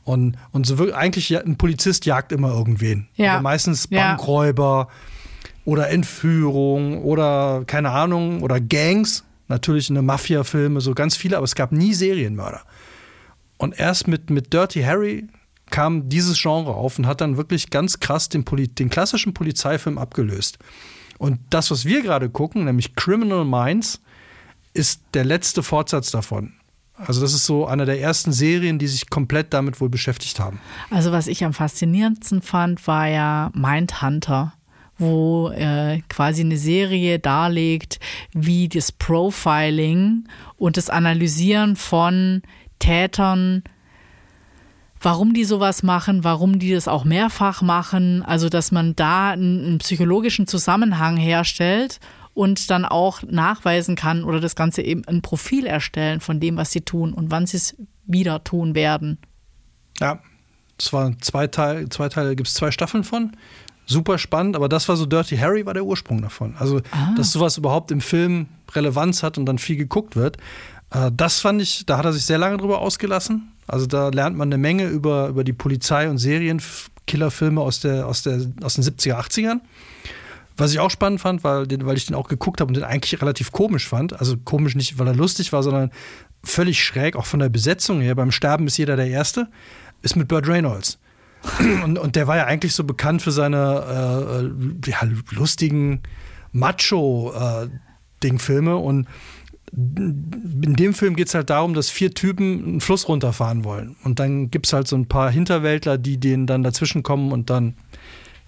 Und, 0.05 0.37
und 0.53 0.67
so 0.67 0.79
wirklich, 0.79 0.97
eigentlich 0.97 1.37
ein 1.37 1.59
Polizist 1.59 2.07
jagt 2.07 2.31
immer 2.31 2.51
irgendwen. 2.51 3.09
Ja. 3.17 3.35
Aber 3.35 3.43
meistens 3.43 3.89
Bankräuber 3.89 4.89
ja. 4.89 5.51
oder 5.65 5.91
Entführung 5.91 7.03
oder 7.03 7.65
keine 7.67 7.91
Ahnung, 7.91 8.43
oder 8.43 8.61
Gangs. 8.61 9.25
Natürlich 9.49 9.91
eine 9.91 10.03
Mafia-Filme, 10.03 10.81
so 10.81 10.95
ganz 10.95 11.17
viele, 11.17 11.37
aber 11.37 11.45
es 11.45 11.55
gab 11.55 11.73
nie 11.73 11.93
Serienmörder. 11.93 12.63
Und 13.59 13.79
erst 13.79 14.07
mit, 14.07 14.31
mit 14.31 14.53
Dirty 14.53 14.83
Harry 14.83 15.27
kam 15.71 16.09
dieses 16.09 16.41
Genre 16.41 16.75
auf 16.75 16.99
und 16.99 17.07
hat 17.07 17.21
dann 17.21 17.37
wirklich 17.37 17.71
ganz 17.71 18.01
krass 18.01 18.29
den, 18.29 18.45
Poli 18.45 18.69
den 18.69 18.91
klassischen 18.91 19.35
Polizeifilm 19.35 19.99
abgelöst. 19.99 20.59
Und 21.19 21.41
das, 21.51 21.71
was 21.71 21.85
wir 21.85 22.03
gerade 22.03 22.29
gucken, 22.29 22.65
nämlich 22.65 22.95
Criminal 22.95 23.45
Minds, 23.45 24.01
ist 24.75 25.03
der 25.15 25.25
letzte 25.25 25.63
Fortsatz 25.63 26.11
davon. 26.11 26.53
Also 26.95 27.21
das 27.21 27.35
ist 27.35 27.45
so 27.45 27.67
einer 27.67 27.85
der 27.85 28.01
ersten 28.01 28.33
Serien, 28.33 28.79
die 28.79 28.87
sich 28.87 29.11
komplett 29.11 29.53
damit 29.53 29.81
wohl 29.81 29.89
beschäftigt 29.89 30.41
haben. 30.41 30.61
Also 30.91 31.13
was 31.13 31.27
ich 31.27 31.45
am 31.45 31.53
faszinierendsten 31.53 32.43
fand, 32.43 32.87
war 32.87 33.07
ja 33.07 33.51
Mindhunter 33.55 34.55
wo 34.99 35.51
äh, 35.51 36.01
quasi 36.09 36.43
eine 36.43 36.57
Serie 36.57 37.19
darlegt, 37.19 38.01
wie 38.33 38.69
das 38.69 38.93
Profiling 38.93 40.27
und 40.57 40.77
das 40.77 40.91
Analysieren 40.91 41.77
von 41.77 42.43
Tätern, 42.79 43.63
warum 45.07 45.35
die 45.35 45.45
sowas 45.45 45.85
machen, 45.85 46.25
warum 46.25 46.59
die 46.59 46.73
das 46.73 46.89
auch 46.89 47.05
mehrfach 47.05 47.63
machen, 47.63 48.25
also 48.25 48.49
dass 48.49 48.73
man 48.73 48.97
da 48.97 49.31
einen, 49.31 49.65
einen 49.65 49.79
psychologischen 49.79 50.49
Zusammenhang 50.49 51.17
herstellt 51.17 52.01
und 52.35 52.71
dann 52.71 52.85
auch 52.85 53.23
nachweisen 53.23 53.95
kann 53.95 54.25
oder 54.25 54.41
das 54.41 54.57
Ganze 54.57 54.83
eben 54.83 55.05
ein 55.07 55.23
Profil 55.23 55.65
erstellen 55.65 56.19
von 56.19 56.41
dem, 56.41 56.57
was 56.57 56.73
sie 56.73 56.81
tun 56.81 57.13
und 57.13 57.31
wann 57.31 57.47
sie 57.47 57.57
es 57.57 57.77
wieder 58.05 58.43
tun 58.43 58.75
werden. 58.75 59.19
Ja, 60.01 60.19
es 60.77 60.93
waren 60.93 61.23
zwei 61.23 61.47
Teile, 61.47 61.89
zwei 61.89 62.09
Teile, 62.09 62.35
gibt 62.35 62.49
es 62.49 62.55
zwei 62.55 62.73
Staffeln 62.73 63.05
von 63.05 63.31
super 63.87 64.19
spannend, 64.19 64.57
aber 64.57 64.69
das 64.69 64.89
war 64.89 64.97
so 64.97 65.07
Dirty 65.07 65.37
Harry, 65.37 65.65
war 65.65 65.75
der 65.75 65.85
Ursprung 65.85 66.21
davon. 66.21 66.57
Also, 66.59 66.81
ah. 66.91 67.15
dass 67.17 67.31
sowas 67.31 67.57
überhaupt 67.57 67.93
im 67.93 68.01
Film 68.01 68.49
Relevanz 68.75 69.23
hat 69.23 69.39
und 69.39 69.47
dann 69.47 69.59
viel 69.59 69.77
geguckt 69.77 70.17
wird. 70.17 70.39
Äh, 70.91 71.13
das 71.17 71.39
fand 71.39 71.63
ich, 71.63 71.87
da 71.87 71.99
hat 71.99 72.05
er 72.05 72.13
sich 72.13 72.25
sehr 72.25 72.39
lange 72.39 72.57
drüber 72.57 72.81
ausgelassen. 72.81 73.53
Also 73.67 73.87
da 73.87 74.09
lernt 74.09 74.37
man 74.37 74.49
eine 74.49 74.59
Menge 74.59 74.87
über, 74.87 75.29
über 75.29 75.45
die 75.45 75.53
Polizei 75.53 76.09
und 76.09 76.19
Serienkillerfilme 76.19 77.61
aus, 77.61 77.81
der, 77.81 78.07
aus, 78.07 78.23
der, 78.23 78.41
aus 78.63 78.75
den 78.75 78.85
70er, 78.85 79.15
80ern. 79.15 79.61
Was 80.57 80.73
ich 80.73 80.81
auch 80.81 80.91
spannend 80.91 81.21
fand, 81.21 81.45
weil, 81.45 81.67
den, 81.67 81.85
weil 81.85 81.97
ich 81.97 82.07
den 82.07 82.15
auch 82.15 82.29
geguckt 82.29 82.61
habe 82.61 82.69
und 82.69 82.75
den 82.75 82.85
eigentlich 82.85 83.21
relativ 83.21 83.53
komisch 83.53 83.89
fand. 83.89 84.19
Also 84.19 84.37
komisch 84.39 84.75
nicht, 84.75 84.99
weil 84.99 85.07
er 85.07 85.15
lustig 85.15 85.53
war, 85.53 85.63
sondern 85.63 85.91
völlig 86.43 86.83
schräg, 86.83 87.17
auch 87.17 87.27
von 87.27 87.41
der 87.41 87.51
Besetzung 87.51 88.01
her. 88.01 88.15
Beim 88.15 88.31
Sterben 88.31 88.67
ist 88.67 88.79
jeder 88.79 88.97
der 88.97 89.09
Erste. 89.09 89.49
Ist 90.03 90.17
mit 90.17 90.29
Burt 90.29 90.49
Reynolds. 90.49 90.99
Und, 91.85 91.99
und 91.99 92.17
der 92.17 92.27
war 92.27 92.37
ja 92.37 92.47
eigentlich 92.47 92.75
so 92.75 92.83
bekannt 92.83 93.23
für 93.23 93.31
seine 93.31 94.51
äh, 94.85 94.91
ja, 94.91 94.99
lustigen 95.31 96.01
Macho-Ding-Filme. 96.53 98.71
Äh, 98.71 98.75
und 98.75 99.07
in 99.77 100.75
dem 100.75 100.95
Film 100.95 101.17
geht 101.17 101.29
es 101.29 101.35
halt 101.35 101.51
darum, 101.51 101.75
dass 101.75 101.91
vier 101.91 102.13
Typen 102.13 102.65
einen 102.65 102.81
Fluss 102.81 103.09
runterfahren 103.09 103.63
wollen. 103.63 103.97
Und 104.05 104.19
dann 104.19 104.51
gibt 104.51 104.67
es 104.67 104.73
halt 104.73 104.89
so 104.89 104.97
ein 104.97 105.07
paar 105.07 105.31
Hinterwäldler, 105.31 105.99
die 105.99 106.19
denen 106.19 106.47
dann 106.47 106.63
dazwischen 106.63 107.03
kommen 107.03 107.31
und 107.31 107.51
dann 107.51 107.75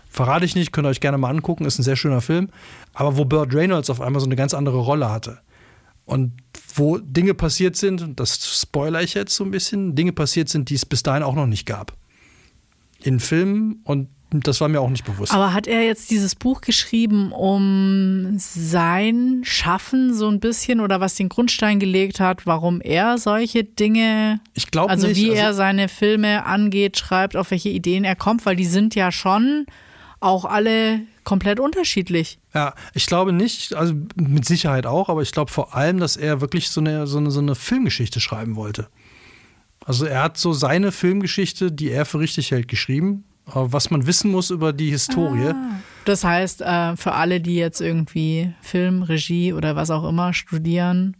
verrate 0.08 0.46
ich 0.46 0.54
nicht, 0.54 0.72
könnt 0.72 0.86
ihr 0.86 0.90
euch 0.90 1.00
gerne 1.00 1.18
mal 1.18 1.28
angucken, 1.28 1.66
ist 1.66 1.78
ein 1.78 1.82
sehr 1.82 1.96
schöner 1.96 2.22
Film. 2.22 2.48
Aber 2.94 3.18
wo 3.18 3.26
Burt 3.26 3.54
Reynolds 3.54 3.90
auf 3.90 4.00
einmal 4.00 4.20
so 4.20 4.26
eine 4.26 4.36
ganz 4.36 4.54
andere 4.54 4.78
Rolle 4.78 5.10
hatte. 5.10 5.40
Und 6.06 6.32
wo 6.74 6.96
Dinge 6.96 7.34
passiert 7.34 7.76
sind, 7.76 8.18
das 8.18 8.60
spoiler 8.62 9.02
ich 9.02 9.12
jetzt 9.12 9.34
so 9.34 9.44
ein 9.44 9.50
bisschen, 9.50 9.94
Dinge 9.94 10.12
passiert 10.12 10.48
sind, 10.48 10.70
die 10.70 10.74
es 10.74 10.86
bis 10.86 11.02
dahin 11.02 11.22
auch 11.22 11.34
noch 11.34 11.46
nicht 11.46 11.66
gab 11.66 11.94
in 13.02 13.20
Filmen 13.20 13.80
und 13.84 14.08
das 14.30 14.60
war 14.60 14.68
mir 14.68 14.80
auch 14.80 14.90
nicht 14.90 15.04
bewusst. 15.04 15.32
Aber 15.32 15.54
hat 15.54 15.66
er 15.66 15.84
jetzt 15.84 16.10
dieses 16.10 16.34
Buch 16.34 16.60
geschrieben, 16.60 17.32
um 17.32 18.34
sein 18.36 19.40
Schaffen 19.44 20.12
so 20.12 20.28
ein 20.28 20.38
bisschen 20.38 20.80
oder 20.80 21.00
was 21.00 21.14
den 21.14 21.30
Grundstein 21.30 21.80
gelegt 21.80 22.20
hat, 22.20 22.44
warum 22.44 22.82
er 22.82 23.16
solche 23.16 23.64
Dinge, 23.64 24.40
ich 24.52 24.70
glaube 24.70 24.90
also 24.90 25.06
nicht, 25.06 25.16
wie 25.16 25.30
also 25.30 25.40
er 25.40 25.54
seine 25.54 25.88
Filme 25.88 26.44
angeht, 26.44 26.98
schreibt, 26.98 27.36
auf 27.36 27.50
welche 27.50 27.70
Ideen 27.70 28.04
er 28.04 28.16
kommt, 28.16 28.44
weil 28.44 28.56
die 28.56 28.66
sind 28.66 28.94
ja 28.94 29.10
schon 29.12 29.64
auch 30.20 30.44
alle 30.44 31.00
komplett 31.24 31.58
unterschiedlich. 31.58 32.38
Ja, 32.54 32.74
ich 32.94 33.06
glaube 33.06 33.32
nicht, 33.32 33.74
also 33.74 33.94
mit 34.16 34.44
Sicherheit 34.44 34.84
auch, 34.84 35.08
aber 35.08 35.22
ich 35.22 35.32
glaube 35.32 35.50
vor 35.50 35.74
allem, 35.74 36.00
dass 36.00 36.16
er 36.16 36.40
wirklich 36.40 36.68
so 36.68 36.80
eine, 36.80 37.06
so 37.06 37.18
eine, 37.18 37.30
so 37.30 37.40
eine 37.40 37.54
Filmgeschichte 37.54 38.20
schreiben 38.20 38.56
wollte. 38.56 38.88
Also 39.84 40.04
er 40.04 40.22
hat 40.22 40.36
so 40.36 40.52
seine 40.52 40.92
Filmgeschichte, 40.92 41.72
die 41.72 41.90
er 41.90 42.04
für 42.04 42.18
richtig 42.18 42.50
hält, 42.50 42.68
geschrieben, 42.68 43.24
was 43.54 43.90
man 43.90 44.06
wissen 44.06 44.30
muss 44.30 44.50
über 44.50 44.72
die 44.72 44.90
Historie. 44.90 45.48
Ah. 45.48 45.80
Das 46.04 46.24
heißt, 46.24 46.62
äh, 46.62 46.96
für 46.96 47.12
alle, 47.12 47.40
die 47.40 47.56
jetzt 47.56 47.80
irgendwie 47.80 48.52
Film, 48.62 49.02
Regie 49.02 49.52
oder 49.52 49.76
was 49.76 49.90
auch 49.90 50.08
immer 50.08 50.32
studieren, 50.32 51.16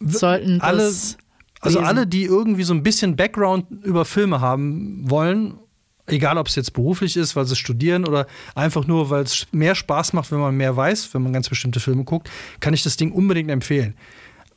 sollten 0.00 0.60
alle, 0.60 0.78
das 0.78 1.18
also 1.60 1.80
alle, 1.80 2.06
die 2.06 2.24
irgendwie 2.24 2.62
so 2.62 2.72
ein 2.72 2.82
bisschen 2.82 3.16
Background 3.16 3.66
über 3.82 4.04
Filme 4.04 4.40
haben 4.40 5.10
wollen, 5.10 5.58
egal 6.06 6.38
ob 6.38 6.46
es 6.46 6.54
jetzt 6.54 6.72
beruflich 6.72 7.16
ist, 7.16 7.36
weil 7.36 7.46
sie 7.46 7.56
studieren 7.56 8.06
oder 8.06 8.26
einfach 8.54 8.86
nur, 8.86 9.10
weil 9.10 9.24
es 9.24 9.46
mehr 9.52 9.74
Spaß 9.74 10.12
macht, 10.12 10.30
wenn 10.30 10.38
man 10.38 10.56
mehr 10.56 10.76
weiß, 10.76 11.12
wenn 11.14 11.22
man 11.22 11.32
ganz 11.32 11.48
bestimmte 11.48 11.80
Filme 11.80 12.04
guckt, 12.04 12.30
kann 12.60 12.74
ich 12.74 12.82
das 12.82 12.96
Ding 12.96 13.12
unbedingt 13.12 13.50
empfehlen. 13.50 13.94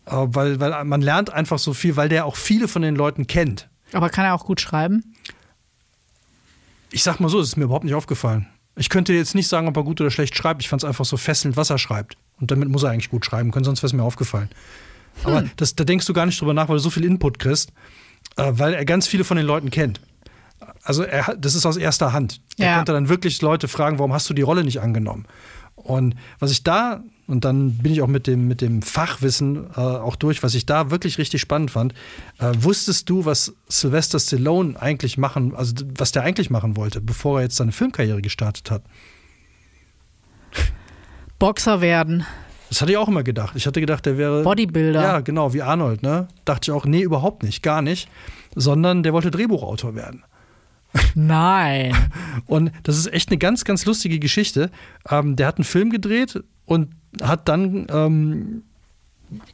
Äh, 0.06 0.12
weil, 0.16 0.60
weil 0.60 0.84
man 0.86 1.02
lernt 1.02 1.32
einfach 1.32 1.60
so 1.60 1.74
viel, 1.74 1.96
weil 1.96 2.10
der 2.10 2.26
auch 2.26 2.36
viele 2.36 2.68
von 2.68 2.82
den 2.82 2.96
Leuten 2.96 3.28
kennt. 3.28 3.70
Aber 3.94 4.10
kann 4.10 4.26
er 4.26 4.36
auch 4.36 4.46
gut 4.46 4.62
schreiben? 4.62 5.16
Ich 6.92 7.04
sag 7.04 7.20
mal 7.20 7.30
so, 7.30 7.40
es 7.40 7.50
ist 7.50 7.58
mir 7.58 7.66
überhaupt 7.66 7.86
nicht 7.86 7.94
aufgefallen. 7.94 8.48
Ich 8.76 8.90
könnte 8.90 9.14
jetzt 9.14 9.36
nicht 9.36 9.48
sagen, 9.48 9.68
ob 9.68 9.78
er 9.78 9.84
gut 9.84 10.00
oder 10.02 10.12
schlecht 10.12 10.36
schreibt. 10.36 10.62
Ich 10.62 10.70
fand 10.70 10.84
es 10.84 10.88
einfach 10.88 11.06
so 11.06 11.18
fesselnd, 11.18 11.58
was 11.58 11.70
er 11.70 11.78
schreibt. 11.78 12.18
Und 12.40 12.52
damit 12.52 12.70
muss 12.70 12.84
er 12.84 12.90
eigentlich 12.90 13.10
gut 13.10 13.26
schreiben 13.26 13.52
können, 13.52 13.66
sonst 13.66 13.82
wäre 13.82 13.88
es 13.88 13.94
mir 13.94 14.04
aufgefallen. 14.04 14.50
Hm. 15.24 15.32
Aber 15.32 15.50
das, 15.58 15.76
da 15.76 15.84
denkst 15.84 16.06
du 16.06 16.14
gar 16.14 16.26
nicht 16.26 16.40
drüber 16.40 16.54
nach, 16.54 16.70
weil 16.70 16.78
du 16.78 16.82
so 16.82 16.90
viel 16.90 17.06
Input 17.06 17.40
kriegst, 17.40 17.72
äh, 18.38 18.52
weil 18.56 18.74
er 18.74 18.86
ganz 18.86 19.08
viele 19.08 19.24
von 19.24 19.38
den 19.38 19.46
Leuten 19.46 19.70
kennt. 19.70 20.02
Also 20.84 21.04
er, 21.04 21.36
das 21.38 21.56
ist 21.56 21.66
aus 21.66 21.78
erster 21.78 22.14
Hand. 22.14 22.42
Er 22.58 22.68
ja. 22.68 22.76
konnte 22.78 22.94
dann 22.94 23.10
wirklich 23.10 23.42
Leute 23.42 23.68
fragen, 23.68 24.00
warum 24.00 24.14
hast 24.14 24.30
du 24.30 24.34
die 24.34 24.42
Rolle 24.42 24.64
nicht 24.64 24.82
angenommen? 24.82 25.26
Und 25.76 26.16
was 26.40 26.52
ich 26.52 26.64
da 26.64 27.04
und 27.32 27.46
dann 27.46 27.78
bin 27.78 27.94
ich 27.94 28.02
auch 28.02 28.08
mit 28.08 28.28
dem, 28.28 28.48
mit 28.48 28.62
dem 28.62 28.82
Fachwissen 28.82 29.70
äh, 29.76 29.80
auch 29.80 30.16
durch, 30.16 30.44
was 30.44 30.54
ich 30.54 30.66
da 30.66 30.92
wirklich 30.92 31.18
richtig 31.18 31.40
spannend 31.40 31.72
fand. 31.72 31.94
Äh, 32.40 32.52
wusstest 32.60 33.10
du, 33.10 33.26
was 33.26 33.54
Sylvester 33.70 34.20
Stallone 34.20 34.80
eigentlich 34.80 35.18
machen, 35.18 35.56
also 35.56 35.74
was 35.98 36.12
der 36.12 36.24
eigentlich 36.24 36.50
machen 36.50 36.76
wollte, 36.76 37.00
bevor 37.00 37.40
er 37.40 37.44
jetzt 37.44 37.56
seine 37.56 37.72
Filmkarriere 37.72 38.22
gestartet 38.22 38.70
hat? 38.70 38.84
Boxer 41.40 41.82
werden. 41.82 42.26
Das 42.70 42.82
hatte 42.82 42.92
ich 42.92 42.98
auch 42.98 43.08
immer 43.08 43.24
gedacht. 43.24 43.56
Ich 43.56 43.66
hatte 43.66 43.80
gedacht, 43.80 44.06
der 44.06 44.18
wäre. 44.18 44.44
Bodybuilder. 44.44 45.02
Ja, 45.02 45.20
genau, 45.22 45.54
wie 45.54 45.62
Arnold, 45.62 46.04
ne? 46.04 46.28
Dachte 46.46 46.70
ich 46.70 46.76
auch, 46.76 46.86
nee, 46.86 47.02
überhaupt 47.02 47.44
nicht, 47.44 47.64
gar 47.64 47.82
nicht. 47.82 48.10
Sondern 48.56 49.04
der 49.04 49.14
wollte 49.14 49.32
Drehbuchautor 49.32 49.96
werden. 49.96 50.24
Nein. 51.16 51.96
Und 52.46 52.72
das 52.84 52.98
ist 52.98 53.12
echt 53.12 53.30
eine 53.30 53.38
ganz, 53.38 53.66
ganz 53.66 53.86
lustige 53.86 54.20
Geschichte. 54.20 54.70
Ähm, 55.10 55.36
der 55.36 55.48
hat 55.48 55.58
einen 55.58 55.64
Film 55.64 55.90
gedreht 55.90 56.44
und 56.72 56.88
hat 57.22 57.50
dann 57.50 57.88
ähm, 57.90 58.64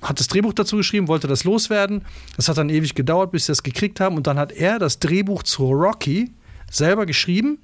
hat 0.03 0.19
das 0.19 0.27
Drehbuch 0.27 0.53
dazu 0.53 0.77
geschrieben, 0.77 1.07
wollte 1.07 1.27
das 1.27 1.43
loswerden. 1.45 2.03
Das 2.35 2.47
hat 2.47 2.59
dann 2.59 2.69
ewig 2.69 2.93
gedauert, 2.93 3.31
bis 3.31 3.47
sie 3.47 3.51
das 3.53 3.63
gekriegt 3.63 3.99
haben. 3.99 4.17
Und 4.17 4.27
dann 4.27 4.37
hat 4.37 4.51
er 4.51 4.77
das 4.77 4.99
Drehbuch 4.99 5.41
zu 5.41 5.65
Rocky 5.71 6.31
selber 6.69 7.07
geschrieben 7.07 7.57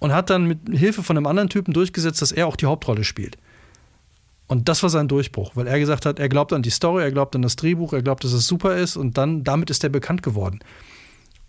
und 0.00 0.12
hat 0.12 0.28
dann 0.28 0.46
mit 0.46 0.58
Hilfe 0.72 1.04
von 1.04 1.16
einem 1.16 1.26
anderen 1.26 1.48
Typen 1.48 1.72
durchgesetzt, 1.72 2.20
dass 2.20 2.32
er 2.32 2.48
auch 2.48 2.56
die 2.56 2.66
Hauptrolle 2.66 3.04
spielt. 3.04 3.38
Und 4.48 4.68
das 4.68 4.82
war 4.82 4.90
sein 4.90 5.06
Durchbruch, 5.06 5.52
weil 5.54 5.68
er 5.68 5.78
gesagt 5.78 6.04
hat, 6.04 6.18
er 6.18 6.28
glaubt 6.28 6.52
an 6.52 6.62
die 6.62 6.70
Story, 6.70 7.04
er 7.04 7.12
glaubt 7.12 7.36
an 7.36 7.42
das 7.42 7.54
Drehbuch, 7.54 7.92
er 7.92 8.02
glaubt, 8.02 8.24
dass 8.24 8.32
es 8.32 8.48
super 8.48 8.76
ist 8.76 8.96
und 8.96 9.16
dann 9.16 9.44
damit 9.44 9.70
ist 9.70 9.84
er 9.84 9.90
bekannt 9.90 10.24
geworden. 10.24 10.58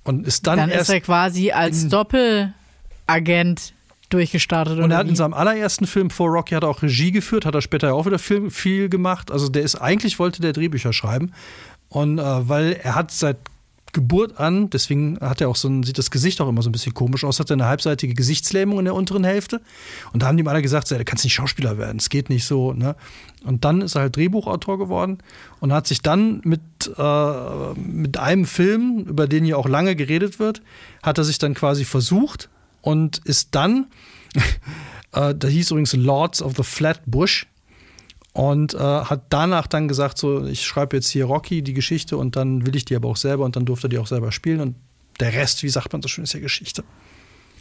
Und 0.03 0.28
ist 0.28 0.45
dann, 0.45 0.59
dann 0.59 0.69
erst 0.69 0.89
ist 0.89 0.93
er 0.93 1.01
quasi 1.01 1.51
als 1.51 1.88
Doppelagent 1.88 3.73
durchgestartet. 4.09 4.79
Und 4.79 4.91
er 4.91 4.97
hat 4.97 5.07
in 5.07 5.15
seinem 5.15 5.33
allerersten 5.33 5.87
Film 5.87 6.09
vor 6.09 6.29
Rocky 6.29 6.55
hat 6.55 6.63
er 6.63 6.69
auch 6.69 6.81
Regie 6.81 7.11
geführt, 7.11 7.45
hat 7.45 7.55
er 7.55 7.61
später 7.61 7.93
auch 7.93 8.05
wieder 8.05 8.19
viel, 8.19 8.49
viel 8.49 8.89
gemacht. 8.89 9.31
Also 9.31 9.49
der 9.49 9.63
ist 9.63 9.75
eigentlich 9.75 10.19
wollte 10.19 10.41
der 10.41 10.53
Drehbücher 10.53 10.93
schreiben. 10.93 11.31
Und 11.89 12.19
äh, 12.19 12.49
weil 12.49 12.73
er 12.73 12.95
hat 12.95 13.11
seit 13.11 13.37
Geburt 13.95 14.41
an, 14.41 14.69
deswegen 14.69 15.17
hat 15.21 15.39
er 15.39 15.47
auch 15.47 15.55
so 15.55 15.69
ein, 15.69 15.83
sieht 15.83 15.97
das 15.97 16.11
Gesicht 16.11 16.41
auch 16.41 16.49
immer 16.49 16.61
so 16.61 16.67
ein 16.67 16.73
bisschen 16.73 16.93
komisch 16.93 17.23
aus, 17.23 17.39
hat 17.39 17.49
er 17.49 17.53
eine 17.53 17.65
halbseitige 17.65 18.13
Gesichtslähmung 18.13 18.77
in 18.79 18.85
der 18.85 18.93
unteren 18.93 19.23
Hälfte. 19.23 19.61
Und 20.11 20.21
da 20.21 20.27
haben 20.27 20.35
die 20.35 20.43
ihm 20.43 20.49
alle 20.49 20.61
gesagt, 20.61 20.91
du 20.91 21.05
kannst 21.05 21.23
nicht 21.23 21.33
Schauspieler 21.33 21.77
werden, 21.77 21.97
es 21.97 22.09
geht 22.09 22.29
nicht 22.29 22.43
so. 22.43 22.73
Ne? 22.73 22.97
Und 23.45 23.63
dann 23.63 23.79
ist 23.79 23.95
er 23.95 24.01
halt 24.01 24.17
Drehbuchautor 24.17 24.77
geworden 24.77 25.19
und 25.61 25.71
hat 25.71 25.87
sich 25.87 26.01
dann 26.01 26.41
mit, 26.43 26.59
äh, 26.97 27.73
mit 27.79 28.17
einem 28.17 28.43
Film, 28.43 29.05
über 29.07 29.27
den 29.27 29.45
ja 29.45 29.55
auch 29.55 29.69
lange 29.69 29.95
geredet 29.95 30.39
wird, 30.39 30.61
hat 31.01 31.17
er 31.17 31.23
sich 31.23 31.37
dann 31.37 31.53
quasi 31.53 31.85
versucht, 31.85 32.49
und 32.86 33.17
ist 33.25 33.55
dann, 33.55 33.88
äh, 35.11 35.33
da 35.33 35.47
hieß 35.47 35.71
übrigens 35.71 35.93
Lords 35.93 36.41
of 36.41 36.53
the 36.55 36.63
Flatbush 36.63 37.47
und 38.33 38.75
äh, 38.75 38.77
hat 38.77 39.23
danach 39.29 39.65
dann 39.65 39.88
gesagt, 39.88 40.19
so, 40.19 40.45
ich 40.45 40.63
schreibe 40.63 40.95
jetzt 40.95 41.09
hier 41.09 41.25
Rocky, 41.25 41.63
die 41.63 41.73
Geschichte 41.73 42.15
und 42.15 42.36
dann 42.36 42.65
will 42.65 42.75
ich 42.75 42.86
die 42.86 42.95
aber 42.95 43.09
auch 43.09 43.17
selber 43.17 43.43
und 43.43 43.55
dann 43.55 43.65
durfte 43.65 43.88
er 43.88 43.89
die 43.89 43.97
auch 43.97 44.05
selber 44.07 44.31
spielen 44.31 44.59
und 44.59 44.75
der 45.19 45.33
Rest, 45.33 45.63
wie 45.63 45.69
sagt 45.69 45.93
man 45.93 46.03
so 46.03 46.07
schön, 46.07 46.25
ist 46.25 46.33
ja 46.33 46.39
Geschichte. 46.39 46.83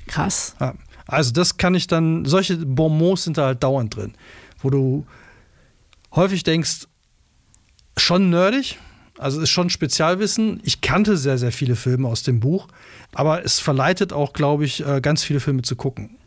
Krass. 0.06 0.56
Ja, 0.60 0.74
also 1.06 1.32
das 1.32 1.56
kann 1.56 1.74
ich 1.74 1.86
dann, 1.86 2.26
solche 2.26 2.58
Bonmots 2.58 3.24
sind 3.24 3.38
da 3.38 3.46
halt 3.46 3.62
dauernd 3.62 3.96
drin, 3.96 4.12
wo 4.58 4.68
du 4.68 5.06
häufig 6.14 6.42
denkst, 6.42 6.86
schon 7.96 8.28
nerdig, 8.28 8.78
also 9.18 9.40
ist 9.40 9.50
schon 9.50 9.70
Spezialwissen. 9.70 10.60
Ich 10.64 10.80
kannte 10.80 11.16
sehr, 11.16 11.38
sehr 11.38 11.52
viele 11.52 11.76
Filme 11.76 12.08
aus 12.08 12.22
dem 12.22 12.40
Buch, 12.40 12.68
aber 13.14 13.44
es 13.44 13.60
verleitet 13.60 14.12
auch, 14.12 14.32
glaube 14.32 14.64
ich, 14.64 14.84
äh, 14.86 15.00
ganz 15.00 15.22
viele 15.22 15.40
Filme 15.40 15.62
zu 15.62 15.76
gucken. 15.76 16.18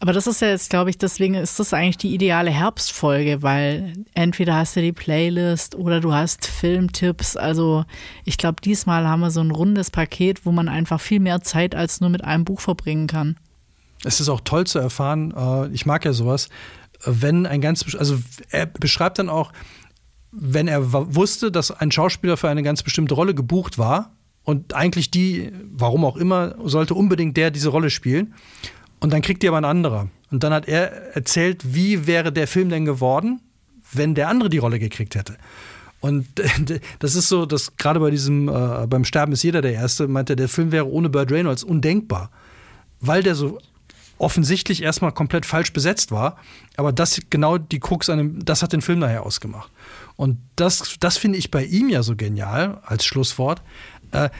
Aber 0.00 0.12
das 0.12 0.26
ist 0.26 0.40
ja 0.40 0.48
jetzt, 0.48 0.70
glaube 0.70 0.90
ich, 0.90 0.98
deswegen 0.98 1.34
ist 1.34 1.58
das 1.58 1.72
eigentlich 1.72 1.96
die 1.96 2.14
ideale 2.14 2.50
Herbstfolge, 2.50 3.42
weil 3.42 3.94
entweder 4.14 4.56
hast 4.56 4.76
du 4.76 4.80
die 4.80 4.92
Playlist 4.92 5.74
oder 5.74 6.00
du 6.00 6.12
hast 6.12 6.46
Filmtipps. 6.46 7.36
Also 7.36 7.84
ich 8.24 8.36
glaube, 8.36 8.60
diesmal 8.60 9.06
haben 9.06 9.20
wir 9.20 9.30
so 9.30 9.40
ein 9.40 9.50
rundes 9.50 9.90
Paket, 9.90 10.44
wo 10.44 10.52
man 10.52 10.68
einfach 10.68 11.00
viel 11.00 11.20
mehr 11.20 11.40
Zeit 11.42 11.74
als 11.74 12.00
nur 12.00 12.10
mit 12.10 12.24
einem 12.24 12.44
Buch 12.44 12.60
verbringen 12.60 13.06
kann. 13.06 13.36
Es 14.04 14.20
ist 14.20 14.28
auch 14.28 14.40
toll 14.40 14.66
zu 14.66 14.78
erfahren, 14.78 15.32
äh, 15.36 15.68
ich 15.68 15.86
mag 15.86 16.04
ja 16.04 16.12
sowas, 16.12 16.48
wenn 17.04 17.46
ein 17.46 17.60
ganz, 17.60 17.84
also 17.96 18.18
er 18.50 18.66
beschreibt 18.66 19.18
dann 19.18 19.28
auch, 19.28 19.52
wenn 20.32 20.66
er 20.66 20.92
wusste, 21.14 21.52
dass 21.52 21.70
ein 21.70 21.92
Schauspieler 21.92 22.36
für 22.36 22.48
eine 22.48 22.62
ganz 22.62 22.82
bestimmte 22.82 23.14
Rolle 23.14 23.34
gebucht 23.34 23.78
war 23.78 24.16
und 24.44 24.74
eigentlich 24.74 25.10
die, 25.10 25.52
warum 25.70 26.04
auch 26.04 26.16
immer, 26.16 26.56
sollte 26.64 26.94
unbedingt 26.94 27.36
der 27.36 27.50
diese 27.50 27.68
Rolle 27.68 27.90
spielen. 27.90 28.34
Und 28.98 29.12
dann 29.12 29.20
kriegt 29.20 29.42
die 29.42 29.48
aber 29.48 29.58
ein 29.58 29.64
anderer. 29.64 30.08
Und 30.30 30.42
dann 30.42 30.52
hat 30.52 30.66
er 30.66 31.14
erzählt, 31.14 31.74
wie 31.74 32.06
wäre 32.06 32.32
der 32.32 32.46
Film 32.46 32.70
denn 32.70 32.84
geworden, 32.84 33.40
wenn 33.92 34.14
der 34.14 34.28
andere 34.28 34.48
die 34.48 34.58
Rolle 34.58 34.78
gekriegt 34.78 35.14
hätte. 35.14 35.36
Und 36.00 36.26
das 36.98 37.14
ist 37.14 37.28
so, 37.28 37.44
dass 37.44 37.76
gerade 37.76 38.00
bei 38.00 38.10
diesem, 38.10 38.48
äh, 38.48 38.86
beim 38.86 39.04
Sterben 39.04 39.32
ist 39.32 39.42
jeder 39.42 39.60
der 39.60 39.74
Erste, 39.74 40.08
meinte, 40.08 40.34
der 40.34 40.48
Film 40.48 40.72
wäre 40.72 40.88
ohne 40.88 41.10
Burt 41.10 41.30
Reynolds 41.30 41.62
undenkbar. 41.62 42.30
Weil 43.00 43.22
der 43.22 43.34
so 43.34 43.58
offensichtlich 44.18 44.82
erstmal 44.82 45.12
komplett 45.12 45.44
falsch 45.44 45.72
besetzt 45.72 46.10
war. 46.12 46.36
Aber 46.76 46.92
das 46.92 47.20
genau 47.28 47.58
die 47.58 47.80
Krux 47.80 48.08
an 48.08 48.18
dem, 48.18 48.44
das 48.44 48.62
hat 48.62 48.72
den 48.72 48.80
Film 48.80 49.00
nachher 49.00 49.26
ausgemacht. 49.26 49.70
Und 50.22 50.38
das, 50.54 50.98
das 51.00 51.16
finde 51.16 51.36
ich 51.36 51.50
bei 51.50 51.64
ihm 51.64 51.88
ja 51.88 52.04
so 52.04 52.14
genial 52.14 52.80
als 52.84 53.04
Schlusswort. 53.04 53.60
Äh, 54.12 54.30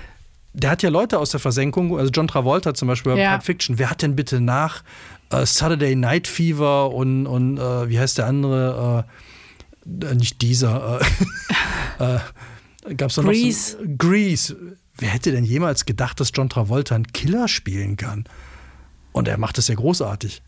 der 0.52 0.70
hat 0.70 0.84
ja 0.84 0.90
Leute 0.90 1.18
aus 1.18 1.30
der 1.30 1.40
Versenkung, 1.40 1.98
also 1.98 2.08
John 2.08 2.28
Travolta 2.28 2.72
zum 2.72 2.86
Beispiel 2.86 3.14
bei 3.14 3.18
ja. 3.18 3.30
Pulp 3.30 3.42
Fiction. 3.42 3.80
Wer 3.80 3.90
hat 3.90 4.00
denn 4.00 4.14
bitte 4.14 4.40
nach 4.40 4.84
äh, 5.30 5.44
Saturday 5.44 5.96
Night 5.96 6.28
Fever 6.28 6.92
und, 6.92 7.26
und 7.26 7.58
äh, 7.58 7.88
wie 7.88 7.98
heißt 7.98 8.16
der 8.18 8.26
andere? 8.26 9.06
Äh, 9.84 10.14
nicht 10.14 10.40
dieser. 10.40 11.00
Äh, 11.98 12.20
äh, 12.86 12.94
Gab 12.94 13.10
es 13.10 13.16
noch 13.16 13.24
Grease. 13.24 13.72
So, 13.72 13.78
Grease. 13.98 14.56
Wer 14.98 15.08
hätte 15.08 15.32
denn 15.32 15.42
jemals 15.42 15.84
gedacht, 15.84 16.20
dass 16.20 16.30
John 16.32 16.48
Travolta 16.48 16.94
einen 16.94 17.08
Killer 17.08 17.48
spielen 17.48 17.96
kann? 17.96 18.22
Und 19.10 19.26
er 19.26 19.36
macht 19.36 19.58
das 19.58 19.66
ja 19.66 19.74
großartig. 19.74 20.42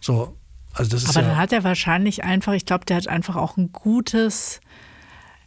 So, 0.00 0.38
also 0.74 0.96
Aber 1.08 1.20
ja 1.20 1.28
dann 1.28 1.36
hat 1.36 1.52
er 1.52 1.64
wahrscheinlich 1.64 2.24
einfach, 2.24 2.52
ich 2.52 2.66
glaube, 2.66 2.84
der 2.84 2.96
hat 2.96 3.08
einfach 3.08 3.36
auch 3.36 3.56
ein 3.56 3.72
gutes 3.72 4.60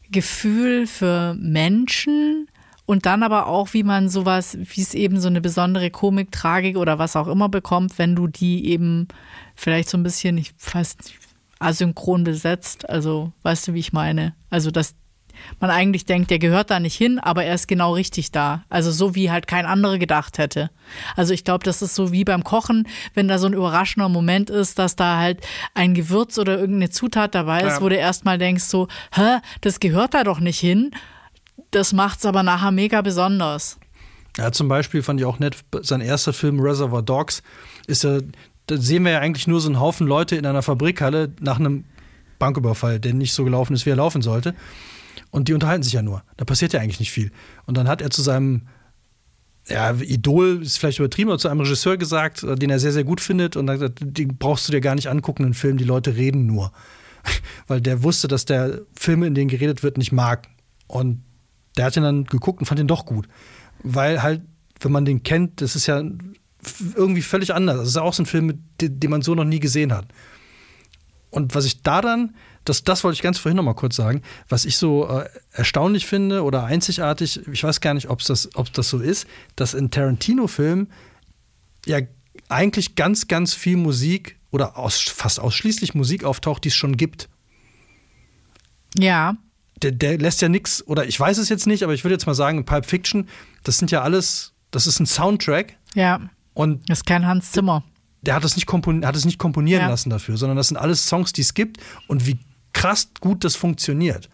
Gefühl 0.10 0.88
für 0.88 1.36
Menschen 1.36 2.48
und 2.86 3.06
dann 3.06 3.22
aber 3.22 3.48
auch, 3.48 3.74
wie 3.74 3.84
man 3.84 4.08
sowas, 4.08 4.58
wie 4.60 4.82
es 4.82 4.94
eben 4.94 5.20
so 5.20 5.28
eine 5.28 5.42
besondere 5.42 5.92
Komik, 5.92 6.32
Tragik 6.32 6.78
oder 6.78 6.98
was 6.98 7.18
auch 7.18 7.28
immer 7.28 7.50
bekommt, 7.50 7.98
wenn 7.98 8.16
du 8.16 8.28
die 8.28 8.70
eben 8.70 9.10
vielleicht 9.56 9.90
so 9.90 9.98
ein 9.98 10.04
bisschen, 10.04 10.38
ich 10.38 10.54
weiß 10.74 10.98
nicht, 11.00 11.20
asynchron 11.60 12.24
besetzt. 12.24 12.90
Also, 12.90 13.34
weißt 13.44 13.68
du, 13.68 13.74
wie 13.74 13.80
ich 13.80 13.92
meine? 13.92 14.34
Also, 14.50 14.72
dass 14.72 14.96
man 15.60 15.70
eigentlich 15.70 16.06
denkt, 16.06 16.32
der 16.32 16.40
gehört 16.40 16.70
da 16.70 16.80
nicht 16.80 16.96
hin, 16.96 17.20
aber 17.20 17.44
er 17.44 17.56
ist 17.56 17.68
genau 17.68 17.94
richtig 17.94 18.32
da. 18.32 18.64
Also 18.70 18.92
so 18.92 19.16
wie 19.16 19.32
halt 19.32 19.48
kein 19.48 19.66
anderer 19.66 19.98
gedacht 19.98 20.38
hätte. 20.38 20.70
Also 21.16 21.34
ich 21.34 21.44
glaube, 21.44 21.64
das 21.64 21.82
ist 21.82 21.96
so 21.96 22.12
wie 22.12 22.24
beim 22.24 22.44
Kochen, 22.44 22.88
wenn 23.14 23.28
da 23.28 23.38
so 23.38 23.48
ein 23.48 23.54
überraschender 23.54 24.10
Moment 24.10 24.50
ist, 24.50 24.80
dass 24.80 24.96
da 24.96 25.18
halt 25.18 25.46
ein 25.74 25.94
Gewürz 25.94 26.38
oder 26.38 26.60
irgendeine 26.60 26.90
Zutat 26.90 27.36
dabei 27.36 27.62
ist, 27.62 27.78
ja. 27.78 27.82
wo 27.82 27.90
du 27.90 27.96
erstmal 27.96 28.38
denkst 28.38 28.66
so, 28.66 28.88
hä, 29.14 29.40
das 29.62 29.80
gehört 29.80 30.14
da 30.14 30.24
doch 30.24 30.40
nicht 30.40 30.60
hin. 30.60 30.92
Das 31.72 31.94
macht 31.94 32.20
es 32.20 32.26
aber 32.26 32.44
nachher 32.44 32.72
mega 32.72 33.02
besonders. 33.02 33.80
Ja, 34.38 34.52
zum 34.52 34.68
Beispiel 34.68 35.02
fand 35.02 35.20
ich 35.20 35.26
auch 35.26 35.40
nett, 35.40 35.58
sein 35.82 36.02
erster 36.02 36.32
Film 36.32 36.60
Reservoir 36.60 37.02
Dogs 37.02 37.42
ist 37.88 38.04
ja, 38.04 38.20
da 38.68 38.78
sehen 38.78 39.04
wir 39.04 39.14
ja 39.14 39.20
eigentlich 39.20 39.48
nur 39.48 39.60
so 39.60 39.70
einen 39.70 39.80
Haufen 39.80 40.06
Leute 40.06 40.36
in 40.36 40.46
einer 40.46 40.62
Fabrikhalle 40.62 41.32
nach 41.40 41.60
einem 41.60 41.86
Banküberfall, 42.38 43.00
der 43.00 43.14
nicht 43.14 43.34
so 43.34 43.44
gelaufen 43.44 43.74
ist, 43.74 43.86
wie 43.86 43.90
er 43.90 43.96
laufen 43.96 44.22
sollte. 44.22 44.54
Und 45.32 45.48
die 45.48 45.54
unterhalten 45.54 45.84
sich 45.84 45.94
ja 45.94 46.02
nur. 46.02 46.24
Da 46.38 46.46
passiert 46.46 46.74
ja 46.74 46.80
eigentlich 46.80 47.00
nicht 47.00 47.12
viel. 47.12 47.32
Und 47.66 47.78
dann 47.78 47.88
hat 47.88 48.02
er 48.02 48.10
zu 48.10 48.22
seinem 48.22 48.68
ja, 49.70 49.94
Idol, 49.94 50.62
ist 50.62 50.78
vielleicht 50.78 51.00
übertrieben, 51.00 51.30
aber 51.30 51.40
zu 51.40 51.50
einem 51.50 51.60
Regisseur 51.60 51.98
gesagt, 51.98 52.44
äh, 52.44 52.56
den 52.56 52.70
er 52.70 52.80
sehr, 52.80 52.94
sehr 52.94 53.04
gut 53.04 53.22
findet. 53.22 53.56
Und 53.56 53.68
dann 53.68 53.78
gesagt, 53.78 54.00
den 54.02 54.38
brauchst 54.38 54.68
du 54.68 54.72
dir 54.72 54.82
gar 54.82 54.96
nicht 54.96 55.10
angucken, 55.10 55.44
einen 55.44 55.54
Film, 55.54 55.78
die 55.78 55.84
Leute 55.84 56.16
reden 56.16 56.46
nur. 56.46 56.72
Weil 57.68 57.82
der 57.82 58.04
wusste, 58.04 58.28
dass 58.28 58.46
der 58.46 58.82
Film, 58.96 59.24
in 59.24 59.36
denen 59.36 59.50
geredet 59.50 59.84
wird, 59.84 59.98
nicht 59.98 60.12
mag. 60.12 60.48
Und 60.88 61.24
der 61.76 61.86
hat 61.86 61.98
ihn 61.98 62.04
dann 62.04 62.26
geguckt 62.26 62.60
und 62.60 62.66
fand 62.66 62.80
ihn 62.80 62.88
doch 62.88 63.06
gut. 63.06 63.28
Weil 63.84 64.24
halt, 64.24 64.42
wenn 64.80 64.92
man 64.92 65.06
den 65.06 65.24
kennt, 65.24 65.62
das 65.62 65.76
ist 65.76 65.88
ja 65.88 66.02
irgendwie 66.96 67.22
völlig 67.22 67.54
anders. 67.54 67.78
Das 67.78 67.88
ist 67.90 67.96
ja 67.96 68.02
auch 68.02 68.14
so 68.14 68.24
ein 68.24 68.26
Film, 68.26 68.64
den 68.80 69.12
man 69.12 69.22
so 69.22 69.36
noch 69.36 69.44
nie 69.44 69.60
gesehen 69.60 69.94
hat. 69.94 70.08
Und 71.30 71.56
was 71.56 71.66
ich 71.66 71.82
da 71.82 72.02
dann 72.02 72.36
das, 72.68 72.84
das 72.84 73.04
wollte 73.04 73.16
ich 73.16 73.22
ganz 73.22 73.38
vorhin 73.38 73.56
noch 73.56 73.64
mal 73.64 73.74
kurz 73.74 73.96
sagen. 73.96 74.22
Was 74.50 74.66
ich 74.66 74.78
so 74.78 75.08
äh, 75.08 75.30
erstaunlich 75.52 76.06
finde 76.06 76.44
oder 76.44 76.66
einzigartig, 76.66 77.48
ich 77.52 77.64
weiß 77.64 77.82
gar 77.82 77.94
nicht, 77.94 78.10
ob 78.10 78.24
das, 78.24 78.56
ob 78.56 78.74
das 78.74 78.90
so 78.90 79.00
ist, 79.00 79.26
dass 79.56 79.74
in 79.74 79.90
Tarantino-Filmen 79.90 80.92
ja 81.86 82.00
eigentlich 82.50 82.96
ganz, 82.96 83.28
ganz 83.28 83.54
viel 83.54 83.78
Musik 83.78 84.38
oder 84.52 84.78
aus, 84.78 85.00
fast 85.02 85.40
ausschließlich 85.40 85.94
Musik 85.94 86.24
auftaucht, 86.24 86.64
die 86.66 86.70
es 86.70 86.76
schon 86.76 86.98
gibt. 86.98 87.30
Ja. 88.98 89.38
Der, 89.82 89.92
der 89.92 90.18
lässt 90.18 90.42
ja 90.42 90.50
nichts, 90.50 90.86
oder 90.88 91.06
ich 91.06 91.20
weiß 91.20 91.38
es 91.38 91.50
jetzt 91.50 91.68
nicht, 91.68 91.84
aber 91.84 91.94
ich 91.94 92.04
würde 92.04 92.16
jetzt 92.16 92.26
mal 92.26 92.34
sagen, 92.34 92.58
in 92.58 92.66
Pulp 92.66 92.86
Fiction, 92.86 93.30
das 93.64 93.78
sind 93.78 93.92
ja 93.92 94.02
alles, 94.02 94.54
das 94.72 94.88
ist 94.88 95.00
ein 95.00 95.06
Soundtrack. 95.06 95.78
Ja. 95.94 96.30
Und 96.54 96.90
das 96.90 97.00
ist 97.00 97.06
kein 97.06 97.26
Hans 97.26 97.52
Zimmer 97.52 97.84
der 98.22 98.36
hat 98.36 98.44
es 98.44 98.56
nicht, 98.56 98.66
kompon 98.66 99.06
hat 99.06 99.16
es 99.16 99.26
nicht 99.26 99.38
komponieren 99.38 99.84
ja. 99.84 99.90
lassen 99.90 100.10
dafür, 100.10 100.38
sondern 100.38 100.58
das 100.58 100.68
sind 100.68 100.78
alles 100.78 101.08
Songs, 101.08 101.34
die 101.34 101.42
es 101.42 101.54
gibt. 101.54 101.78
Und 102.08 102.26
wie 102.26 102.40
krass 102.78 103.10
gut 103.20 103.44
das 103.44 103.56
funktioniert. 103.56 104.30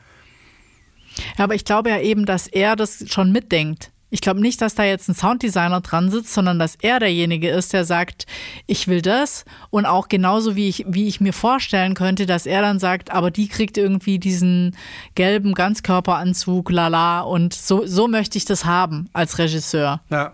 Ja, 1.38 1.46
aber 1.46 1.56
ich 1.56 1.64
glaube 1.64 1.90
ja 1.90 2.00
eben, 2.00 2.26
dass 2.26 2.48
er 2.48 2.76
das 2.76 3.06
schon 3.08 3.32
mitdenkt. 3.32 3.92
Ich 4.10 4.22
glaube 4.22 4.42
nicht, 4.42 4.62
dass 4.62 4.76
da 4.76 4.84
jetzt 4.84 5.10
ein 5.10 5.16
Sounddesigner 5.16 5.82
dran 5.82 6.12
sitzt, 6.12 6.34
sondern 6.34 6.60
dass 6.60 6.76
er 6.82 7.00
derjenige 7.00 7.50
ist, 7.50 7.74
der 7.74 7.84
sagt, 7.84 8.28
ich 8.68 8.88
will 8.88 9.02
das. 9.02 9.44
Und 9.72 9.88
auch 9.88 10.08
genauso 10.08 10.56
wie 10.56 10.70
ich, 10.70 10.86
wie 10.88 11.08
ich 11.08 11.20
mir 11.20 11.34
vorstellen 11.34 11.96
könnte, 11.96 12.28
dass 12.28 12.46
er 12.46 12.62
dann 12.62 12.78
sagt, 12.78 13.12
aber 13.12 13.32
die 13.32 13.48
kriegt 13.48 13.76
irgendwie 13.76 14.20
diesen 14.20 14.76
gelben 15.16 15.56
Ganzkörperanzug, 15.56 16.70
lala. 16.70 17.22
Und 17.22 17.56
so, 17.56 17.88
so 17.88 18.08
möchte 18.08 18.38
ich 18.38 18.46
das 18.46 18.66
haben 18.66 19.10
als 19.14 19.40
Regisseur. 19.40 20.02
Ja. 20.12 20.34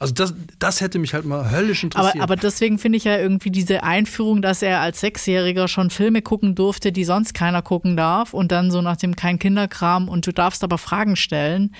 Also 0.00 0.14
das, 0.14 0.32
das 0.60 0.80
hätte 0.80 1.00
mich 1.00 1.12
halt 1.12 1.24
mal 1.24 1.50
höllisch 1.50 1.82
interessiert. 1.82 2.14
Aber, 2.16 2.22
aber 2.22 2.36
deswegen 2.36 2.78
finde 2.78 2.98
ich 2.98 3.04
ja 3.04 3.18
irgendwie 3.18 3.50
diese 3.50 3.82
Einführung, 3.82 4.42
dass 4.42 4.62
er 4.62 4.80
als 4.80 5.00
Sechsjähriger 5.00 5.66
schon 5.66 5.90
Filme 5.90 6.22
gucken 6.22 6.54
durfte, 6.54 6.92
die 6.92 7.04
sonst 7.04 7.34
keiner 7.34 7.62
gucken 7.62 7.96
darf 7.96 8.32
und 8.32 8.52
dann 8.52 8.70
so 8.70 8.80
nach 8.80 8.96
dem 8.96 9.16
kein 9.16 9.40
Kinderkram 9.40 10.08
und 10.08 10.26
du 10.26 10.32
darfst 10.32 10.62
aber 10.62 10.78
Fragen 10.78 11.16
stellen, 11.16 11.74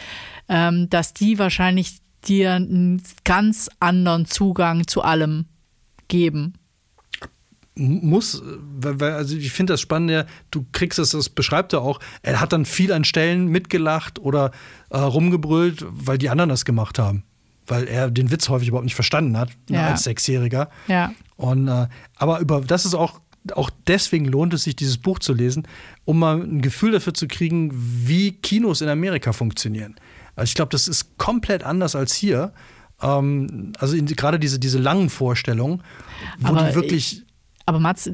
ähm, 0.49 0.91
dass 0.91 1.15
die 1.15 1.39
wahrscheinlich 1.39 1.99
dir 2.27 2.55
einen 2.55 3.01
ganz 3.25 3.71
anderen 3.79 4.27
Zugang 4.27 4.89
zu 4.89 5.03
allem 5.03 5.47
geben 6.09 6.55
muss, 7.81 8.43
weil, 8.45 9.01
also 9.13 9.37
ich 9.37 9.53
finde 9.53 9.75
das 9.75 9.81
Spannende, 9.81 10.27
du 10.51 10.67
kriegst 10.73 10.99
es, 10.99 11.11
das 11.11 11.29
beschreibt 11.29 11.73
er 11.73 11.83
auch, 11.83 12.01
er 12.23 12.41
hat 12.41 12.53
dann 12.53 12.65
viel 12.65 12.93
an 12.93 13.05
Stellen 13.05 13.47
mitgelacht 13.47 14.19
oder 14.19 14.51
äh, 14.91 14.99
rumgebrüllt, 14.99 15.87
weil 15.89 16.19
die 16.19 16.29
anderen 16.29 16.49
das 16.49 16.65
gemacht 16.65 16.99
haben 16.99 17.23
weil 17.69 17.87
er 17.87 18.11
den 18.11 18.31
Witz 18.31 18.49
häufig 18.49 18.69
überhaupt 18.69 18.85
nicht 18.85 18.95
verstanden 18.95 19.37
hat 19.37 19.51
ja. 19.69 19.89
als 19.89 20.05
Sechsjähriger. 20.05 20.71
Ja. 20.89 21.13
Und 21.37 21.69
äh, 21.69 21.87
aber 22.17 22.41
über 22.41 22.61
das 22.61 22.85
ist 22.85 22.95
auch 22.95 23.21
auch 23.55 23.71
deswegen 23.87 24.27
lohnt 24.27 24.53
es 24.55 24.65
sich, 24.65 24.77
dieses 24.77 24.99
Buch 24.99 25.19
zu 25.19 25.33
lesen, 25.33 25.67
um 26.05 26.19
mal 26.19 26.41
ein 26.41 26.61
Gefühl 26.61 26.93
dafür 26.93 27.15
zu 27.15 27.29
kriegen, 27.29 27.71
wie 27.73 28.33
Kinos 28.33 28.81
in 28.81 28.89
Amerika 28.89 29.33
funktionieren. 29.33 29.97
Also 30.37 30.51
ich 30.51 30.55
glaube, 30.55 30.71
das 30.71 30.89
ist 30.89 31.17
komplett 31.19 31.63
anders 31.63 31.97
als 31.97 32.15
hier. 32.15 32.53
Ähm, 33.01 33.73
also 33.79 33.97
gerade 33.97 34.39
diese, 34.39 34.59
diese 34.59 34.79
langen 34.79 35.11
Vorstellungen, 35.11 35.83
wo 36.39 36.49
aber, 36.49 36.69
die 36.69 36.75
wirklich. 36.75 37.23
Aber 37.67 37.79
Mats, 37.79 38.11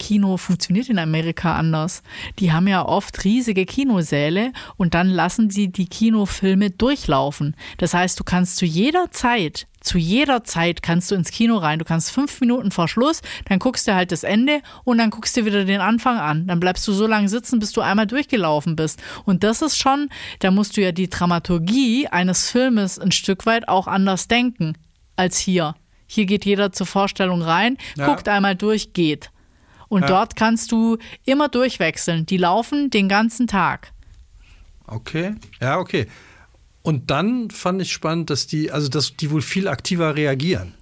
Kino 0.00 0.38
funktioniert 0.38 0.88
in 0.88 0.98
Amerika 0.98 1.54
anders. 1.54 2.02
Die 2.38 2.52
haben 2.52 2.66
ja 2.66 2.84
oft 2.84 3.22
riesige 3.22 3.66
Kinosäle 3.66 4.52
und 4.76 4.94
dann 4.94 5.08
lassen 5.08 5.50
sie 5.50 5.68
die 5.70 5.86
Kinofilme 5.86 6.70
durchlaufen. 6.70 7.54
Das 7.76 7.94
heißt, 7.94 8.18
du 8.18 8.24
kannst 8.24 8.56
zu 8.56 8.64
jeder 8.64 9.10
Zeit, 9.12 9.68
zu 9.80 9.98
jeder 9.98 10.42
Zeit 10.42 10.82
kannst 10.82 11.10
du 11.10 11.14
ins 11.14 11.30
Kino 11.30 11.58
rein. 11.58 11.78
Du 11.78 11.84
kannst 11.84 12.10
fünf 12.10 12.40
Minuten 12.40 12.70
vor 12.70 12.88
Schluss, 12.88 13.20
dann 13.44 13.58
guckst 13.58 13.86
du 13.86 13.94
halt 13.94 14.10
das 14.10 14.24
Ende 14.24 14.62
und 14.84 14.98
dann 14.98 15.10
guckst 15.10 15.36
du 15.36 15.44
wieder 15.44 15.64
den 15.64 15.80
Anfang 15.80 16.18
an. 16.18 16.46
Dann 16.46 16.60
bleibst 16.60 16.88
du 16.88 16.92
so 16.92 17.06
lange 17.06 17.28
sitzen, 17.28 17.58
bis 17.58 17.72
du 17.72 17.82
einmal 17.82 18.06
durchgelaufen 18.06 18.76
bist. 18.76 19.02
Und 19.24 19.44
das 19.44 19.62
ist 19.62 19.76
schon, 19.76 20.08
da 20.40 20.50
musst 20.50 20.76
du 20.76 20.80
ja 20.80 20.92
die 20.92 21.10
Dramaturgie 21.10 22.08
eines 22.08 22.50
Filmes 22.50 22.98
ein 22.98 23.12
Stück 23.12 23.46
weit 23.46 23.68
auch 23.68 23.86
anders 23.86 24.28
denken 24.28 24.74
als 25.16 25.38
hier. 25.38 25.74
Hier 26.06 26.26
geht 26.26 26.44
jeder 26.44 26.72
zur 26.72 26.86
Vorstellung 26.86 27.42
rein, 27.42 27.76
ja. 27.96 28.06
guckt 28.06 28.28
einmal 28.28 28.56
durch, 28.56 28.94
geht. 28.94 29.30
Und 29.90 30.02
ja. 30.02 30.06
dort 30.06 30.36
kannst 30.36 30.70
du 30.70 30.98
immer 31.26 31.48
durchwechseln. 31.48 32.24
Die 32.24 32.36
laufen 32.36 32.90
den 32.90 33.08
ganzen 33.08 33.48
Tag. 33.48 33.92
Okay, 34.86 35.34
ja, 35.60 35.78
okay. 35.78 36.06
Und 36.82 37.10
dann 37.10 37.50
fand 37.50 37.82
ich 37.82 37.92
spannend, 37.92 38.30
dass 38.30 38.46
die, 38.46 38.70
also 38.70 38.88
dass 38.88 39.16
die 39.16 39.30
wohl 39.30 39.42
viel 39.42 39.68
aktiver 39.68 40.16
reagieren. 40.16 40.74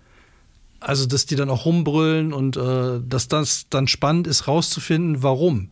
Also, 0.79 1.07
dass 1.07 1.27
die 1.27 1.35
dann 1.35 1.51
auch 1.51 1.65
rumbrüllen 1.65 2.33
und 2.33 2.57
äh, 2.57 3.01
dass 3.05 3.27
das 3.27 3.67
dann 3.69 3.89
spannend 3.89 4.29
ist, 4.29 4.47
rauszufinden, 4.47 5.25
warum. 5.25 5.71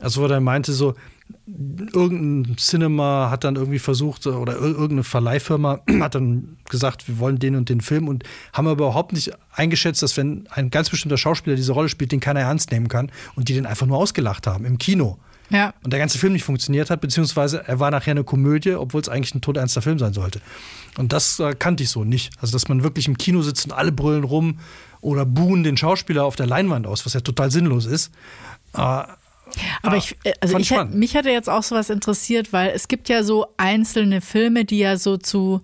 Also, 0.00 0.20
wo 0.20 0.26
er 0.26 0.40
meinte, 0.40 0.74
so, 0.74 0.94
irgendein 1.46 2.56
Cinema 2.56 3.28
hat 3.30 3.44
dann 3.44 3.56
irgendwie 3.56 3.78
versucht, 3.78 4.26
oder 4.26 4.56
irgendeine 4.56 5.04
Verleihfirma 5.04 5.80
hat 6.00 6.14
dann 6.14 6.56
gesagt, 6.68 7.08
wir 7.08 7.18
wollen 7.18 7.38
den 7.38 7.56
und 7.56 7.68
den 7.68 7.80
Film 7.80 8.08
und 8.08 8.24
haben 8.52 8.66
aber 8.66 8.84
überhaupt 8.84 9.12
nicht 9.12 9.32
eingeschätzt, 9.52 10.02
dass 10.02 10.16
wenn 10.16 10.46
ein 10.50 10.70
ganz 10.70 10.90
bestimmter 10.90 11.18
Schauspieler 11.18 11.56
diese 11.56 11.72
Rolle 11.72 11.88
spielt, 11.88 12.12
den 12.12 12.20
keiner 12.20 12.40
ernst 12.40 12.70
nehmen 12.70 12.88
kann 12.88 13.10
und 13.36 13.48
die 13.48 13.54
den 13.54 13.66
einfach 13.66 13.86
nur 13.86 13.98
ausgelacht 13.98 14.46
haben 14.46 14.64
im 14.64 14.78
Kino. 14.78 15.18
Ja. 15.50 15.74
Und 15.82 15.92
der 15.92 16.00
ganze 16.00 16.18
Film 16.18 16.32
nicht 16.32 16.44
funktioniert 16.44 16.88
hat, 16.90 17.00
beziehungsweise 17.00 17.62
er 17.66 17.78
war 17.78 17.90
nachher 17.90 18.12
eine 18.12 18.24
Komödie, 18.24 18.72
obwohl 18.74 19.02
es 19.02 19.08
eigentlich 19.08 19.34
ein 19.34 19.42
todernster 19.42 19.82
Film 19.82 19.98
sein 19.98 20.14
sollte. 20.14 20.40
Und 20.96 21.12
das 21.12 21.38
äh, 21.38 21.54
kannte 21.54 21.82
ich 21.82 21.90
so 21.90 22.04
nicht. 22.04 22.32
Also, 22.40 22.52
dass 22.52 22.68
man 22.68 22.82
wirklich 22.82 23.06
im 23.06 23.18
Kino 23.18 23.42
sitzt 23.42 23.66
und 23.66 23.72
alle 23.72 23.92
brüllen 23.92 24.24
rum 24.24 24.58
oder 25.00 25.26
buhen 25.26 25.62
den 25.62 25.76
Schauspieler 25.76 26.24
auf 26.24 26.36
der 26.36 26.46
Leinwand 26.46 26.86
aus, 26.86 27.04
was 27.04 27.12
ja 27.12 27.20
total 27.20 27.50
sinnlos 27.50 27.84
ist. 27.84 28.10
Äh, 28.74 29.02
aber 29.82 29.96
ich, 29.96 30.16
äh, 30.24 30.32
also 30.40 30.58
ich, 30.58 30.72
mich 30.90 31.14
hätte 31.14 31.30
jetzt 31.30 31.48
auch 31.48 31.62
sowas 31.62 31.90
interessiert, 31.90 32.52
weil 32.52 32.70
es 32.70 32.88
gibt 32.88 33.08
ja 33.08 33.22
so 33.22 33.46
einzelne 33.56 34.20
Filme, 34.20 34.64
die 34.64 34.78
ja 34.78 34.96
so 34.96 35.16
zu 35.16 35.62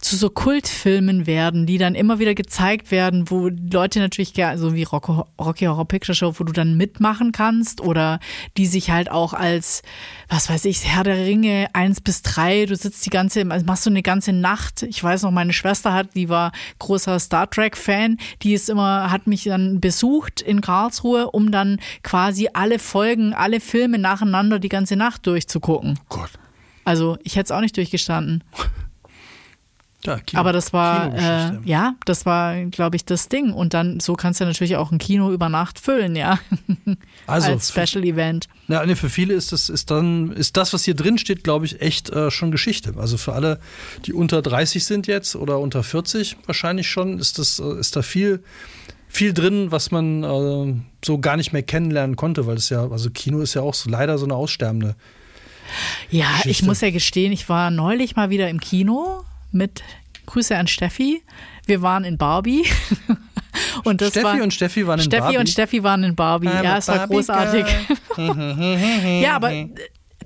zu 0.00 0.16
so 0.16 0.30
Kultfilmen 0.30 1.26
werden, 1.26 1.66
die 1.66 1.78
dann 1.78 1.94
immer 1.94 2.18
wieder 2.18 2.34
gezeigt 2.34 2.90
werden, 2.90 3.30
wo 3.30 3.48
Leute 3.48 3.98
natürlich 4.00 4.34
gerne, 4.34 4.58
so 4.58 4.74
wie 4.74 4.84
Rocky 4.84 5.64
Horror 5.64 5.88
Picture 5.88 6.14
Show, 6.14 6.34
wo 6.38 6.44
du 6.44 6.52
dann 6.52 6.76
mitmachen 6.76 7.32
kannst 7.32 7.80
oder 7.80 8.20
die 8.56 8.66
sich 8.66 8.90
halt 8.90 9.10
auch 9.10 9.32
als, 9.32 9.82
was 10.28 10.48
weiß 10.48 10.64
ich, 10.66 10.84
Herr 10.86 11.04
der 11.04 11.16
Ringe 11.16 11.68
eins 11.72 12.00
bis 12.00 12.22
drei, 12.22 12.66
du 12.66 12.76
sitzt 12.76 13.04
die 13.06 13.10
ganze, 13.10 13.44
also 13.50 13.66
machst 13.66 13.86
du 13.86 13.90
eine 13.90 14.02
ganze 14.02 14.32
Nacht. 14.32 14.82
Ich 14.82 15.02
weiß 15.02 15.22
noch, 15.22 15.30
meine 15.30 15.52
Schwester 15.52 15.92
hat, 15.92 16.14
die 16.14 16.28
war 16.28 16.52
großer 16.78 17.18
Star 17.18 17.50
Trek 17.50 17.76
Fan, 17.76 18.18
die 18.42 18.54
ist 18.54 18.68
immer, 18.68 19.10
hat 19.10 19.26
mich 19.26 19.44
dann 19.44 19.80
besucht 19.80 20.40
in 20.40 20.60
Karlsruhe, 20.60 21.30
um 21.30 21.50
dann 21.50 21.80
quasi 22.02 22.48
alle 22.52 22.78
Folgen, 22.78 23.34
alle 23.34 23.60
Filme 23.60 23.98
nacheinander 23.98 24.58
die 24.58 24.68
ganze 24.68 24.96
Nacht 24.96 25.26
durchzugucken. 25.26 25.98
Gott. 26.08 26.30
Also 26.84 27.18
ich 27.22 27.36
hätte 27.36 27.44
es 27.44 27.50
auch 27.50 27.60
nicht 27.60 27.76
durchgestanden. 27.76 28.44
Ja, 30.04 30.18
Kino, 30.20 30.40
Aber 30.40 30.52
das 30.52 30.72
war, 30.72 31.12
äh, 31.12 31.58
ja, 31.64 31.94
das 32.04 32.24
war, 32.24 32.64
glaube 32.66 32.94
ich, 32.94 33.04
das 33.04 33.28
Ding. 33.28 33.52
Und 33.52 33.74
dann, 33.74 33.98
so 33.98 34.14
kannst 34.14 34.40
du 34.40 34.44
natürlich 34.44 34.76
auch 34.76 34.92
ein 34.92 34.98
Kino 34.98 35.32
über 35.32 35.48
Nacht 35.48 35.80
füllen, 35.80 36.14
ja. 36.14 36.38
Also, 37.26 37.50
Als 37.50 37.68
Special 37.68 38.04
Event. 38.04 38.48
Ja, 38.68 38.86
nee, 38.86 38.94
für 38.94 39.10
viele 39.10 39.34
ist 39.34 39.52
das, 39.52 39.68
ist 39.68 39.90
dann, 39.90 40.32
ist 40.32 40.56
das, 40.56 40.72
was 40.72 40.84
hier 40.84 40.94
drin 40.94 41.18
steht, 41.18 41.44
glaube 41.44 41.66
ich, 41.66 41.82
echt 41.82 42.08
äh, 42.08 42.30
schon 42.30 42.50
Geschichte. 42.50 42.94
Also 42.96 43.18
für 43.18 43.34
alle, 43.34 43.60
die 44.06 44.14
unter 44.14 44.40
30 44.40 44.82
sind 44.82 45.06
jetzt 45.06 45.36
oder 45.36 45.58
unter 45.58 45.82
40 45.82 46.38
wahrscheinlich 46.46 46.88
schon, 46.88 47.18
ist 47.18 47.38
das, 47.38 47.58
äh, 47.58 47.78
ist 47.78 47.96
da 47.96 48.02
viel, 48.02 48.42
viel 49.08 49.34
drin, 49.34 49.70
was 49.70 49.90
man 49.90 50.22
äh, 50.22 50.74
so 51.04 51.18
gar 51.18 51.36
nicht 51.36 51.52
mehr 51.52 51.62
kennenlernen 51.62 52.16
konnte, 52.16 52.46
weil 52.46 52.56
es 52.56 52.70
ja, 52.70 52.88
also 52.88 53.10
Kino 53.10 53.40
ist 53.40 53.52
ja 53.52 53.60
auch 53.60 53.74
so, 53.74 53.90
leider 53.90 54.16
so 54.16 54.24
eine 54.24 54.34
aussterbende. 54.34 54.96
Ja, 56.08 56.28
Geschichte. 56.28 56.48
ich 56.48 56.62
muss 56.62 56.80
ja 56.80 56.90
gestehen, 56.90 57.30
ich 57.32 57.50
war 57.50 57.70
neulich 57.70 58.16
mal 58.16 58.30
wieder 58.30 58.48
im 58.48 58.58
Kino 58.58 59.24
mit 59.52 59.82
Grüße 60.26 60.56
an 60.56 60.66
Steffi. 60.66 61.22
Wir 61.66 61.82
waren 61.82 62.04
in 62.04 62.18
Barbie. 62.18 62.64
Und 63.84 64.00
das 64.00 64.10
Steffi 64.10 64.24
war, 64.24 64.42
und 64.42 64.54
Steffi 64.54 64.86
waren 64.86 64.98
in 64.98 65.04
Steffi 65.04 65.20
Barbie. 65.22 65.38
und 65.38 65.48
Steffi 65.48 65.82
waren 65.82 66.04
in 66.04 66.14
Barbie. 66.14 66.48
I'm 66.48 66.62
ja, 66.62 66.76
es 66.78 66.88
war 66.88 66.98
Barbie 66.98 67.14
großartig. 67.14 67.64
ja, 69.22 69.34
aber 69.34 69.52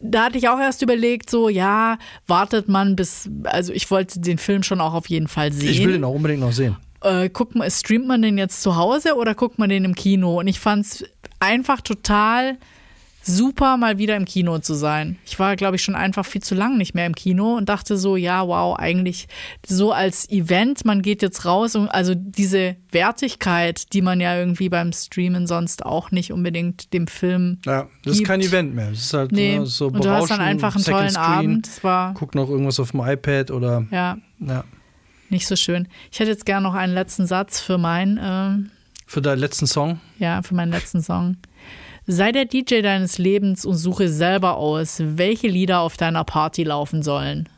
da 0.03 0.25
hatte 0.25 0.39
ich 0.39 0.49
auch 0.49 0.59
erst 0.59 0.83
überlegt, 0.83 1.31
so, 1.31 1.49
ja, 1.49 1.99
wartet 2.27 2.69
man 2.69 2.97
bis, 2.97 3.31
also 3.45 3.73
ich 3.73 3.91
wollte 3.91 4.21
den 4.21 4.39
Film 4.39 4.63
schon 4.63 4.81
auch 4.81 4.93
auf 4.93 5.09
jeden 5.09 5.29
Fall 5.29 5.53
sehen. 5.53 5.71
Ich 5.71 5.85
will 5.85 5.93
den 5.93 6.05
auch 6.05 6.15
unbedingt 6.15 6.41
noch 6.41 6.53
sehen. 6.53 6.77
Äh, 7.01 7.31
guckt 7.31 7.55
man, 7.55 7.71
streamt 7.71 8.07
man 8.07 8.23
den 8.23 8.39
jetzt 8.39 8.63
zu 8.63 8.77
Hause 8.77 9.15
oder 9.17 9.35
guckt 9.35 9.59
man 9.59 9.69
den 9.69 9.85
im 9.85 9.95
Kino? 9.95 10.41
Und 10.41 10.49
ich 10.49 10.61
fand 10.61 10.85
es 10.85 11.05
einfach 11.41 11.81
total 11.81 12.59
super, 13.23 13.77
mal 13.77 13.99
wieder 13.99 14.17
im 14.17 14.25
Kino 14.25 14.59
zu 14.59 14.75
sein. 14.75 15.19
Ich 15.25 15.39
war, 15.39 15.57
glaube 15.57 15.77
ich, 15.77 15.83
schon 15.83 15.95
einfach 15.95 16.27
viel 16.27 16.43
zu 16.43 16.55
lang 16.55 16.77
nicht 16.77 16.95
mehr 16.95 17.07
im 17.07 17.15
Kino 17.15 17.57
und 17.57 17.69
dachte 17.69 17.97
so, 17.97 18.17
ja, 18.17 18.47
wow, 18.47 18.77
eigentlich 18.79 19.29
so 19.67 19.93
als 19.93 20.29
Event, 20.31 20.85
man 20.85 21.03
geht 21.03 21.23
jetzt 21.23 21.45
raus 21.45 21.75
und 21.77 21.89
also 21.89 22.15
diese 22.17 22.77
Wertigkeit, 22.91 23.93
die 23.93 24.03
man 24.03 24.21
ja 24.21 24.37
irgendwie 24.37 24.69
beim 24.69 24.93
Streamen 24.93 25.47
sonst 25.47 25.87
auch 25.87 26.11
nicht 26.11 26.33
unbedingt 26.33 26.93
dem 26.93 27.07
Film. 27.07 27.59
Ja, 27.65 27.89
das 28.05 28.15
ist 28.15 28.19
gibt. 28.19 28.29
kein 28.29 28.41
Event 28.41 28.75
mehr. 28.75 28.91
Das 28.91 28.99
ist 29.01 29.15
halt 29.15 29.33
Nee. 29.33 29.57
äh, 29.57 29.67
so 29.67 29.87
und 29.87 30.05
du 30.05 30.11
hast 30.11 30.31
dann 30.31 30.41
einfach 30.41 30.75
einen 30.75 30.85
Second 30.85 30.99
tollen 31.01 31.11
Screen, 31.11 31.25
Abend. 31.25 31.67
Es 31.69 31.85
war 31.85 32.15
Guck 32.15 32.35
noch 32.35 32.49
irgendwas 32.49 32.81
auf 32.81 32.91
dem 32.91 33.01
iPad 33.01 33.51
oder 33.51 33.85
ja 33.91 34.17
ja. 34.41 34.65
nicht 35.29 35.47
so 35.47 35.55
schön. 35.57 35.87
Ich 36.11 36.19
hätte 36.21 36.31
jetzt 36.31 36.45
gerne 36.47 36.65
noch 36.65 36.75
einen 36.75 36.93
letzten 36.95 37.27
Satz 37.27 37.61
für 37.61 37.79
mein, 37.79 38.19
ähm, 38.21 38.71
Für 39.07 39.23
deinen 39.23 39.39
letzten 39.39 39.67
Song. 39.67 40.01
ja, 40.19 40.43
für 40.43 40.55
meinen 40.55 40.73
letzten 40.73 41.01
Song. 41.03 41.37
Sei 42.07 42.33
der 42.33 42.47
DJ 42.47 42.83
deines 42.83 43.19
Lebens 43.19 43.65
und 43.65 43.77
suche 43.77 44.09
selber 44.09 44.57
aus, 44.57 45.01
welche 45.05 45.47
Lieder 45.47 45.81
auf 45.81 45.97
deiner 45.97 46.25
Party 46.25 46.65
laufen 46.65 47.03
sollen. 47.03 47.49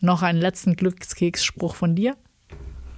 Noch 0.00 0.22
einen 0.22 0.40
letzten 0.40 0.74
Glückskeksspruch 0.76 1.74
von 1.76 1.94
dir? 1.94 2.16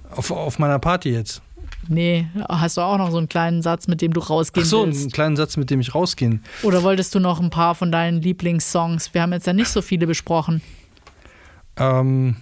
Auf, 0.09 0.31
auf 0.31 0.57
meiner 0.57 0.79
Party 0.79 1.09
jetzt. 1.09 1.41
Nee, 1.87 2.27
hast 2.49 2.77
du 2.77 2.81
auch 2.81 2.97
noch 2.97 3.11
so 3.11 3.17
einen 3.17 3.27
kleinen 3.29 3.61
Satz, 3.61 3.87
mit 3.87 4.01
dem 4.01 4.13
du 4.13 4.21
Ach 4.21 4.29
rausgehen 4.29 4.65
so, 4.65 4.83
einen 4.83 4.93
willst? 4.93 5.13
kleinen 5.13 5.35
Satz, 5.35 5.57
mit 5.57 5.69
dem 5.69 5.79
ich 5.81 5.93
rausgehen. 5.93 6.41
Oder 6.63 6.81
wolltest 6.81 7.13
du 7.13 7.19
noch 7.19 7.39
ein 7.41 7.49
paar 7.49 7.75
von 7.75 7.91
deinen 7.91 8.21
Lieblingssongs? 8.21 9.13
Wir 9.13 9.21
haben 9.21 9.33
jetzt 9.33 9.47
ja 9.47 9.53
nicht 9.53 9.67
so 9.67 9.81
viele 9.81 10.07
besprochen. 10.07 10.61
Ähm, 11.75 12.37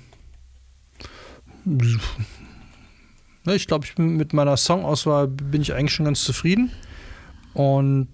ich 3.46 3.68
glaube, 3.68 3.86
ich 3.86 3.96
bin 3.96 4.16
mit 4.16 4.34
meiner 4.34 4.58
Songauswahl 4.58 5.28
bin 5.28 5.62
ich 5.62 5.74
eigentlich 5.74 5.94
schon 5.94 6.06
ganz 6.06 6.24
zufrieden. 6.24 6.72
Und 7.54 8.08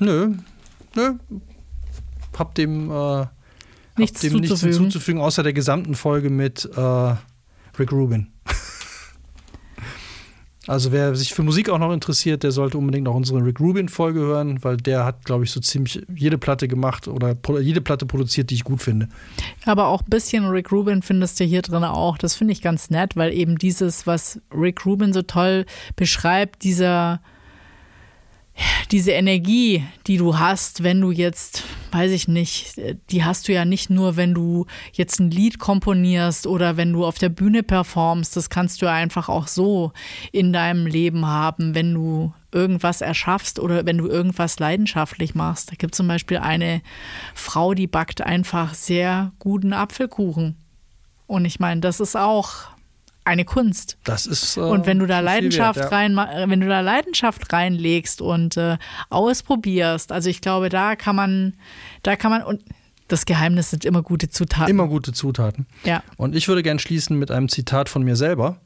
nö, 0.00 0.34
nö, 0.96 1.14
hab 2.38 2.54
dem, 2.54 2.90
äh, 2.90 3.26
Nichts 3.96 4.22
hab 4.22 4.30
dem 4.30 4.40
nichts 4.40 4.48
zuzufügen. 4.48 4.72
hinzuzufügen, 4.82 5.20
außer 5.20 5.42
der 5.42 5.52
gesamten 5.52 5.94
Folge 5.94 6.30
mit 6.30 6.68
äh, 6.76 7.14
Rick 7.78 7.92
Rubin. 7.92 8.28
Also 10.66 10.92
wer 10.92 11.16
sich 11.16 11.34
für 11.34 11.42
Musik 11.42 11.68
auch 11.68 11.78
noch 11.78 11.92
interessiert, 11.92 12.44
der 12.44 12.52
sollte 12.52 12.78
unbedingt 12.78 13.08
auch 13.08 13.14
unsere 13.14 13.44
Rick 13.44 13.58
Rubin-Folge 13.58 14.20
hören, 14.20 14.62
weil 14.62 14.76
der 14.76 15.04
hat, 15.04 15.24
glaube 15.24 15.42
ich, 15.42 15.50
so 15.50 15.58
ziemlich 15.58 16.02
jede 16.14 16.38
Platte 16.38 16.68
gemacht 16.68 17.08
oder 17.08 17.34
jede 17.60 17.80
Platte 17.80 18.06
produziert, 18.06 18.50
die 18.50 18.54
ich 18.54 18.62
gut 18.62 18.80
finde. 18.80 19.08
Aber 19.64 19.88
auch 19.88 20.02
ein 20.02 20.10
bisschen 20.10 20.46
Rick 20.46 20.70
Rubin 20.70 21.02
findest 21.02 21.40
du 21.40 21.44
hier 21.44 21.62
drin 21.62 21.82
auch. 21.82 22.18
Das 22.18 22.36
finde 22.36 22.52
ich 22.52 22.62
ganz 22.62 22.88
nett, 22.90 23.16
weil 23.16 23.32
eben 23.32 23.56
dieses, 23.56 24.06
was 24.06 24.40
Rick 24.54 24.84
Rubin 24.86 25.12
so 25.12 25.22
toll 25.22 25.64
beschreibt, 25.96 26.62
dieser, 26.62 27.20
diese 28.90 29.12
Energie, 29.12 29.84
die 30.06 30.16
du 30.16 30.38
hast, 30.38 30.82
wenn 30.82 31.00
du 31.00 31.10
jetzt, 31.10 31.64
weiß 31.92 32.10
ich 32.12 32.28
nicht, 32.28 32.80
die 33.10 33.24
hast 33.24 33.48
du 33.48 33.52
ja 33.52 33.64
nicht 33.64 33.90
nur, 33.90 34.16
wenn 34.16 34.34
du 34.34 34.66
jetzt 34.92 35.20
ein 35.20 35.30
Lied 35.30 35.58
komponierst 35.58 36.46
oder 36.46 36.76
wenn 36.76 36.92
du 36.92 37.04
auf 37.04 37.18
der 37.18 37.28
Bühne 37.28 37.62
performst. 37.62 38.36
Das 38.36 38.50
kannst 38.50 38.82
du 38.82 38.86
ja 38.86 38.92
einfach 38.92 39.28
auch 39.28 39.46
so 39.46 39.92
in 40.32 40.52
deinem 40.52 40.86
Leben 40.86 41.26
haben, 41.26 41.74
wenn 41.74 41.94
du 41.94 42.32
irgendwas 42.52 43.00
erschaffst 43.00 43.60
oder 43.60 43.86
wenn 43.86 43.98
du 43.98 44.08
irgendwas 44.08 44.58
leidenschaftlich 44.58 45.34
machst. 45.34 45.70
Da 45.70 45.76
gibt 45.76 45.94
es 45.94 45.98
zum 45.98 46.08
Beispiel 46.08 46.38
eine 46.38 46.82
Frau, 47.34 47.74
die 47.74 47.86
backt 47.86 48.22
einfach 48.22 48.74
sehr 48.74 49.32
guten 49.38 49.72
Apfelkuchen. 49.72 50.56
Und 51.26 51.44
ich 51.44 51.60
meine, 51.60 51.80
das 51.80 52.00
ist 52.00 52.16
auch 52.16 52.70
eine 53.24 53.44
Kunst. 53.44 53.98
Das 54.04 54.26
ist. 54.26 54.56
Äh, 54.56 54.60
Und 54.60 54.86
wenn 54.86 54.98
du 54.98 55.06
da 55.06 55.20
Leidenschaft 55.20 55.78
wert, 55.78 55.90
ja. 55.90 55.96
rein, 55.96 56.16
wenn 56.50 56.60
du 56.60 56.68
da 56.68 56.80
Leidenschaft 56.80 57.52
reinlegst 57.52 58.20
und 58.20 58.56
äh, 58.56 58.78
ausprobierst, 59.08 60.12
also 60.12 60.28
ich 60.30 60.40
glaube, 60.40 60.68
da 60.68 60.96
kann 60.96 61.16
man, 61.16 61.54
da 62.02 62.16
kann 62.16 62.30
man 62.30 62.42
und 62.42 62.62
das 63.08 63.26
Geheimnis 63.26 63.70
sind 63.70 63.84
immer 63.84 64.02
gute 64.02 64.30
Zutaten. 64.30 64.70
Immer 64.70 64.86
gute 64.86 65.12
Zutaten. 65.12 65.66
Ja. 65.84 66.02
Und 66.16 66.36
ich 66.36 66.46
würde 66.46 66.62
gern 66.62 66.78
schließen 66.78 67.18
mit 67.18 67.30
einem 67.30 67.48
Zitat 67.48 67.88
von 67.88 68.02
mir 68.04 68.14
selber. 68.16 68.58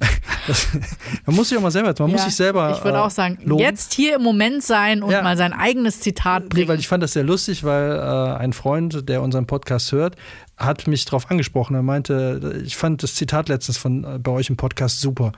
Das, 0.46 0.66
man 1.26 1.36
muss 1.36 1.50
sich 1.50 1.58
auch 1.58 1.62
mal 1.62 1.70
selber, 1.70 1.94
man 1.98 2.10
muss 2.10 2.20
Ja, 2.22 2.26
sich 2.26 2.34
selber. 2.34 2.74
Ich 2.76 2.82
würde 2.82 2.96
äh, 2.96 3.00
auch 3.02 3.10
sagen, 3.10 3.38
loben. 3.44 3.62
jetzt 3.62 3.92
hier 3.92 4.16
im 4.16 4.22
Moment 4.22 4.62
sein 4.64 5.02
und 5.02 5.10
Ja. 5.12 5.22
mal 5.22 5.36
sein 5.36 5.52
eigenes 5.52 6.00
Zitat 6.00 6.44
Nee, 6.44 6.48
bringen. 6.48 6.68
weil 6.68 6.78
ich 6.78 6.88
fand 6.88 7.02
das 7.02 7.12
sehr 7.12 7.22
lustig, 7.24 7.62
weil 7.62 7.92
äh, 7.92 8.36
ein 8.38 8.52
Freund, 8.54 9.08
der 9.08 9.20
unseren 9.22 9.46
Podcast 9.46 9.92
hört, 9.92 10.16
hat 10.56 10.86
mich 10.86 11.04
darauf 11.04 11.30
angesprochen. 11.30 11.76
Er 11.76 11.82
meinte, 11.82 12.62
ich 12.64 12.76
fand 12.76 13.02
das 13.02 13.14
Zitat 13.14 13.48
letztens 13.50 13.76
von 13.76 14.02
äh, 14.04 14.18
bei 14.18 14.32
euch 14.32 14.48
im 14.48 14.56
Podcast 14.56 15.00
super. 15.02 15.32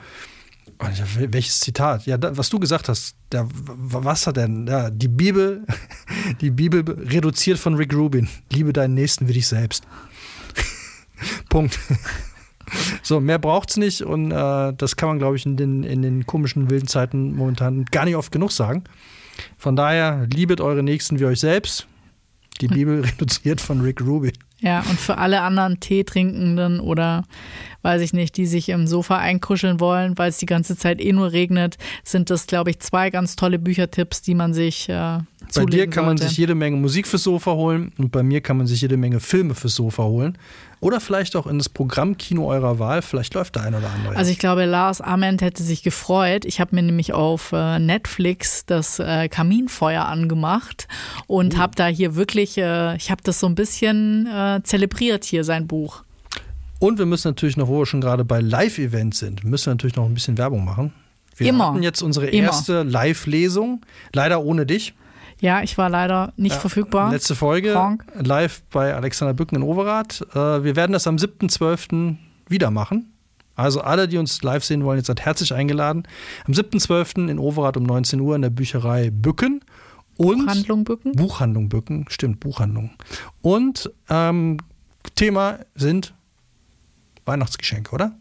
Und 0.79 1.33
welches 1.33 1.61
Zitat? 1.61 2.07
Ja, 2.07 2.17
da, 2.17 2.37
was 2.37 2.49
du 2.49 2.59
gesagt 2.61 2.89
hast. 2.89 3.17
W- 3.33 3.43
was 3.51 4.27
hat 4.29 4.37
denn? 4.37 4.67
Ja, 4.69 4.89
die 4.89 5.09
Bibel, 5.09 5.67
die 6.41 6.51
Bibel 6.51 6.85
reduziert 7.09 7.59
von 7.59 7.75
Rick 7.75 7.93
Rubin. 7.93 8.29
Liebe 8.53 8.73
deinen 8.73 8.95
Nächsten 8.95 9.27
wie 9.29 9.33
dich 9.35 9.49
selbst. 9.49 9.85
Punkt. 11.51 11.79
So, 13.03 13.21
mehr 13.21 13.39
braucht's 13.39 13.77
nicht 13.77 14.03
und 14.03 14.31
äh, 14.31 14.73
das 14.77 14.97
kann 14.97 15.09
man, 15.09 15.19
glaube 15.19 15.37
ich, 15.37 15.45
in 15.45 15.57
den, 15.57 15.83
in 15.83 16.03
den 16.03 16.27
komischen 16.27 16.71
wilden 16.71 16.87
Zeiten 16.87 17.35
momentan 17.35 17.85
gar 17.87 18.05
nicht 18.05 18.17
oft 18.17 18.33
genug 18.33 18.53
sagen. 18.53 18.85
Von 19.59 19.77
daher, 19.77 20.27
liebet 20.33 20.61
eure 20.61 20.83
Nächsten 20.83 21.19
wie 21.19 21.25
euch 21.25 21.41
selbst. 21.41 21.87
Die 22.61 22.69
Bibel 22.69 23.01
reduziert 23.03 23.61
von 23.61 23.81
Rick 23.81 24.01
Rubin. 24.01 24.33
Ja, 24.61 24.81
und 24.89 25.01
für 25.01 25.19
alle 25.19 25.41
anderen 25.41 25.81
Teetrinkenden 25.81 26.79
oder 26.79 27.25
weiß 27.83 28.01
ich 28.01 28.13
nicht, 28.13 28.37
die 28.37 28.47
sich 28.47 28.69
im 28.69 28.87
Sofa 28.87 29.19
einkuscheln 29.19 29.81
wollen, 29.81 30.17
weil 30.17 30.29
es 30.29 30.39
die 30.39 30.47
ganze 30.47 30.77
Zeit 30.77 31.01
eh 31.01 31.13
nur 31.13 31.33
regnet, 31.33 31.79
sind 32.05 32.31
das, 32.31 32.47
glaube 32.47 32.71
ich, 32.71 32.79
zwei 32.79 33.11
ganz 33.11 33.35
tolle 33.35 33.59
Büchertipps, 33.59 34.23
die 34.23 34.37
man 34.37 34.55
sich 34.55 34.89
äh, 34.89 35.19
Bei 35.57 35.65
dir 35.65 35.91
kann 35.91 36.05
man 36.05 36.17
sollte. 36.17 36.29
sich 36.29 36.39
jede 36.39 36.55
Menge 36.55 36.77
Musik 36.77 37.09
fürs 37.09 37.25
Sofa 37.25 37.53
holen 37.53 37.93
und 37.99 38.13
bei 38.13 38.23
mir 38.23 38.41
kann 38.41 38.57
man 38.57 38.69
sich 38.69 38.81
jede 38.81 38.97
Menge 38.97 39.19
Filme 39.19 39.57
fürs 39.57 39.75
Sofa 39.75 40.05
holen. 40.05 40.39
Oder 40.83 40.99
vielleicht 40.99 41.37
auch 41.37 41.47
in 41.47 41.59
das 41.59 41.69
Programmkino 41.69 42.51
eurer 42.51 42.81
Wahl. 42.81 43.03
Vielleicht 43.03 43.35
läuft 43.35 43.55
der 43.55 43.63
ein 43.63 43.75
oder 43.77 43.89
andere. 43.89 44.17
Also 44.17 44.33
ich 44.33 44.39
glaube, 44.41 44.65
Lars 44.65 45.01
Ament 45.01 45.41
hätte 45.41 45.63
sich 45.63 45.85
gefreut. 45.85 46.45
Ich 46.45 46.61
habe 46.61 46.75
mir 46.75 46.83
nämlich 46.83 47.13
auf 47.13 47.53
äh, 47.53 47.79
Netflix 47.79 48.67
das 48.67 48.99
äh, 48.99 49.29
Kaminfeuer 49.29 50.05
angemacht 50.05 50.89
und 51.29 51.57
habe 51.57 51.77
da 51.77 51.87
hier 51.87 52.17
wirklich, 52.17 52.59
äh, 52.59 52.97
ich 52.97 53.13
habe 53.13 53.23
das 53.23 53.39
so 53.39 53.47
ein 53.47 53.55
bisschen 53.55 54.29
zelebriert 54.65 55.25
hier, 55.25 55.45
sein 55.45 55.69
Buch. 55.69 56.03
Und 56.81 56.99
wir 56.99 57.07
müssen 57.07 57.29
natürlich 57.29 57.57
noch, 57.57 57.69
wo 57.69 57.79
wir 57.79 57.87
schon 57.87 58.01
gerade 58.01 58.25
bei 58.25 58.41
Live-Events 58.41 59.21
sind, 59.21 59.45
müssen 59.45 59.67
wir 59.67 59.75
natürlich 59.75 59.95
noch 59.95 60.05
ein 60.05 60.15
bisschen 60.15 60.37
Werbung 60.37 60.65
machen. 60.65 60.93
Wir 61.37 61.49
Immer. 61.49 61.69
hatten 61.69 61.85
jetzt 61.85 62.03
unsere 62.03 62.27
erste 62.27 62.83
Live-Lesung, 62.83 63.87
leider 64.13 64.43
ohne 64.43 64.67
dich. 64.67 64.95
Ja, 65.43 65.61
ich 65.63 65.77
war 65.77 65.91
leider 65.91 66.33
nicht 66.37 66.53
Ja, 66.55 66.59
verfügbar. 66.61 67.11
Letzte 67.11 67.35
Folge 67.35 67.73
Krank. 67.73 68.05
live 68.15 68.63
bei 68.71 68.95
Alexander 68.95 69.35
Bücken 69.35 69.57
in 69.57 69.63
Overath. 69.65 70.25
Äh, 70.35 70.63
Wir 70.63 70.77
werden 70.77 70.93
das 70.93 71.07
am 71.09 71.17
7.12. 71.17 72.17
wieder 72.49 72.71
machen. 72.71 73.13
Also 73.57 73.81
alle, 73.81 74.07
die 74.07 74.19
uns 74.19 74.43
live 74.45 74.63
sehen 74.65 74.85
wollen, 74.85 74.99
jetzt 74.99 75.09
seid 75.09 75.21
herzlich 75.21 75.53
eingeladen. 75.53 76.05
Am 76.47 76.55
7.12. 76.55 77.29
in 77.29 77.41
Overath 77.41 77.77
um 77.77 77.83
19 77.83 78.21
Uhr 78.21 78.37
in 78.37 78.43
der 78.43 78.51
Bücherei 78.51 79.11
Bücken. 79.11 79.61
Und 80.17 80.49
Handlung 80.49 80.85
bücken. 80.85 81.13
Buchhandlung 81.13 81.69
Bücken, 81.69 82.05
stimmt, 82.09 82.39
Buchhandlung. 82.39 82.91
Und 83.41 83.91
ähm, 84.09 84.59
Thema 85.17 85.59
sind 85.75 86.15
Weihnachtsgeschenke, 87.25 87.93
oder? 87.93 88.13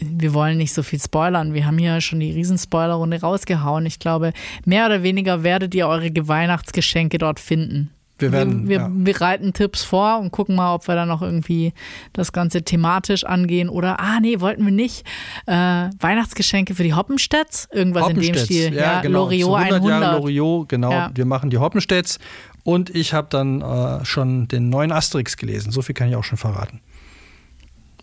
Wir 0.00 0.34
wollen 0.34 0.56
nicht 0.58 0.72
so 0.72 0.82
viel 0.82 1.00
spoilern. 1.00 1.54
Wir 1.54 1.66
haben 1.66 1.78
hier 1.78 2.00
schon 2.00 2.20
die 2.20 2.32
Riesenspoilerrunde 2.32 3.20
rausgehauen. 3.20 3.86
Ich 3.86 3.98
glaube, 3.98 4.32
mehr 4.64 4.86
oder 4.86 5.02
weniger 5.02 5.42
werdet 5.42 5.74
ihr 5.74 5.86
eure 5.86 6.10
Weihnachtsgeschenke 6.28 7.18
dort 7.18 7.40
finden. 7.40 7.90
Wir 8.16 8.30
werden, 8.30 8.68
wir, 8.68 8.78
ja. 8.78 8.88
wir 8.88 9.12
bereiten 9.12 9.52
Tipps 9.52 9.82
vor 9.82 10.20
und 10.20 10.30
gucken 10.30 10.54
mal, 10.54 10.72
ob 10.74 10.86
wir 10.86 10.94
dann 10.94 11.08
noch 11.08 11.20
irgendwie 11.20 11.72
das 12.12 12.32
Ganze 12.32 12.62
thematisch 12.62 13.24
angehen 13.24 13.68
oder, 13.68 13.98
ah 13.98 14.20
nee, 14.20 14.38
wollten 14.38 14.64
wir 14.64 14.72
nicht. 14.72 15.04
Äh, 15.46 15.52
Weihnachtsgeschenke 15.98 16.76
für 16.76 16.84
die 16.84 16.94
Hoppenstedts? 16.94 17.68
Irgendwas 17.72 18.08
in 18.10 18.20
dem 18.20 18.34
Stil. 18.36 18.72
Ja, 18.72 19.00
genau. 19.00 19.24
Loriot 19.24 19.48
Zu 19.48 19.54
100 19.56 19.74
100. 19.74 20.00
Jahre 20.00 20.18
Loriot, 20.18 20.68
genau. 20.68 20.92
Ja. 20.92 21.10
Wir 21.12 21.24
machen 21.24 21.50
die 21.50 21.58
Hoppenstedts. 21.58 22.20
Und 22.62 22.88
ich 22.94 23.12
habe 23.12 23.26
dann 23.30 23.62
äh, 23.62 24.04
schon 24.04 24.46
den 24.46 24.70
neuen 24.70 24.92
Asterix 24.92 25.36
gelesen. 25.36 25.72
So 25.72 25.82
viel 25.82 25.94
kann 25.94 26.08
ich 26.08 26.14
auch 26.14 26.24
schon 26.24 26.38
verraten. 26.38 26.80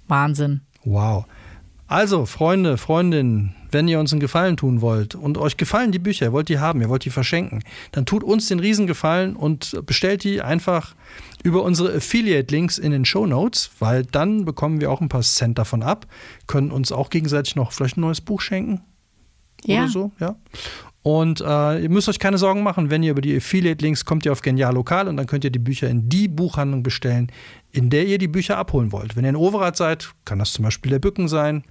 Wahnsinn. 0.09 0.61
Wow. 0.83 1.25
Also, 1.91 2.25
Freunde, 2.25 2.77
Freundinnen, 2.77 3.53
wenn 3.69 3.85
ihr 3.89 3.99
uns 3.99 4.13
einen 4.13 4.21
Gefallen 4.21 4.55
tun 4.55 4.79
wollt 4.79 5.13
und 5.13 5.37
euch 5.37 5.57
gefallen 5.57 5.91
die 5.91 5.99
Bücher, 5.99 6.27
ihr 6.27 6.31
wollt 6.31 6.47
die 6.47 6.57
haben, 6.57 6.79
ihr 6.79 6.87
wollt 6.87 7.03
die 7.03 7.09
verschenken, 7.09 7.63
dann 7.91 8.05
tut 8.05 8.23
uns 8.23 8.47
den 8.47 8.59
Riesengefallen 8.59 9.35
und 9.35 9.77
bestellt 9.85 10.23
die 10.23 10.41
einfach 10.41 10.95
über 11.43 11.63
unsere 11.63 11.93
Affiliate-Links 11.93 12.77
in 12.77 12.91
den 12.93 13.03
Show 13.03 13.25
Notes, 13.25 13.71
weil 13.79 14.05
dann 14.05 14.45
bekommen 14.45 14.79
wir 14.79 14.89
auch 14.89 15.01
ein 15.01 15.09
paar 15.09 15.21
Cent 15.21 15.57
davon 15.57 15.83
ab, 15.83 16.07
können 16.47 16.71
uns 16.71 16.93
auch 16.93 17.09
gegenseitig 17.09 17.57
noch 17.57 17.73
vielleicht 17.73 17.97
ein 17.97 18.01
neues 18.01 18.21
Buch 18.21 18.39
schenken 18.39 18.79
Ja. 19.65 19.81
oder 19.83 19.91
so, 19.91 20.11
ja. 20.21 20.35
Und 21.03 21.41
äh, 21.41 21.81
ihr 21.81 21.89
müsst 21.89 22.09
euch 22.09 22.19
keine 22.19 22.37
Sorgen 22.37 22.61
machen, 22.61 22.91
wenn 22.91 23.01
ihr 23.01 23.11
über 23.11 23.21
die 23.21 23.35
Affiliate-Links 23.35 24.05
kommt 24.05 24.23
ihr 24.25 24.31
auf 24.31 24.41
Genial 24.41 24.73
Lokal 24.73 25.07
und 25.07 25.17
dann 25.17 25.25
könnt 25.25 25.43
ihr 25.43 25.49
die 25.49 25.59
Bücher 25.59 25.89
in 25.89 26.09
die 26.09 26.27
Buchhandlung 26.27 26.83
bestellen, 26.83 27.31
in 27.71 27.89
der 27.89 28.05
ihr 28.05 28.19
die 28.19 28.27
Bücher 28.27 28.57
abholen 28.57 28.91
wollt. 28.91 29.15
Wenn 29.15 29.23
ihr 29.25 29.31
in 29.31 29.35
Overath 29.35 29.77
seid, 29.77 30.11
kann 30.25 30.37
das 30.37 30.53
zum 30.53 30.63
Beispiel 30.63 30.91
der 30.91 30.99
Bücken 30.99 31.27
sein. 31.27 31.63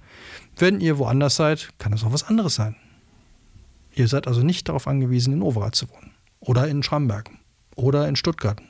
Wenn 0.57 0.81
ihr 0.81 0.97
woanders 0.97 1.37
seid, 1.37 1.69
kann 1.77 1.93
das 1.93 2.03
auch 2.03 2.11
was 2.11 2.23
anderes 2.23 2.55
sein. 2.55 2.75
Ihr 3.93 4.09
seid 4.09 4.27
also 4.27 4.43
nicht 4.43 4.67
darauf 4.67 4.87
angewiesen, 4.87 5.33
in 5.33 5.41
Overath 5.41 5.75
zu 5.75 5.89
wohnen. 5.89 6.11
Oder 6.41 6.67
in 6.67 6.83
Schramberg. 6.83 7.29
Oder 7.75 8.09
in 8.09 8.17
Stuttgart. 8.17 8.61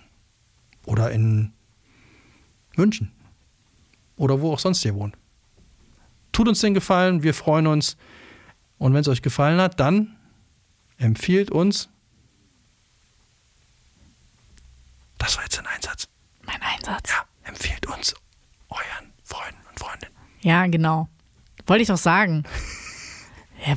Oder 0.85 1.09
in 1.11 1.53
München. 2.75 3.11
Oder 4.15 4.41
wo 4.41 4.53
auch 4.53 4.59
sonst 4.59 4.85
ihr 4.85 4.93
wohnt. 4.93 5.15
Tut 6.31 6.47
uns 6.47 6.59
den 6.59 6.75
Gefallen, 6.75 7.23
wir 7.23 7.33
freuen 7.33 7.65
uns. 7.65 7.97
Und 8.77 8.93
wenn 8.93 9.01
es 9.01 9.07
euch 9.07 9.23
gefallen 9.23 9.59
hat, 9.59 9.79
dann 9.79 10.15
empfiehlt 11.01 11.51
uns. 11.51 11.89
Das 15.17 15.35
war 15.37 15.43
jetzt 15.43 15.59
ein 15.59 15.67
Einsatz. 15.67 16.07
Mein 16.45 16.61
Einsatz. 16.61 17.09
Ja, 17.11 17.23
empfiehlt 17.43 17.85
uns 17.87 18.13
euren 18.69 19.13
Freunden 19.23 19.59
und 19.69 19.79
Freundinnen. 19.79 20.15
Ja, 20.41 20.65
genau. 20.67 21.07
Wollte 21.67 21.81
ich 21.83 21.87
doch 21.87 21.97
sagen. 21.97 22.43
Ja, 23.63 23.75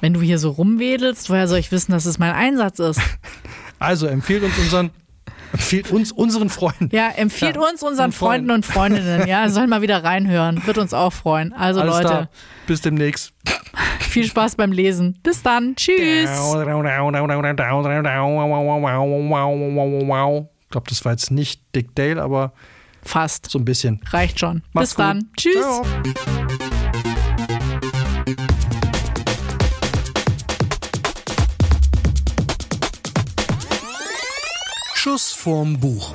wenn 0.00 0.14
du 0.14 0.22
hier 0.22 0.38
so 0.38 0.48
rumwedelst, 0.48 1.28
woher 1.28 1.46
soll 1.46 1.58
ich 1.58 1.70
wissen, 1.70 1.92
dass 1.92 2.06
es 2.06 2.18
mein 2.18 2.32
Einsatz 2.32 2.78
ist? 2.78 2.98
Also 3.78 4.06
empfiehlt 4.06 4.42
uns 4.42 4.56
unseren, 4.58 4.90
empfiehlt 5.52 5.90
uns 5.90 6.12
unseren 6.12 6.48
Freunden. 6.48 6.88
Ja, 6.92 7.10
empfiehlt 7.10 7.56
Ja, 7.56 7.60
uns 7.68 7.82
unseren 7.82 8.06
und 8.06 8.12
Freunden. 8.14 8.46
Freunden 8.46 8.50
und 8.52 8.64
Freundinnen. 8.64 9.26
Ja, 9.28 9.50
sollen 9.50 9.68
mal 9.68 9.82
wieder 9.82 10.02
reinhören. 10.02 10.66
Wird 10.66 10.78
uns 10.78 10.94
auch 10.94 11.12
freuen. 11.12 11.52
Also 11.52 11.80
Alles 11.82 11.94
Leute, 11.96 12.08
klar. 12.08 12.28
Bis 12.66 12.80
demnächst. 12.80 13.34
viel 14.12 14.26
Spaß 14.26 14.56
beim 14.56 14.72
Lesen. 14.72 15.18
Bis 15.22 15.42
dann. 15.42 15.74
Tschüss. 15.76 16.30
Ich 16.30 16.36
glaube, 20.70 20.88
das 20.88 21.04
war 21.04 21.12
jetzt 21.12 21.30
nicht 21.30 21.62
Dick 21.74 21.94
Dale, 21.94 22.22
aber 22.22 22.52
Fast. 23.02 23.50
so 23.50 23.58
ein 23.58 23.64
bisschen. 23.64 24.00
Reicht 24.10 24.40
schon. 24.40 24.62
Macht's 24.72 24.90
Bis 24.90 24.96
dann. 24.96 25.20
gut. 25.20 25.28
Tschüss. 25.36 25.54
Ciao. 25.54 25.84
Schuss 34.94 35.32
vorm 35.32 35.78
Buch. 35.80 36.14